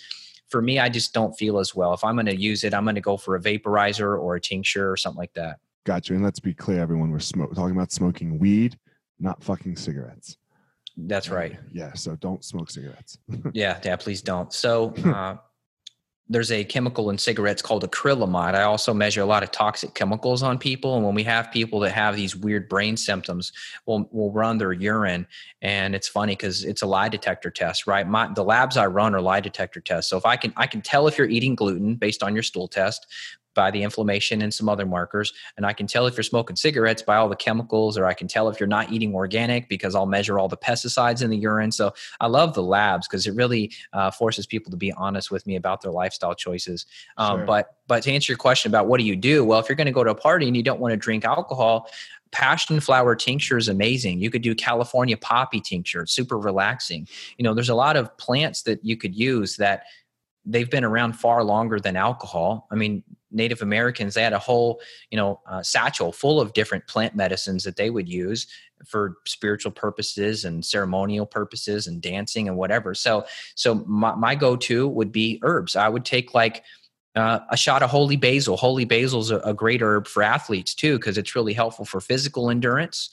for 0.50 0.62
me, 0.62 0.80
I 0.80 0.90
just 0.90 1.14
don't 1.14 1.34
feel 1.34 1.60
as 1.60 1.76
well. 1.76 1.94
If 1.94 2.04
I'm 2.04 2.16
going 2.16 2.26
to 2.26 2.36
use 2.36 2.64
it, 2.64 2.74
I'm 2.74 2.84
going 2.84 2.96
to 2.96 3.02
go 3.02 3.16
for 3.16 3.36
a 3.36 3.40
vaporizer 3.40 4.20
or 4.20 4.36
a 4.36 4.42
tincture 4.42 4.92
or 4.92 4.98
something 4.98 5.20
like 5.20 5.34
that. 5.34 5.60
Gotcha. 5.86 6.16
And 6.16 6.24
let's 6.24 6.40
be 6.40 6.54
clear, 6.54 6.80
everyone, 6.80 7.12
we're 7.12 7.20
smoke- 7.20 7.54
talking 7.54 7.76
about 7.76 7.92
smoking 7.92 8.40
weed, 8.40 8.80
not 9.20 9.44
fucking 9.44 9.76
cigarettes. 9.76 10.38
That's 10.98 11.30
right. 11.30 11.58
Yeah. 11.74 11.94
So 11.94 12.16
don't 12.16 12.44
smoke 12.44 12.70
cigarettes. 12.70 13.18
Yeah, 13.54 13.80
yeah, 13.84 13.96
please 13.96 14.22
don't. 14.22 14.52
So 14.52 14.94
uh, 15.06 15.38
there's 16.28 16.52
a 16.52 16.64
chemical 16.64 17.10
in 17.10 17.18
cigarettes 17.18 17.62
called 17.62 17.90
acrylamide. 17.90 18.56
I 18.56 18.64
also 18.64 18.94
measure 18.94 19.22
a 19.22 19.26
lot 19.26 19.44
of 19.44 19.52
toxic 19.52 19.94
chemicals 19.94 20.42
on 20.42 20.58
people, 20.58 20.96
and 20.96 21.06
when 21.06 21.14
we 21.14 21.24
have 21.24 21.52
people 21.52 21.80
that 21.82 21.92
have 21.92 22.16
these 22.16 22.36
weird 22.36 22.68
brain 22.68 22.98
symptoms, 22.98 23.52
we'll 23.86 24.10
we'll 24.12 24.32
run 24.32 24.58
their 24.58 24.74
urine, 24.74 25.28
and 25.62 25.96
it's 25.96 26.08
funny 26.08 26.34
because 26.34 26.64
it's 26.64 26.82
a 26.82 26.88
lie 26.88 27.10
detector 27.10 27.52
test, 27.52 27.88
right? 27.88 28.08
My 28.08 28.28
the 28.34 28.44
labs 28.44 28.76
I 28.78 28.88
run 28.88 29.14
are 29.14 29.22
lie 29.22 29.42
detector 29.42 29.80
tests. 29.80 30.10
So 30.10 30.18
if 30.18 30.26
I 30.26 30.36
can 30.36 30.54
I 30.58 30.68
can 30.68 30.82
tell 30.82 31.08
if 31.08 31.18
you're 31.18 31.30
eating 31.30 31.56
gluten 31.56 31.96
based 31.96 32.24
on 32.24 32.34
your 32.34 32.44
stool 32.44 32.68
test 32.68 33.06
by 33.56 33.72
the 33.72 33.82
inflammation 33.82 34.42
and 34.42 34.54
some 34.54 34.70
other 34.70 34.86
markers 34.86 35.34
and 35.58 35.66
i 35.66 35.74
can 35.74 35.88
tell 35.88 36.06
if 36.06 36.16
you're 36.16 36.24
smoking 36.24 36.56
cigarettes 36.56 37.02
by 37.02 37.16
all 37.16 37.28
the 37.28 37.36
chemicals 37.36 37.98
or 37.98 38.06
i 38.06 38.14
can 38.14 38.28
tell 38.28 38.50
if 38.50 38.60
you're 38.60 38.68
not 38.68 38.92
eating 38.92 39.16
organic 39.16 39.68
because 39.70 39.96
i'll 39.96 40.06
measure 40.06 40.38
all 40.38 40.48
the 40.48 40.58
pesticides 40.58 41.24
in 41.24 41.30
the 41.30 41.38
urine 41.38 41.72
so 41.72 41.94
I 42.20 42.28
love 42.28 42.54
the 42.54 42.64
labs 42.64 43.08
because 43.08 43.28
it 43.28 43.36
really 43.36 43.72
uh, 43.94 44.12
forces 44.12 44.46
people 44.46 44.72
to 44.72 44.78
be 44.78 44.92
honest 44.94 45.32
with 45.32 45.46
me 45.48 45.56
about 45.56 45.82
their 45.82 45.92
lifestyle 45.92 46.36
choices. 46.36 46.86
Um, 47.18 47.36
Sure. 47.36 47.46
But 47.46 47.76
but 47.88 48.04
to 48.04 48.12
answer 48.12 48.32
your 48.32 48.38
question 48.38 48.72
about 48.72 48.88
what 48.88 49.00
do 49.00 49.06
you 49.06 49.16
do? 49.16 49.44
Well, 49.44 49.60
if 49.60 49.70
you're 49.70 49.76
going 49.76 49.86
to 49.86 49.92
go 49.92 50.04
to 50.04 50.12
a 50.12 50.16
party 50.16 50.48
and 50.48 50.56
you 50.56 50.64
don't 50.64 50.80
want 50.80 50.94
to 50.94 50.98
drink 50.98 51.26
alcohol, 51.26 51.90
passion 52.32 52.80
flower 52.80 53.16
tincture 53.16 53.58
is 53.58 53.68
amazing. 53.68 54.20
You 54.20 54.30
could 54.30 54.42
do 54.42 54.56
California 54.56 55.18
poppy 55.18 55.60
tincture; 55.60 56.04
it's 56.04 56.14
super 56.14 56.38
relaxing. 56.38 57.08
You 57.38 57.44
know, 57.44 57.54
there's 57.54 57.70
a 57.70 57.76
lot 57.76 57.98
of 57.98 58.16
plants 58.18 58.64
that 58.64 58.84
you 58.84 58.96
could 58.96 59.16
use 59.16 59.58
that 59.58 59.84
they've 60.46 60.70
been 60.70 60.84
around 60.86 61.14
far 61.14 61.44
longer 61.44 61.80
than 61.80 61.96
alcohol. 61.96 62.68
I 62.72 62.76
mean, 62.76 63.04
Native 63.36 63.62
Americans 63.62 64.14
they 64.14 64.24
had 64.24 64.34
a 64.34 64.40
whole 64.40 64.82
you 65.12 65.18
know 65.18 65.42
uh, 65.48 65.62
satchel 65.62 66.12
full 66.12 66.42
of 66.42 66.54
different 66.54 66.88
plant 66.88 67.16
medicines 67.16 67.64
that 67.64 67.76
they 67.76 67.90
would 67.90 68.10
use 68.10 68.48
for 68.86 69.18
spiritual 69.26 69.72
purposes 69.72 70.46
and 70.46 70.64
ceremonial 70.64 71.26
purposes 71.26 71.88
and 71.88 72.02
dancing 72.02 72.48
and 72.48 72.58
whatever. 72.58 72.94
So 72.96 73.26
so 73.56 73.76
my, 73.86 74.16
my 74.16 74.36
go-to 74.36 74.88
would 74.88 75.12
be 75.12 75.40
herbs. 75.44 75.76
I 75.76 75.90
would 75.90 76.06
take 76.06 76.34
like 76.34 76.64
uh, 77.16 77.40
a 77.50 77.58
shot 77.58 77.82
of 77.82 77.90
holy 77.90 78.18
basil. 78.18 78.58
Holy 78.58 78.86
basil 78.86 79.22
is 79.22 79.32
a, 79.32 79.38
a 79.40 79.54
great 79.54 79.82
herb 79.82 80.08
for 80.08 80.24
athletes 80.24 80.74
too 80.74 80.98
because 80.98 81.18
it's 81.18 81.36
really 81.36 81.54
helpful 81.54 81.86
for 81.86 82.02
physical 82.02 82.50
endurance. 82.50 83.10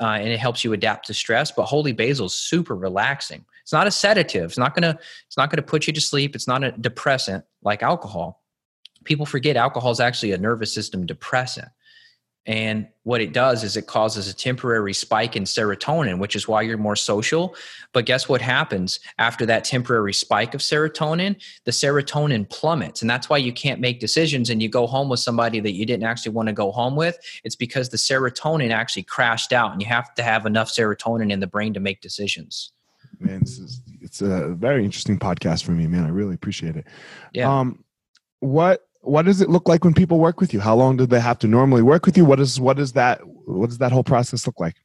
Uh, 0.00 0.18
and 0.18 0.28
it 0.28 0.38
helps 0.38 0.64
you 0.64 0.72
adapt 0.72 1.06
to 1.06 1.14
stress. 1.14 1.52
But 1.52 1.66
holy 1.66 1.92
basil 1.92 2.26
is 2.26 2.34
super 2.34 2.74
relaxing. 2.74 3.44
It's 3.62 3.72
not 3.72 3.86
a 3.86 3.90
sedative. 3.90 4.50
It's 4.50 4.58
not 4.58 4.74
gonna. 4.74 4.98
It's 5.26 5.36
not 5.36 5.50
gonna 5.50 5.62
put 5.62 5.86
you 5.86 5.92
to 5.92 6.00
sleep. 6.00 6.34
It's 6.34 6.48
not 6.48 6.64
a 6.64 6.72
depressant 6.72 7.44
like 7.62 7.82
alcohol. 7.82 8.41
People 9.04 9.26
forget 9.26 9.56
alcohol 9.56 9.90
is 9.90 10.00
actually 10.00 10.32
a 10.32 10.38
nervous 10.38 10.72
system 10.72 11.06
depressant. 11.06 11.68
And 12.44 12.88
what 13.04 13.20
it 13.20 13.32
does 13.32 13.62
is 13.62 13.76
it 13.76 13.86
causes 13.86 14.26
a 14.26 14.34
temporary 14.34 14.94
spike 14.94 15.36
in 15.36 15.44
serotonin, 15.44 16.18
which 16.18 16.34
is 16.34 16.48
why 16.48 16.62
you're 16.62 16.76
more 16.76 16.96
social. 16.96 17.54
But 17.92 18.04
guess 18.04 18.28
what 18.28 18.40
happens 18.40 18.98
after 19.18 19.46
that 19.46 19.64
temporary 19.64 20.12
spike 20.12 20.52
of 20.52 20.60
serotonin? 20.60 21.40
The 21.64 21.70
serotonin 21.70 22.50
plummets. 22.50 23.00
And 23.00 23.08
that's 23.08 23.28
why 23.28 23.36
you 23.36 23.52
can't 23.52 23.80
make 23.80 24.00
decisions 24.00 24.50
and 24.50 24.60
you 24.60 24.68
go 24.68 24.88
home 24.88 25.08
with 25.08 25.20
somebody 25.20 25.60
that 25.60 25.72
you 25.72 25.86
didn't 25.86 26.04
actually 26.04 26.32
want 26.32 26.48
to 26.48 26.52
go 26.52 26.72
home 26.72 26.96
with. 26.96 27.16
It's 27.44 27.56
because 27.56 27.90
the 27.90 27.96
serotonin 27.96 28.72
actually 28.72 29.04
crashed 29.04 29.52
out 29.52 29.70
and 29.70 29.80
you 29.80 29.86
have 29.86 30.12
to 30.14 30.24
have 30.24 30.44
enough 30.44 30.68
serotonin 30.68 31.30
in 31.30 31.38
the 31.38 31.46
brain 31.46 31.72
to 31.74 31.80
make 31.80 32.00
decisions. 32.00 32.72
Man, 33.20 33.38
this 33.40 33.58
is 33.60 33.80
it's 34.00 34.20
a 34.20 34.48
very 34.48 34.84
interesting 34.84 35.16
podcast 35.16 35.62
for 35.62 35.70
me, 35.70 35.86
man. 35.86 36.04
I 36.04 36.08
really 36.08 36.34
appreciate 36.34 36.76
it. 36.76 36.88
Yeah. 37.32 37.56
Um, 37.56 37.84
what 38.40 38.84
what 39.02 39.26
does 39.26 39.40
it 39.40 39.50
look 39.50 39.68
like 39.68 39.84
when 39.84 39.94
people 39.94 40.18
work 40.18 40.40
with 40.40 40.54
you? 40.54 40.60
How 40.60 40.74
long 40.74 40.96
do 40.96 41.06
they 41.06 41.20
have 41.20 41.38
to 41.40 41.48
normally 41.48 41.82
work 41.82 42.06
with 42.06 42.16
you? 42.16 42.24
What 42.24 42.40
is 42.40 42.58
what 42.58 42.78
is 42.78 42.92
that 42.92 43.20
what 43.26 43.68
does 43.68 43.78
that 43.78 43.92
whole 43.92 44.04
process 44.04 44.46
look 44.46 44.58
like? 44.58 44.76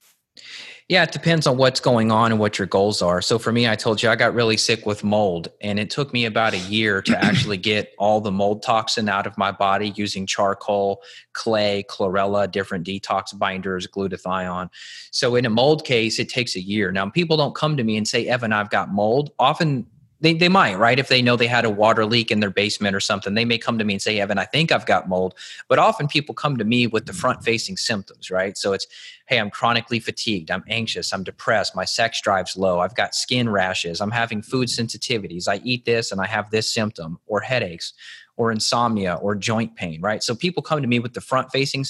Yeah, 0.89 1.03
it 1.03 1.11
depends 1.11 1.45
on 1.47 1.57
what's 1.57 1.81
going 1.81 2.11
on 2.11 2.31
and 2.31 2.39
what 2.39 2.57
your 2.57 2.65
goals 2.65 3.01
are. 3.01 3.21
So 3.21 3.37
for 3.37 3.51
me, 3.51 3.67
I 3.67 3.75
told 3.75 4.01
you 4.01 4.09
I 4.09 4.15
got 4.15 4.33
really 4.33 4.55
sick 4.55 4.85
with 4.85 5.03
mold, 5.03 5.49
and 5.59 5.79
it 5.79 5.89
took 5.89 6.13
me 6.13 6.23
about 6.23 6.53
a 6.53 6.59
year 6.59 7.01
to 7.01 7.17
actually 7.25 7.57
get 7.57 7.93
all 7.99 8.21
the 8.21 8.31
mold 8.31 8.63
toxin 8.63 9.09
out 9.09 9.27
of 9.27 9.37
my 9.37 9.51
body 9.51 9.91
using 9.97 10.25
charcoal, 10.25 11.03
clay, 11.33 11.83
chlorella, 11.89 12.49
different 12.49 12.87
detox 12.87 13.37
binders, 13.37 13.85
glutathione. 13.85 14.69
So 15.11 15.35
in 15.35 15.45
a 15.45 15.49
mold 15.49 15.83
case, 15.83 16.19
it 16.19 16.29
takes 16.29 16.55
a 16.55 16.61
year. 16.61 16.93
Now, 16.93 17.09
people 17.09 17.35
don't 17.35 17.53
come 17.53 17.75
to 17.75 17.83
me 17.83 17.97
and 17.97 18.07
say, 18.07 18.25
Evan, 18.25 18.53
I've 18.53 18.69
got 18.69 18.89
mold. 18.89 19.31
Often 19.39 19.87
they, 20.19 20.33
they 20.33 20.49
might, 20.49 20.77
right? 20.77 20.97
If 20.97 21.09
they 21.09 21.21
know 21.21 21.35
they 21.35 21.47
had 21.47 21.65
a 21.65 21.69
water 21.69 22.05
leak 22.05 22.31
in 22.31 22.39
their 22.39 22.49
basement 22.49 22.95
or 22.95 22.99
something, 22.99 23.35
they 23.35 23.45
may 23.45 23.57
come 23.57 23.77
to 23.77 23.83
me 23.83 23.93
and 23.93 24.01
say, 24.01 24.19
Evan, 24.19 24.39
I 24.39 24.45
think 24.45 24.71
I've 24.71 24.85
got 24.85 25.07
mold. 25.07 25.35
But 25.67 25.79
often 25.79 26.07
people 26.07 26.33
come 26.33 26.57
to 26.57 26.63
me 26.63 26.87
with 26.87 27.05
the 27.05 27.11
mm-hmm. 27.11 27.19
front 27.19 27.43
facing 27.43 27.77
symptoms, 27.77 28.31
right? 28.31 28.57
So 28.57 28.73
it's, 28.73 28.87
hey, 29.27 29.39
I'm 29.39 29.51
chronically 29.51 29.99
fatigued, 29.99 30.49
I'm 30.49 30.63
anxious, 30.67 31.13
I'm 31.13 31.23
depressed, 31.23 31.75
my 31.75 31.85
sex 31.85 32.21
drive's 32.21 32.57
low, 32.57 32.79
I've 32.79 32.95
got 32.95 33.13
skin 33.13 33.49
rashes, 33.49 34.01
I'm 34.01 34.11
having 34.11 34.41
food 34.41 34.69
sensitivities, 34.69 35.47
I 35.47 35.61
eat 35.63 35.85
this 35.85 36.11
and 36.11 36.19
I 36.19 36.25
have 36.25 36.49
this 36.49 36.71
symptom, 36.71 37.19
or 37.27 37.41
headaches, 37.41 37.93
or 38.37 38.51
insomnia, 38.51 39.15
or 39.15 39.35
joint 39.35 39.75
pain, 39.75 40.01
right? 40.01 40.23
So 40.23 40.35
people 40.35 40.63
come 40.63 40.81
to 40.81 40.87
me 40.87 40.99
with 40.99 41.13
the 41.13 41.21
front 41.21 41.51
facing 41.51 41.83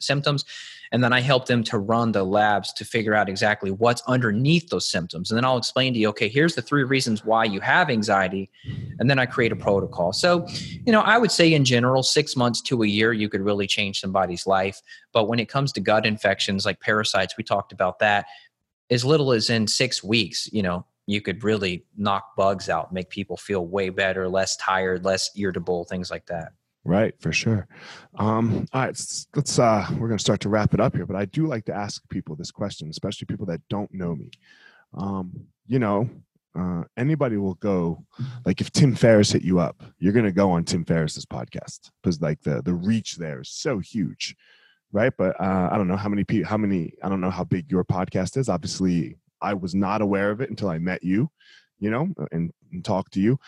symptoms. 0.00 0.44
And 0.92 1.02
then 1.02 1.12
I 1.12 1.20
help 1.20 1.46
them 1.46 1.64
to 1.64 1.78
run 1.78 2.12
the 2.12 2.22
labs 2.22 2.72
to 2.74 2.84
figure 2.84 3.14
out 3.14 3.28
exactly 3.28 3.70
what's 3.70 4.02
underneath 4.06 4.68
those 4.68 4.86
symptoms. 4.86 5.30
And 5.30 5.38
then 5.38 5.44
I'll 5.44 5.56
explain 5.56 5.94
to 5.94 5.98
you, 5.98 6.08
okay, 6.10 6.28
here's 6.28 6.54
the 6.54 6.62
three 6.62 6.84
reasons 6.84 7.24
why 7.24 7.44
you 7.44 7.60
have 7.60 7.88
anxiety. 7.88 8.50
And 8.98 9.08
then 9.08 9.18
I 9.18 9.24
create 9.24 9.52
a 9.52 9.56
protocol. 9.56 10.12
So, 10.12 10.46
you 10.84 10.92
know, 10.92 11.00
I 11.00 11.16
would 11.16 11.32
say 11.32 11.54
in 11.54 11.64
general, 11.64 12.02
six 12.02 12.36
months 12.36 12.60
to 12.62 12.82
a 12.82 12.86
year, 12.86 13.12
you 13.12 13.30
could 13.30 13.40
really 13.40 13.66
change 13.66 14.00
somebody's 14.00 14.46
life. 14.46 14.80
But 15.12 15.28
when 15.28 15.38
it 15.38 15.48
comes 15.48 15.72
to 15.72 15.80
gut 15.80 16.04
infections 16.04 16.66
like 16.66 16.78
parasites, 16.80 17.36
we 17.38 17.44
talked 17.44 17.72
about 17.72 17.98
that, 18.00 18.26
as 18.90 19.04
little 19.04 19.32
as 19.32 19.48
in 19.48 19.66
six 19.66 20.04
weeks, 20.04 20.48
you 20.52 20.62
know, 20.62 20.84
you 21.06 21.20
could 21.20 21.42
really 21.42 21.84
knock 21.96 22.36
bugs 22.36 22.68
out, 22.68 22.92
make 22.92 23.08
people 23.08 23.36
feel 23.36 23.66
way 23.66 23.88
better, 23.88 24.28
less 24.28 24.56
tired, 24.56 25.04
less 25.04 25.30
irritable, 25.36 25.84
things 25.84 26.10
like 26.10 26.26
that. 26.26 26.52
Right, 26.84 27.14
for 27.20 27.32
sure. 27.32 27.68
Um, 28.18 28.66
all 28.72 28.80
right, 28.82 29.26
let's, 29.36 29.58
uh, 29.58 29.86
we're 29.92 30.08
going 30.08 30.18
to 30.18 30.24
start 30.24 30.40
to 30.40 30.48
wrap 30.48 30.74
it 30.74 30.80
up 30.80 30.96
here, 30.96 31.06
but 31.06 31.14
I 31.14 31.26
do 31.26 31.46
like 31.46 31.64
to 31.66 31.74
ask 31.74 32.02
people 32.08 32.34
this 32.34 32.50
question, 32.50 32.90
especially 32.90 33.26
people 33.26 33.46
that 33.46 33.60
don't 33.68 33.92
know 33.94 34.16
me. 34.16 34.32
Um, 34.94 35.46
you 35.68 35.78
know, 35.78 36.10
uh, 36.58 36.82
anybody 36.96 37.36
will 37.36 37.54
go 37.54 38.04
like 38.44 38.60
if 38.60 38.70
Tim 38.72 38.94
Ferriss 38.94 39.32
hit 39.32 39.42
you 39.42 39.58
up, 39.58 39.82
you're 39.98 40.12
going 40.12 40.26
to 40.26 40.32
go 40.32 40.50
on 40.50 40.64
Tim 40.64 40.84
Ferriss's 40.84 41.24
podcast 41.24 41.90
because 42.02 42.20
like 42.20 42.42
the 42.42 42.60
the 42.62 42.74
reach 42.74 43.16
there 43.16 43.40
is 43.40 43.48
so 43.48 43.78
huge, 43.78 44.36
right? 44.92 45.12
But 45.16 45.40
uh, 45.40 45.68
I 45.72 45.78
don't 45.78 45.88
know 45.88 45.96
how 45.96 46.08
many 46.08 46.24
people, 46.24 46.48
how 46.48 46.58
many, 46.58 46.94
I 47.02 47.08
don't 47.08 47.20
know 47.20 47.30
how 47.30 47.44
big 47.44 47.70
your 47.70 47.84
podcast 47.84 48.36
is. 48.36 48.48
Obviously, 48.48 49.16
I 49.40 49.54
was 49.54 49.74
not 49.74 50.02
aware 50.02 50.30
of 50.30 50.40
it 50.40 50.50
until 50.50 50.68
I 50.68 50.78
met 50.78 51.02
you, 51.02 51.30
you 51.82 51.90
know, 51.90 52.08
and, 52.30 52.52
and 52.70 52.84
talked 52.84 53.12
to 53.14 53.20
you. 53.20 53.38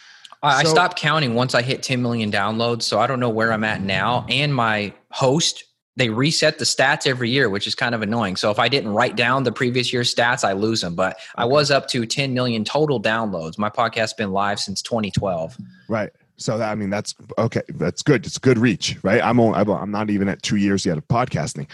I, 0.43 0.61
I 0.61 0.65
stopped 0.65 0.99
counting 0.99 1.35
once 1.35 1.55
I 1.55 1.63
hit 1.63 1.83
10 1.85 2.03
million 2.03 2.33
downloads. 2.33 2.83
So 2.83 2.99
I 2.99 3.07
don't 3.07 3.21
know 3.21 3.31
where 3.31 3.53
I'm 3.53 3.63
at 3.65 3.81
now. 3.81 4.27
And 4.29 4.53
my 4.53 4.93
host, 5.11 5.65
they 5.97 6.09
reset 6.11 6.59
the 6.59 6.65
stats 6.65 7.07
every 7.07 7.31
year, 7.31 7.49
which 7.49 7.69
is 7.69 7.77
kind 7.77 7.95
of 7.95 8.03
annoying. 8.03 8.35
So 8.35 8.51
if 8.51 8.59
I 8.59 8.69
didn't 8.69 8.91
write 8.91 9.15
down 9.15 9.45
the 9.45 9.53
previous 9.53 9.93
year's 9.93 10.13
stats, 10.13 10.43
I 10.43 10.53
lose 10.53 10.81
them. 10.81 10.97
But 10.97 11.17
I 11.37 11.45
was 11.45 11.71
up 11.71 11.87
to 11.89 12.05
10 12.05 12.35
million 12.35 12.65
total 12.65 13.01
downloads. 13.01 13.57
My 13.57 13.71
podcast's 13.71 14.15
been 14.15 14.33
live 14.33 14.59
since 14.59 14.83
2012. 14.83 15.57
Right. 15.89 16.11
So 16.37 16.59
that, 16.59 16.73
I 16.73 16.75
mean, 16.75 16.91
that's 16.91 17.15
okay. 17.39 17.63
That's 17.69 18.03
good. 18.03 18.27
It's 18.27 18.39
good 18.39 18.59
reach, 18.59 18.99
right? 19.05 19.23
I'm 19.23 19.39
only, 19.39 19.57
I'm- 19.57 19.71
I'm 19.71 19.93
not 19.93 20.11
even 20.11 20.29
at 20.29 20.43
two 20.43 20.57
years 20.57 20.85
yet 20.85 20.99
of 20.99 21.07
podcasting. 21.07 21.69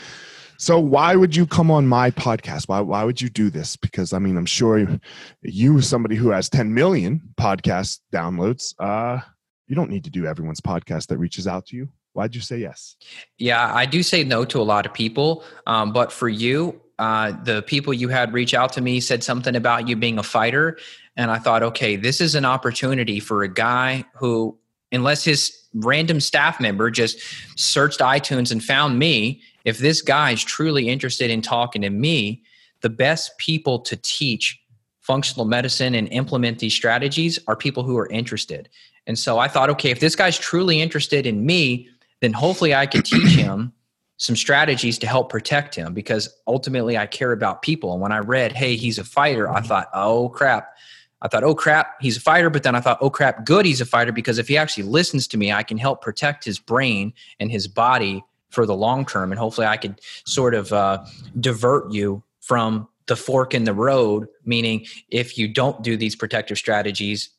So 0.61 0.79
why 0.79 1.17
would 1.17 1.35
you 1.35 1.47
come 1.47 1.71
on 1.71 1.87
my 1.87 2.11
podcast? 2.11 2.69
Why, 2.69 2.81
why 2.81 3.03
would 3.03 3.19
you 3.19 3.31
do 3.31 3.49
this? 3.49 3.77
Because 3.77 4.13
I 4.13 4.19
mean, 4.19 4.37
I'm 4.37 4.45
sure 4.45 5.01
you, 5.41 5.81
somebody 5.81 6.17
who 6.17 6.29
has 6.29 6.51
10 6.51 6.75
million 6.75 7.23
podcast 7.37 8.01
downloads, 8.13 8.75
uh, 8.79 9.23
you 9.69 9.75
don't 9.75 9.89
need 9.89 10.05
to 10.05 10.11
do 10.11 10.27
everyone's 10.27 10.61
podcast 10.61 11.07
that 11.07 11.17
reaches 11.17 11.47
out 11.47 11.65
to 11.69 11.77
you. 11.77 11.89
Why'd 12.13 12.35
you 12.35 12.43
say 12.43 12.59
yes? 12.59 12.97
Yeah, 13.39 13.75
I 13.75 13.87
do 13.87 14.03
say 14.03 14.23
no 14.23 14.45
to 14.45 14.61
a 14.61 14.63
lot 14.63 14.85
of 14.85 14.93
people. 14.93 15.45
Um, 15.67 15.95
but 15.95 16.13
for 16.13 16.29
you, 16.29 16.79
uh, 16.99 17.33
the 17.43 17.63
people 17.63 17.95
you 17.95 18.09
had 18.09 18.35
reach 18.35 18.53
out 18.53 18.71
to 18.75 18.83
me 18.83 19.01
said 19.01 19.25
something 19.25 19.57
about 19.57 19.89
you 19.89 19.97
being 19.97 20.19
a 20.19 20.23
fighter. 20.23 20.77
And 21.17 21.31
I 21.31 21.39
thought, 21.39 21.63
okay, 21.63 21.97
this 21.97 22.21
is 22.21 22.35
an 22.35 22.45
opportunity 22.45 23.19
for 23.19 23.45
a 23.45 23.49
guy 23.49 24.05
who, 24.15 24.59
unless 24.93 25.25
his 25.25 25.57
random 25.73 26.21
staff 26.21 26.61
member 26.61 26.91
just 26.91 27.19
searched 27.59 28.01
iTunes 28.01 28.53
and 28.53 28.63
found 28.63 28.99
me, 28.99 29.41
if 29.65 29.79
this 29.79 30.03
guy 30.03 30.33
is 30.33 30.43
truly 30.43 30.89
interested 30.89 31.31
in 31.31 31.43
talking 31.43 31.83
to 31.83 31.91
me, 31.91 32.43
the 32.81 32.91
best 32.91 33.37
people 33.39 33.79
to 33.81 33.97
teach 33.97 34.61
functional 35.01 35.45
medicine 35.45 35.95
and 35.95 36.09
implement 36.09 36.59
these 36.59 36.75
strategies 36.75 37.39
are 37.47 37.57
people 37.57 37.83
who 37.83 37.99
are 37.99 38.09
interested. 38.09 38.69
And 39.07 39.19
so 39.19 39.39
I 39.39 39.49
thought, 39.49 39.71
okay, 39.71 39.91
if 39.91 40.01
this 40.01 40.15
guy's 40.15 40.39
truly 40.39 40.81
interested 40.81 41.27
in 41.27 41.45
me, 41.45 41.89
then 42.21 42.33
hopefully 42.33 42.75
I 42.75 42.87
could 42.87 43.05
teach 43.05 43.35
him 43.35 43.73
some 44.19 44.37
strategies 44.37 44.99
to 44.99 45.07
help 45.07 45.31
protect 45.31 45.75
him 45.75 45.95
because 45.95 46.29
ultimately 46.47 46.99
I 46.99 47.07
care 47.07 47.33
about 47.33 47.63
people. 47.63 47.93
And 47.93 48.03
when 48.03 48.13
I 48.13 48.19
read, 48.19 48.53
hey, 48.53 48.77
he's 48.77 48.99
a 48.99 49.05
fighter, 49.05 49.51
I 49.51 49.63
thought, 49.63 49.89
oh 49.95 50.29
crap. 50.29 50.77
I 51.23 51.29
thought, 51.29 51.45
oh 51.45 51.55
crap, 51.55 52.01
he's 52.01 52.17
a 52.17 52.21
fighter. 52.21 52.51
But 52.51 52.63
then 52.63 52.75
I 52.75 52.81
thought, 52.81 52.99
oh 53.01 53.11
crap, 53.11 53.45
good, 53.45 53.67
he's 53.67 53.81
a 53.81 53.87
fighter 53.87 54.13
because 54.13 54.39
if 54.39 54.49
he 54.49 54.57
actually 54.57 54.85
listens 54.85 55.27
to 55.29 55.39
me, 55.39 55.53
I 55.53 55.63
can 55.63 55.79
help 55.79 56.03
protect 56.03 56.45
his 56.45 56.59
brain 56.59 57.13
and 57.41 57.51
his 57.51 57.67
body 57.67 58.23
for 58.51 58.67
the 58.67 58.75
long 58.75 59.07
term. 59.07 59.33
And 59.33 59.39
hopefully 59.39 59.67
I 59.67 59.77
could 59.77 60.01
sort 60.25 60.55
of 60.55 60.73
uh, 60.73 61.05
divert 61.39 61.93
you 61.93 62.23
from 62.41 62.89
the 63.07 63.17
fork 63.17 63.55
in 63.55 63.65
the 63.65 63.75
road, 63.75 64.29
meaning 64.45 64.87
if 65.09 65.37
you 65.39 65.49
don't 65.49 65.83
do 65.83 65.97
these 65.97 66.15
protective 66.15 66.59
strategies, 66.59 67.31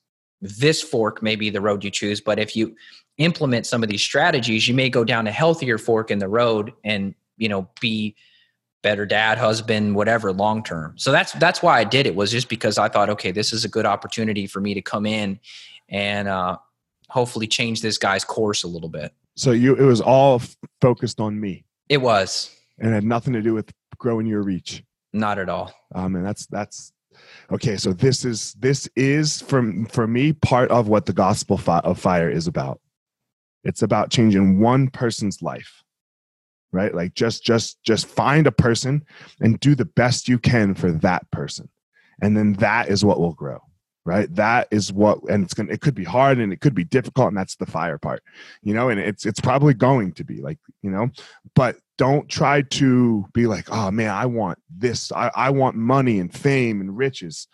this 0.42 0.82
fork 0.82 1.22
may 1.22 1.36
be 1.36 1.50
the 1.50 1.62
road 1.62 1.84
you 1.84 1.92
choose. 1.92 2.20
But 2.20 2.40
if 2.40 2.56
you 2.56 2.76
implement 3.18 3.66
some 3.66 3.84
of 3.84 3.90
these 3.90 4.02
strategies, 4.02 4.68
you 4.68 4.74
may 4.74 4.90
go 4.90 5.04
down 5.04 5.28
a 5.28 5.32
healthier 5.32 5.78
fork 5.78 6.12
in 6.12 6.20
the 6.20 6.28
road 6.28 6.74
and, 6.84 7.14
you 7.38 7.48
know, 7.48 7.70
be 7.80 8.16
better 8.82 9.06
dad, 9.06 9.38
husband, 9.38 9.96
whatever 9.96 10.34
long 10.34 10.64
term. 10.64 10.94
So 10.98 11.12
that's 11.12 11.34
that's 11.34 11.62
why 11.62 11.80
I 11.80 11.84
did 11.84 12.08
it 12.08 12.16
was 12.16 12.32
just 12.32 12.50
because 12.50 12.78
I 12.78 12.90
thought, 12.90 13.10
okay, 13.12 13.32
this 13.32 13.54
is 13.54 13.64
a 13.64 13.70
good 13.70 13.86
opportunity 13.86 14.48
for 14.48 14.60
me 14.60 14.74
to 14.74 14.82
come 14.82 15.06
in 15.06 15.40
and 15.88 16.28
uh, 16.28 16.58
hopefully 17.10 17.48
change 17.48 17.82
this 17.82 17.98
guy's 17.98 18.26
course 18.26 18.64
a 18.64 18.68
little 18.68 18.90
bit. 18.90 19.14
So 19.42 19.50
you 19.50 19.76
it 19.76 19.82
was 19.82 20.02
all 20.02 20.36
f- 20.36 20.56
focused 20.82 21.20
on 21.20 21.40
me. 21.40 21.66
It 21.90 21.98
was 21.98 22.56
and 22.78 22.92
it 22.92 22.94
had 22.94 23.04
nothing 23.04 23.34
to 23.34 23.42
do 23.42 23.56
with 23.56 23.72
growing 23.98 24.28
your 24.28 24.44
reach. 24.44 24.84
not 25.14 25.40
at 25.40 25.50
all. 25.50 25.74
Um, 25.96 26.16
and 26.16 26.24
that's 26.24 26.46
that's 26.46 26.94
okay. 27.52 27.76
So 27.76 27.92
this 27.92 28.24
is 28.24 28.54
this 28.60 28.88
is 28.96 29.42
from 29.42 29.88
for 29.88 30.06
me 30.06 30.34
part 30.34 30.70
of 30.70 30.90
what 30.90 31.08
the 31.08 31.14
gospel 31.14 31.58
fi- 31.58 31.80
of 31.80 32.00
fire 32.00 32.30
is 32.30 32.46
about. 32.46 32.82
It's 33.64 33.82
about 33.82 34.12
changing 34.12 34.60
one 34.60 34.92
person's 34.92 35.42
life, 35.42 35.82
right? 36.72 36.94
Like 36.94 37.16
just 37.16 37.44
just 37.44 37.82
just 37.82 38.06
find 38.06 38.46
a 38.46 38.52
person 38.52 39.04
and 39.40 39.60
do 39.60 39.74
the 39.74 39.86
best 39.86 40.30
you 40.30 40.38
can 40.38 40.76
for 40.76 40.92
that 40.92 41.30
person, 41.32 41.68
and 42.22 42.38
then 42.38 42.54
that 42.54 42.90
is 42.90 43.04
what 43.04 43.20
will 43.20 43.34
grow, 43.34 43.60
right? 44.06 44.34
That 44.36 44.68
is 44.72 44.92
what, 44.92 45.20
and 45.30 45.44
it's 45.44 45.54
gonna. 45.54 45.72
It 45.72 45.82
could 45.82 45.96
be 45.96 46.04
hard 46.04 46.40
and 46.40 46.52
it 46.52 46.62
could 46.62 46.76
be 46.76 46.84
difficult, 46.84 47.30
and 47.30 47.38
that's 47.38 47.56
the 47.56 47.66
fire 47.66 47.98
part, 47.98 48.24
you 48.64 48.74
know. 48.74 48.90
And 48.90 49.00
it's 49.00 49.26
it's 49.26 49.40
probably 49.40 49.74
going 49.74 50.14
to 50.14 50.24
be 50.24 50.42
like 50.42 50.60
you 50.82 50.90
know, 50.90 51.10
but 51.56 51.78
don't 51.98 52.28
try 52.28 52.64
to 52.64 53.26
be 53.32 53.46
like, 53.46 53.68
oh 53.72 53.92
man, 53.92 54.10
I 54.10 54.26
want 54.26 54.58
this. 54.76 55.12
I, 55.12 55.30
I 55.36 55.50
want 55.52 55.76
money 55.76 56.20
and 56.20 56.34
fame 56.34 56.82
and 56.82 56.98
riches. 56.98 57.48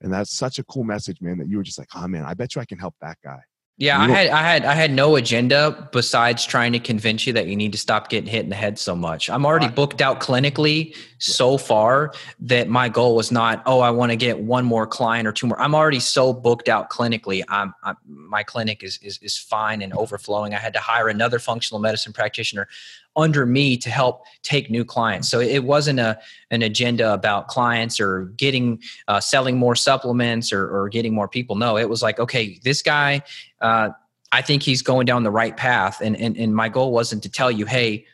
And 0.00 0.12
that's 0.12 0.36
such 0.36 0.58
a 0.58 0.64
cool 0.64 0.82
message, 0.82 1.20
man, 1.20 1.38
that 1.38 1.48
you 1.48 1.56
were 1.56 1.62
just 1.62 1.78
like, 1.78 1.88
oh 1.94 2.08
man, 2.08 2.24
I 2.24 2.34
bet 2.34 2.54
you 2.54 2.60
I 2.60 2.64
can 2.64 2.78
help 2.78 2.96
that 3.00 3.18
guy. 3.22 3.38
Yeah, 3.76 4.00
I 4.00 4.08
had 4.08 4.28
I 4.28 4.42
had 4.42 4.64
I 4.64 4.74
had 4.74 4.92
no 4.92 5.16
agenda 5.16 5.88
besides 5.90 6.46
trying 6.46 6.72
to 6.74 6.78
convince 6.78 7.26
you 7.26 7.32
that 7.32 7.48
you 7.48 7.56
need 7.56 7.72
to 7.72 7.78
stop 7.78 8.08
getting 8.08 8.30
hit 8.30 8.44
in 8.44 8.48
the 8.48 8.54
head 8.54 8.78
so 8.78 8.94
much. 8.94 9.28
I'm 9.28 9.44
already 9.44 9.66
booked 9.66 10.00
out 10.00 10.20
clinically 10.20 10.96
so 11.18 11.58
far 11.58 12.12
that 12.38 12.68
my 12.68 12.88
goal 12.88 13.16
was 13.16 13.32
not, 13.32 13.64
oh, 13.66 13.80
I 13.80 13.90
want 13.90 14.12
to 14.12 14.16
get 14.16 14.38
one 14.38 14.64
more 14.64 14.86
client 14.86 15.26
or 15.26 15.32
two 15.32 15.48
more. 15.48 15.60
I'm 15.60 15.74
already 15.74 15.98
so 15.98 16.32
booked 16.32 16.68
out 16.68 16.88
clinically. 16.88 17.42
I'm, 17.48 17.74
I'm 17.82 17.96
my 18.06 18.44
clinic 18.44 18.84
is, 18.84 19.00
is 19.02 19.18
is 19.18 19.36
fine 19.36 19.82
and 19.82 19.92
overflowing. 19.94 20.54
I 20.54 20.58
had 20.58 20.72
to 20.74 20.80
hire 20.80 21.08
another 21.08 21.40
functional 21.40 21.80
medicine 21.80 22.12
practitioner 22.12 22.68
under 23.16 23.46
me 23.46 23.76
to 23.76 23.90
help 23.90 24.24
take 24.42 24.70
new 24.70 24.84
clients. 24.84 25.28
So 25.28 25.40
it 25.40 25.64
wasn't 25.64 26.00
a 26.00 26.18
an 26.50 26.62
agenda 26.62 27.12
about 27.12 27.48
clients 27.48 28.00
or 28.00 28.26
getting 28.36 28.82
uh, 29.08 29.20
selling 29.20 29.56
more 29.56 29.76
supplements 29.76 30.52
or, 30.52 30.68
or 30.68 30.88
getting 30.88 31.14
more 31.14 31.28
people. 31.28 31.56
No, 31.56 31.76
it 31.76 31.88
was 31.88 32.02
like, 32.02 32.18
okay, 32.18 32.58
this 32.64 32.82
guy 32.82 33.22
uh, 33.60 33.90
I 34.32 34.42
think 34.42 34.64
he's 34.64 34.82
going 34.82 35.06
down 35.06 35.22
the 35.22 35.30
right 35.30 35.56
path. 35.56 36.00
And, 36.00 36.16
and 36.16 36.36
and 36.36 36.54
my 36.54 36.68
goal 36.68 36.92
wasn't 36.92 37.22
to 37.22 37.30
tell 37.30 37.52
you, 37.52 37.66
hey, 37.66 38.04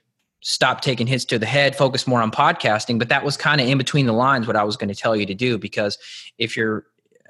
stop 0.42 0.82
taking 0.82 1.06
hits 1.06 1.24
to 1.26 1.38
the 1.38 1.46
head, 1.46 1.74
focus 1.74 2.06
more 2.06 2.20
on 2.20 2.30
podcasting. 2.30 2.98
But 2.98 3.08
that 3.08 3.24
was 3.24 3.38
kind 3.38 3.60
of 3.60 3.66
in 3.66 3.78
between 3.78 4.04
the 4.04 4.12
lines 4.12 4.46
what 4.46 4.56
I 4.56 4.64
was 4.64 4.76
going 4.76 4.88
to 4.88 4.94
tell 4.94 5.16
you 5.16 5.24
to 5.24 5.34
do 5.34 5.56
because 5.56 5.98
if 6.36 6.56
you're, 6.56 6.86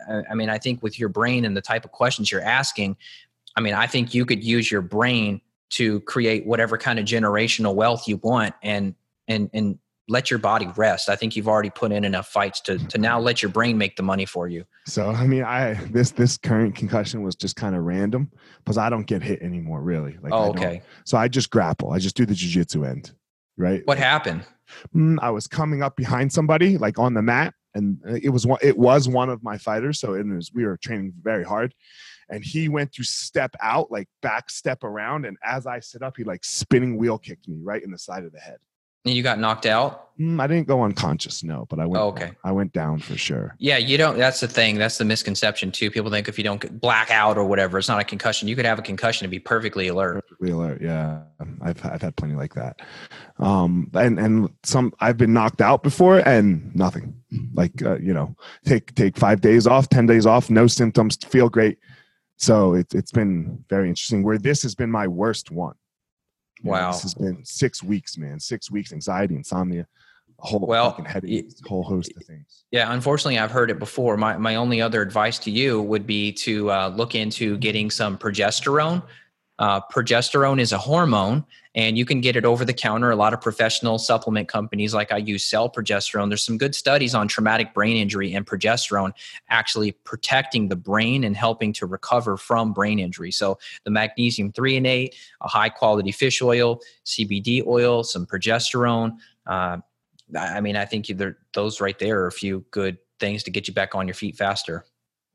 I 0.08 0.22
I 0.30 0.34
mean, 0.34 0.48
I 0.48 0.58
think 0.58 0.82
with 0.82 0.98
your 0.98 1.08
brain 1.08 1.44
and 1.44 1.56
the 1.56 1.60
type 1.60 1.84
of 1.84 1.92
questions 1.92 2.32
you're 2.32 2.42
asking, 2.42 2.96
I 3.56 3.60
mean, 3.60 3.74
I 3.74 3.86
think 3.86 4.12
you 4.12 4.24
could 4.26 4.42
use 4.42 4.70
your 4.70 4.82
brain 4.82 5.40
to 5.70 6.00
create 6.00 6.46
whatever 6.46 6.76
kind 6.76 6.98
of 6.98 7.04
generational 7.04 7.74
wealth 7.74 8.06
you 8.08 8.18
want 8.18 8.54
and 8.62 8.94
and 9.28 9.50
and 9.52 9.78
let 10.10 10.28
your 10.28 10.40
body 10.40 10.68
rest. 10.76 11.08
I 11.08 11.14
think 11.14 11.36
you've 11.36 11.46
already 11.46 11.70
put 11.70 11.92
in 11.92 12.04
enough 12.04 12.28
fights 12.28 12.60
to 12.62 12.78
to 12.78 12.98
now 12.98 13.18
let 13.18 13.42
your 13.42 13.50
brain 13.50 13.78
make 13.78 13.96
the 13.96 14.02
money 14.02 14.26
for 14.26 14.48
you. 14.48 14.64
So 14.86 15.08
I 15.10 15.26
mean, 15.26 15.44
I 15.44 15.74
this 15.90 16.10
this 16.10 16.36
current 16.36 16.74
concussion 16.74 17.22
was 17.22 17.36
just 17.36 17.56
kind 17.56 17.74
of 17.74 17.84
random 17.84 18.30
because 18.58 18.76
I 18.76 18.90
don't 18.90 19.06
get 19.06 19.22
hit 19.22 19.40
anymore, 19.40 19.80
really. 19.80 20.18
Like, 20.20 20.32
oh, 20.32 20.50
okay. 20.50 20.82
So 21.04 21.16
I 21.16 21.28
just 21.28 21.50
grapple. 21.50 21.92
I 21.92 21.98
just 21.98 22.16
do 22.16 22.26
the 22.26 22.34
jujitsu 22.34 22.88
end, 22.88 23.12
right? 23.56 23.86
What 23.86 23.98
happened? 23.98 24.44
Mm, 24.94 25.18
I 25.22 25.30
was 25.30 25.46
coming 25.46 25.82
up 25.82 25.96
behind 25.96 26.32
somebody, 26.32 26.76
like 26.76 26.98
on 26.98 27.14
the 27.14 27.22
mat, 27.22 27.54
and 27.74 28.00
it 28.22 28.30
was 28.30 28.46
one. 28.46 28.58
It 28.62 28.76
was 28.76 29.08
one 29.08 29.30
of 29.30 29.42
my 29.42 29.58
fighters. 29.58 30.00
So 30.00 30.14
it 30.14 30.26
was 30.26 30.50
we 30.52 30.64
were 30.64 30.76
training 30.76 31.12
very 31.22 31.44
hard, 31.44 31.72
and 32.30 32.44
he 32.44 32.68
went 32.68 32.92
to 32.92 33.04
step 33.04 33.54
out, 33.60 33.90
like 33.90 34.08
back 34.22 34.50
step 34.50 34.84
around, 34.84 35.26
and 35.26 35.36
as 35.44 35.66
I 35.66 35.80
sit 35.80 36.02
up, 36.02 36.16
he 36.16 36.24
like 36.24 36.44
spinning 36.44 36.96
wheel 36.96 37.18
kicked 37.18 37.48
me 37.48 37.58
right 37.60 37.82
in 37.82 37.90
the 37.90 37.98
side 37.98 38.24
of 38.24 38.32
the 38.32 38.40
head. 38.40 38.58
And 39.06 39.14
you 39.14 39.22
got 39.22 39.38
knocked 39.38 39.64
out? 39.64 40.18
Mm, 40.20 40.38
I 40.38 40.46
didn't 40.46 40.68
go 40.68 40.82
unconscious, 40.82 41.42
no, 41.42 41.64
but 41.70 41.78
I 41.78 41.86
went. 41.86 42.02
Oh, 42.02 42.08
okay. 42.08 42.26
down. 42.26 42.36
I 42.44 42.52
went 42.52 42.72
down 42.74 42.98
for 42.98 43.16
sure. 43.16 43.56
Yeah, 43.58 43.78
you 43.78 43.96
don't. 43.96 44.18
That's 44.18 44.40
the 44.40 44.48
thing. 44.48 44.76
That's 44.76 44.98
the 44.98 45.06
misconception 45.06 45.72
too. 45.72 45.90
People 45.90 46.10
think 46.10 46.28
if 46.28 46.36
you 46.36 46.44
don't 46.44 46.60
get 46.60 46.78
black 46.78 47.10
out 47.10 47.38
or 47.38 47.44
whatever, 47.44 47.78
it's 47.78 47.88
not 47.88 47.98
a 47.98 48.04
concussion. 48.04 48.46
You 48.46 48.54
could 48.54 48.66
have 48.66 48.78
a 48.78 48.82
concussion 48.82 49.24
and 49.24 49.30
be 49.30 49.38
perfectly 49.38 49.88
alert. 49.88 50.22
Perfectly 50.28 50.50
alert. 50.50 50.82
Yeah, 50.82 51.22
I've 51.62 51.82
I've 51.82 52.02
had 52.02 52.14
plenty 52.16 52.34
like 52.34 52.52
that. 52.54 52.80
Um, 53.38 53.90
and 53.94 54.18
and 54.18 54.50
some 54.64 54.92
I've 55.00 55.16
been 55.16 55.32
knocked 55.32 55.62
out 55.62 55.82
before 55.82 56.18
and 56.28 56.76
nothing. 56.76 57.14
Like 57.54 57.82
uh, 57.82 57.96
you 58.00 58.12
know, 58.12 58.36
take 58.66 58.94
take 58.96 59.16
five 59.16 59.40
days 59.40 59.66
off, 59.66 59.88
ten 59.88 60.04
days 60.04 60.26
off, 60.26 60.50
no 60.50 60.66
symptoms, 60.66 61.16
feel 61.16 61.48
great. 61.48 61.78
So 62.40 62.72
it's 62.74 62.94
it's 62.94 63.12
been 63.12 63.62
very 63.68 63.88
interesting. 63.88 64.22
Where 64.22 64.38
this 64.38 64.62
has 64.62 64.74
been 64.74 64.90
my 64.90 65.06
worst 65.06 65.50
one. 65.50 65.74
You 66.62 66.66
know, 66.66 66.70
Wow. 66.72 66.92
this 66.92 67.02
has 67.02 67.14
been 67.14 67.44
six 67.44 67.82
weeks, 67.82 68.16
man. 68.16 68.40
Six 68.40 68.70
weeks, 68.70 68.92
anxiety, 68.92 69.36
insomnia, 69.36 69.86
a 70.42 70.46
whole 70.46 70.66
Well, 70.66 70.90
fucking 70.90 71.06
a 71.06 71.68
whole 71.68 71.82
host 71.82 72.12
of 72.16 72.24
things. 72.24 72.64
Yeah, 72.70 72.92
unfortunately, 72.92 73.38
I've 73.38 73.50
heard 73.50 73.70
it 73.70 73.78
before. 73.78 74.16
My 74.16 74.38
my 74.38 74.56
only 74.56 74.80
other 74.80 75.02
advice 75.02 75.38
to 75.40 75.50
you 75.50 75.82
would 75.82 76.06
be 76.06 76.32
to 76.32 76.70
uh, 76.70 76.88
look 76.88 77.14
into 77.14 77.58
getting 77.58 77.90
some 77.90 78.16
progesterone. 78.16 79.02
Uh, 79.58 79.82
progesterone 79.92 80.58
is 80.60 80.72
a 80.72 80.78
hormone, 80.78 81.44
and 81.74 81.96
you 81.96 82.04
can 82.04 82.20
get 82.20 82.36
it 82.36 82.44
over 82.44 82.64
the 82.64 82.72
counter. 82.72 83.10
A 83.10 83.16
lot 83.16 83.32
of 83.32 83.40
professional 83.40 83.98
supplement 83.98 84.48
companies, 84.48 84.92
like 84.92 85.12
I 85.12 85.18
use, 85.18 85.44
sell 85.44 85.70
progesterone. 85.70 86.28
There's 86.28 86.44
some 86.44 86.58
good 86.58 86.74
studies 86.74 87.14
on 87.14 87.28
traumatic 87.28 87.72
brain 87.74 87.96
injury 87.96 88.34
and 88.34 88.46
progesterone 88.46 89.12
actually 89.48 89.92
protecting 89.92 90.68
the 90.68 90.76
brain 90.76 91.24
and 91.24 91.36
helping 91.36 91.72
to 91.74 91.86
recover 91.86 92.36
from 92.36 92.72
brain 92.72 92.98
injury. 92.98 93.30
So 93.30 93.58
the 93.84 93.90
magnesium 93.90 94.52
threonate, 94.52 95.14
a 95.40 95.48
high 95.48 95.68
quality 95.68 96.12
fish 96.12 96.42
oil, 96.42 96.80
CBD 97.04 97.64
oil, 97.66 98.02
some 98.02 98.26
progesterone. 98.26 99.16
Uh, 99.46 99.78
I 100.38 100.60
mean, 100.60 100.76
I 100.76 100.84
think 100.84 101.10
those 101.54 101.80
right 101.80 101.98
there 101.98 102.20
are 102.20 102.26
a 102.26 102.32
few 102.32 102.64
good 102.70 102.98
things 103.20 103.42
to 103.44 103.50
get 103.50 103.68
you 103.68 103.74
back 103.74 103.94
on 103.94 104.06
your 104.06 104.14
feet 104.14 104.36
faster. 104.36 104.84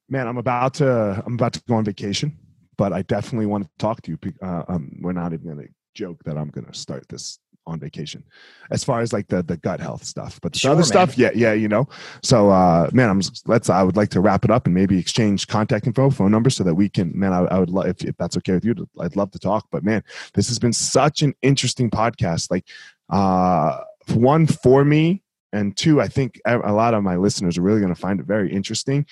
Man, 0.09 0.27
I'm 0.27 0.37
about 0.37 0.75
to 0.75 1.23
I'm 1.25 1.33
about 1.33 1.53
to 1.53 1.61
go 1.67 1.75
on 1.75 1.83
vacation, 1.83 2.37
but 2.77 2.93
I 2.93 3.01
definitely 3.03 3.47
want 3.47 3.63
to 3.63 3.69
talk 3.79 4.01
to 4.03 4.11
you. 4.11 4.33
Uh, 4.41 4.63
um, 4.67 4.91
we're 5.01 5.13
not 5.13 5.33
even 5.33 5.47
gonna 5.47 5.67
joke 5.95 6.23
that 6.25 6.37
I'm 6.37 6.49
gonna 6.49 6.73
start 6.73 7.07
this 7.09 7.39
on 7.67 7.79
vacation, 7.79 8.23
as 8.69 8.83
far 8.83 9.01
as 9.01 9.11
like 9.11 9.27
the 9.27 9.41
the 9.41 9.57
gut 9.57 9.79
health 9.79 10.03
stuff. 10.03 10.39
But 10.41 10.53
the 10.53 10.59
Sure, 10.59 10.71
other 10.71 10.81
man. 10.81 10.85
stuff, 10.85 11.17
yeah, 11.17 11.31
yeah, 11.33 11.53
you 11.53 11.67
know. 11.67 11.87
So, 12.21 12.51
uh, 12.51 12.91
man, 12.93 13.09
I'm 13.09 13.21
let's. 13.47 13.71
I 13.71 13.81
would 13.81 13.97
like 13.97 14.09
to 14.09 14.21
wrap 14.21 14.45
it 14.45 14.51
up 14.51 14.65
and 14.67 14.75
maybe 14.75 14.99
exchange 14.99 15.47
contact 15.47 15.87
info, 15.87 16.11
phone 16.11 16.29
number, 16.31 16.51
so 16.51 16.63
that 16.63 16.75
we 16.75 16.89
can. 16.89 17.11
Man, 17.17 17.33
I, 17.33 17.39
I 17.45 17.57
would 17.59 17.71
love 17.71 17.87
if, 17.87 18.03
if 18.05 18.15
that's 18.17 18.37
okay 18.37 18.53
with 18.53 18.65
you. 18.65 18.75
to- 18.75 18.89
I'd 18.99 19.15
love 19.15 19.31
to 19.31 19.39
talk. 19.39 19.65
But 19.71 19.83
man, 19.83 20.03
this 20.35 20.47
has 20.49 20.59
been 20.59 20.73
such 20.73 21.23
an 21.23 21.33
interesting 21.41 21.89
podcast. 21.89 22.51
Like, 22.51 22.65
uh, 23.09 23.79
one 24.13 24.45
for 24.45 24.85
me, 24.85 25.23
and 25.51 25.75
two, 25.75 25.99
I 26.01 26.07
think 26.07 26.39
a 26.45 26.59
a 26.59 26.73
lot 26.73 26.93
of 26.93 27.01
my 27.01 27.15
listeners 27.15 27.57
are 27.57 27.63
really 27.63 27.79
going 27.81 27.95
to 27.95 27.99
find 27.99 28.19
it 28.19 28.27
very 28.27 28.51
interesting. 28.51 29.07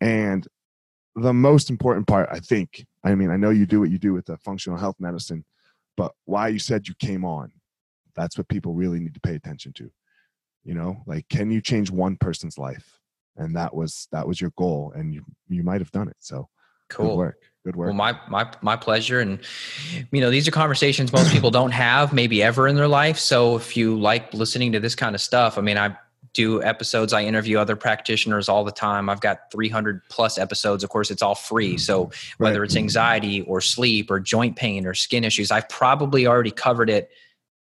And 0.00 0.48
the 1.16 1.34
most 1.34 1.68
important 1.68 2.06
part, 2.06 2.30
I 2.32 2.38
think, 2.38 2.86
I 3.04 3.14
mean, 3.14 3.30
I 3.30 3.36
know 3.36 3.50
you 3.50 3.66
do 3.66 3.80
what 3.80 3.90
you 3.90 3.98
do 3.98 4.14
with 4.14 4.24
the 4.24 4.38
functional 4.38 4.78
health 4.78 4.96
medicine, 4.98 5.44
but 5.96 6.12
why 6.24 6.48
you 6.48 6.58
said 6.58 6.88
you 6.88 6.94
came 6.98 7.24
on, 7.24 7.52
that's 8.14 8.36
what 8.36 8.48
people 8.48 8.74
really 8.74 9.00
need 9.00 9.14
to 9.14 9.20
pay 9.20 9.34
attention 9.34 9.72
to. 9.74 9.90
You 10.64 10.74
know, 10.74 11.02
like 11.06 11.28
can 11.28 11.50
you 11.50 11.60
change 11.60 11.90
one 11.90 12.16
person's 12.16 12.58
life? 12.58 12.98
And 13.36 13.56
that 13.56 13.74
was 13.74 14.08
that 14.12 14.26
was 14.26 14.40
your 14.40 14.52
goal, 14.56 14.92
and 14.94 15.14
you 15.14 15.24
you 15.48 15.62
might 15.62 15.80
have 15.80 15.90
done 15.92 16.08
it. 16.08 16.16
So 16.18 16.48
cool 16.88 17.10
good 17.10 17.16
work. 17.16 17.36
Good 17.64 17.76
work. 17.76 17.86
Well, 17.88 17.96
my 17.96 18.18
my 18.28 18.50
my 18.60 18.76
pleasure, 18.76 19.20
and 19.20 19.38
you 20.12 20.20
know 20.20 20.30
these 20.30 20.46
are 20.48 20.50
conversations 20.50 21.12
most 21.12 21.32
people 21.32 21.50
don't 21.50 21.70
have 21.70 22.12
maybe 22.12 22.42
ever 22.42 22.68
in 22.68 22.76
their 22.76 22.88
life. 22.88 23.18
So 23.18 23.56
if 23.56 23.76
you 23.76 23.98
like 23.98 24.34
listening 24.34 24.72
to 24.72 24.80
this 24.80 24.94
kind 24.94 25.14
of 25.14 25.20
stuff, 25.20 25.56
I 25.56 25.60
mean, 25.60 25.78
I 25.78 25.96
do 26.32 26.62
episodes. 26.62 27.12
I 27.12 27.24
interview 27.24 27.58
other 27.58 27.76
practitioners 27.76 28.48
all 28.48 28.64
the 28.64 28.72
time. 28.72 29.08
I've 29.08 29.20
got 29.20 29.50
300 29.50 30.02
plus 30.08 30.38
episodes. 30.38 30.84
Of 30.84 30.90
course, 30.90 31.10
it's 31.10 31.22
all 31.22 31.34
free. 31.34 31.76
So 31.76 32.10
whether 32.38 32.60
right. 32.60 32.66
it's 32.66 32.76
anxiety 32.76 33.42
or 33.42 33.60
sleep 33.60 34.10
or 34.10 34.20
joint 34.20 34.56
pain 34.56 34.86
or 34.86 34.94
skin 34.94 35.24
issues, 35.24 35.50
I've 35.50 35.68
probably 35.68 36.26
already 36.26 36.50
covered 36.52 36.90
it 36.90 37.10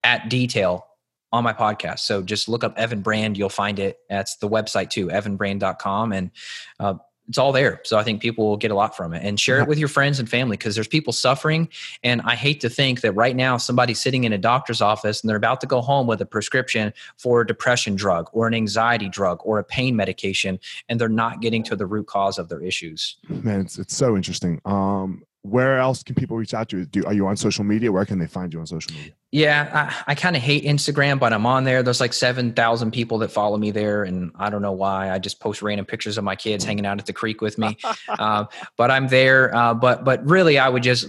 at 0.04 0.30
detail 0.30 0.86
on 1.32 1.44
my 1.44 1.54
podcast. 1.54 2.00
So 2.00 2.22
just 2.22 2.50
look 2.50 2.64
up 2.64 2.78
Evan 2.78 3.02
Brand. 3.02 3.38
You'll 3.38 3.50
find 3.50 3.80
it. 3.80 4.00
That's 4.10 4.36
the 4.38 4.50
website 4.50 4.90
too, 4.90 5.08
evanbrand.com. 5.08 6.12
And 6.12 6.32
uh, 6.80 6.96
it's 7.28 7.38
all 7.38 7.52
there. 7.52 7.80
So 7.84 7.98
I 7.98 8.04
think 8.04 8.22
people 8.22 8.50
will 8.50 8.58
get 8.58 8.72
a 8.72 8.76
lot 8.76 8.96
from 8.96 9.14
it 9.14 9.24
and 9.24 9.40
share 9.40 9.60
it 9.62 9.68
with 9.68 9.78
your 9.78 9.88
friends 9.88 10.20
and 10.20 10.30
family 10.30 10.58
because 10.58 10.76
there's 10.76 10.88
people 10.88 11.14
suffering. 11.14 11.70
And 12.04 12.22
I 12.24 12.36
hate 12.36 12.60
to 12.62 12.70
think 12.70 13.02
that 13.02 13.14
right 13.14 13.36
now 13.36 13.58
somebody's 13.58 14.02
sitting 14.02 14.24
in 14.24 14.34
a 14.34 14.38
doctor's 14.38 14.82
office 14.82 15.22
and 15.22 15.30
they're 15.30 15.38
about 15.38 15.62
to 15.62 15.68
go 15.68 15.82
home 15.82 16.08
with 16.08 16.20
a 16.22 16.26
prescription 16.26 16.94
for 17.18 17.42
a 17.42 17.48
depression 17.48 17.96
drug 17.96 18.30
or 18.34 18.48
an 18.48 18.54
anxiety 18.54 19.08
drug 19.08 19.40
or 19.44 19.60
a 19.60 19.64
pain 19.64 19.96
medication 19.96 20.60
and 20.90 21.00
they're 21.00 21.10
not 21.10 21.42
getting 21.42 21.64
to 21.64 21.76
the 21.76 21.86
root 21.86 22.08
cause 22.08 22.38
of 22.38 22.50
their 22.50 22.62
issues. 22.62 23.18
Man, 23.30 23.62
it's, 23.62 23.80
it's 23.80 23.96
so 23.96 24.16
interesting. 24.16 24.60
Um, 24.66 25.24
where 25.52 25.80
else 25.80 26.02
can 26.02 26.16
people 26.16 26.38
reach 26.38 26.54
out 26.54 26.70
to 26.70 26.80
you? 26.80 26.86
Do, 26.86 27.04
are 27.06 27.14
you 27.14 27.28
on 27.28 27.36
social 27.36 27.64
media? 27.64 27.92
Where 27.92 28.06
can 28.06 28.20
they 28.20 28.28
find 28.28 28.54
you 28.54 28.60
on 28.60 28.66
social 28.66 28.94
media? 28.94 29.12
Yeah, 29.32 29.92
I, 30.08 30.12
I 30.12 30.16
kind 30.16 30.36
of 30.36 30.42
hate 30.42 30.64
Instagram, 30.64 31.20
but 31.20 31.34
I'm 31.34 31.46
on 31.46 31.66
there. 31.66 31.84
There's 31.84 32.00
like 32.00 32.14
7,000 32.14 32.92
people 32.92 33.18
that 33.20 33.32
follow 33.32 33.58
me 33.58 33.72
there. 33.72 34.04
And 34.04 34.32
I 34.36 34.50
don't 34.50 34.62
know 34.62 34.72
why. 34.72 35.12
I 35.12 35.20
just 35.20 35.40
post 35.42 35.62
random 35.62 35.86
pictures 35.86 36.18
of 36.18 36.24
my 36.24 36.36
kids 36.36 36.64
hanging 36.64 36.86
out 36.86 37.00
at 37.00 37.06
the 37.06 37.14
creek 37.14 37.42
with 37.42 37.58
me. 37.58 37.78
uh, 38.08 38.46
but 38.78 38.92
I'm 38.92 39.10
there. 39.10 39.54
Uh, 39.56 39.74
but, 39.74 40.06
but 40.06 40.26
really, 40.26 40.58
I 40.58 40.70
would 40.70 40.84
just, 40.84 41.08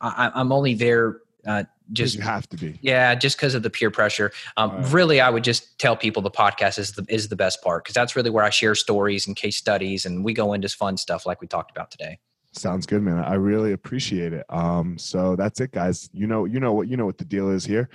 I, 0.00 0.30
am 0.34 0.52
only 0.52 0.74
there 0.74 1.20
uh, 1.46 1.64
just 1.92 2.16
you 2.16 2.20
have 2.20 2.48
to 2.48 2.56
be 2.56 2.76
yeah 2.82 3.14
just 3.14 3.36
because 3.36 3.54
of 3.54 3.62
the 3.62 3.70
peer 3.70 3.92
pressure 3.92 4.32
um, 4.56 4.72
right. 4.72 4.92
really 4.92 5.20
i 5.20 5.30
would 5.30 5.44
just 5.44 5.78
tell 5.78 5.96
people 5.96 6.20
the 6.20 6.28
podcast 6.28 6.80
is 6.80 6.90
the 6.92 7.06
is 7.08 7.28
the 7.28 7.36
best 7.36 7.62
part 7.62 7.84
because 7.84 7.94
that's 7.94 8.16
really 8.16 8.28
where 8.28 8.42
i 8.42 8.50
share 8.50 8.74
stories 8.74 9.28
and 9.28 9.36
case 9.36 9.56
studies 9.56 10.04
and 10.04 10.24
we 10.24 10.32
go 10.32 10.52
into 10.52 10.68
fun 10.68 10.96
stuff 10.96 11.26
like 11.26 11.40
we 11.40 11.46
talked 11.46 11.70
about 11.70 11.88
today 11.88 12.18
Sounds 12.56 12.86
good, 12.86 13.02
man. 13.02 13.18
I 13.18 13.34
really 13.34 13.72
appreciate 13.72 14.32
it. 14.32 14.46
Um, 14.48 14.96
so 14.96 15.36
that's 15.36 15.60
it, 15.60 15.72
guys. 15.72 16.08
You 16.14 16.26
know, 16.26 16.46
you 16.46 16.58
know 16.58 16.72
what 16.72 16.88
you 16.88 16.96
know 16.96 17.04
what 17.04 17.18
the 17.18 17.24
deal 17.24 17.50
is 17.50 17.66
here. 17.66 17.90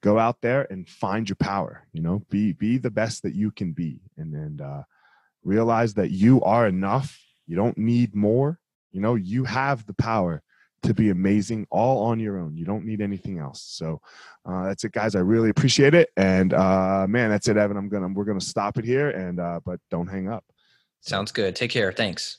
Go 0.00 0.18
out 0.18 0.40
there 0.40 0.66
and 0.70 0.88
find 0.88 1.28
your 1.28 1.36
power. 1.36 1.86
You 1.92 2.02
know, 2.02 2.22
be 2.28 2.52
be 2.52 2.76
the 2.76 2.90
best 2.90 3.22
that 3.22 3.34
you 3.34 3.52
can 3.52 3.72
be, 3.72 4.00
and 4.16 4.34
and 4.34 4.60
uh, 4.60 4.82
realize 5.44 5.94
that 5.94 6.10
you 6.10 6.42
are 6.42 6.66
enough. 6.66 7.20
You 7.46 7.54
don't 7.54 7.78
need 7.78 8.14
more. 8.16 8.58
You 8.90 9.00
know, 9.00 9.14
you 9.14 9.44
have 9.44 9.86
the 9.86 9.94
power 9.94 10.42
to 10.82 10.94
be 10.94 11.10
amazing 11.10 11.68
all 11.70 12.06
on 12.06 12.18
your 12.18 12.38
own. 12.38 12.56
You 12.56 12.64
don't 12.64 12.84
need 12.84 13.00
anything 13.00 13.38
else. 13.38 13.62
So 13.62 14.00
uh, 14.44 14.64
that's 14.64 14.82
it, 14.82 14.92
guys. 14.92 15.14
I 15.14 15.20
really 15.20 15.50
appreciate 15.50 15.94
it. 15.94 16.08
And 16.16 16.52
uh, 16.52 17.06
man, 17.08 17.30
that's 17.30 17.46
it, 17.46 17.56
Evan. 17.56 17.76
I'm 17.76 17.88
gonna 17.88 18.08
we're 18.08 18.24
gonna 18.24 18.40
stop 18.40 18.76
it 18.76 18.84
here, 18.84 19.10
and 19.10 19.38
uh, 19.38 19.60
but 19.64 19.78
don't 19.88 20.08
hang 20.08 20.28
up. 20.28 20.44
Sounds 21.00 21.30
good. 21.30 21.54
Take 21.54 21.70
care. 21.70 21.92
Thanks. 21.92 22.38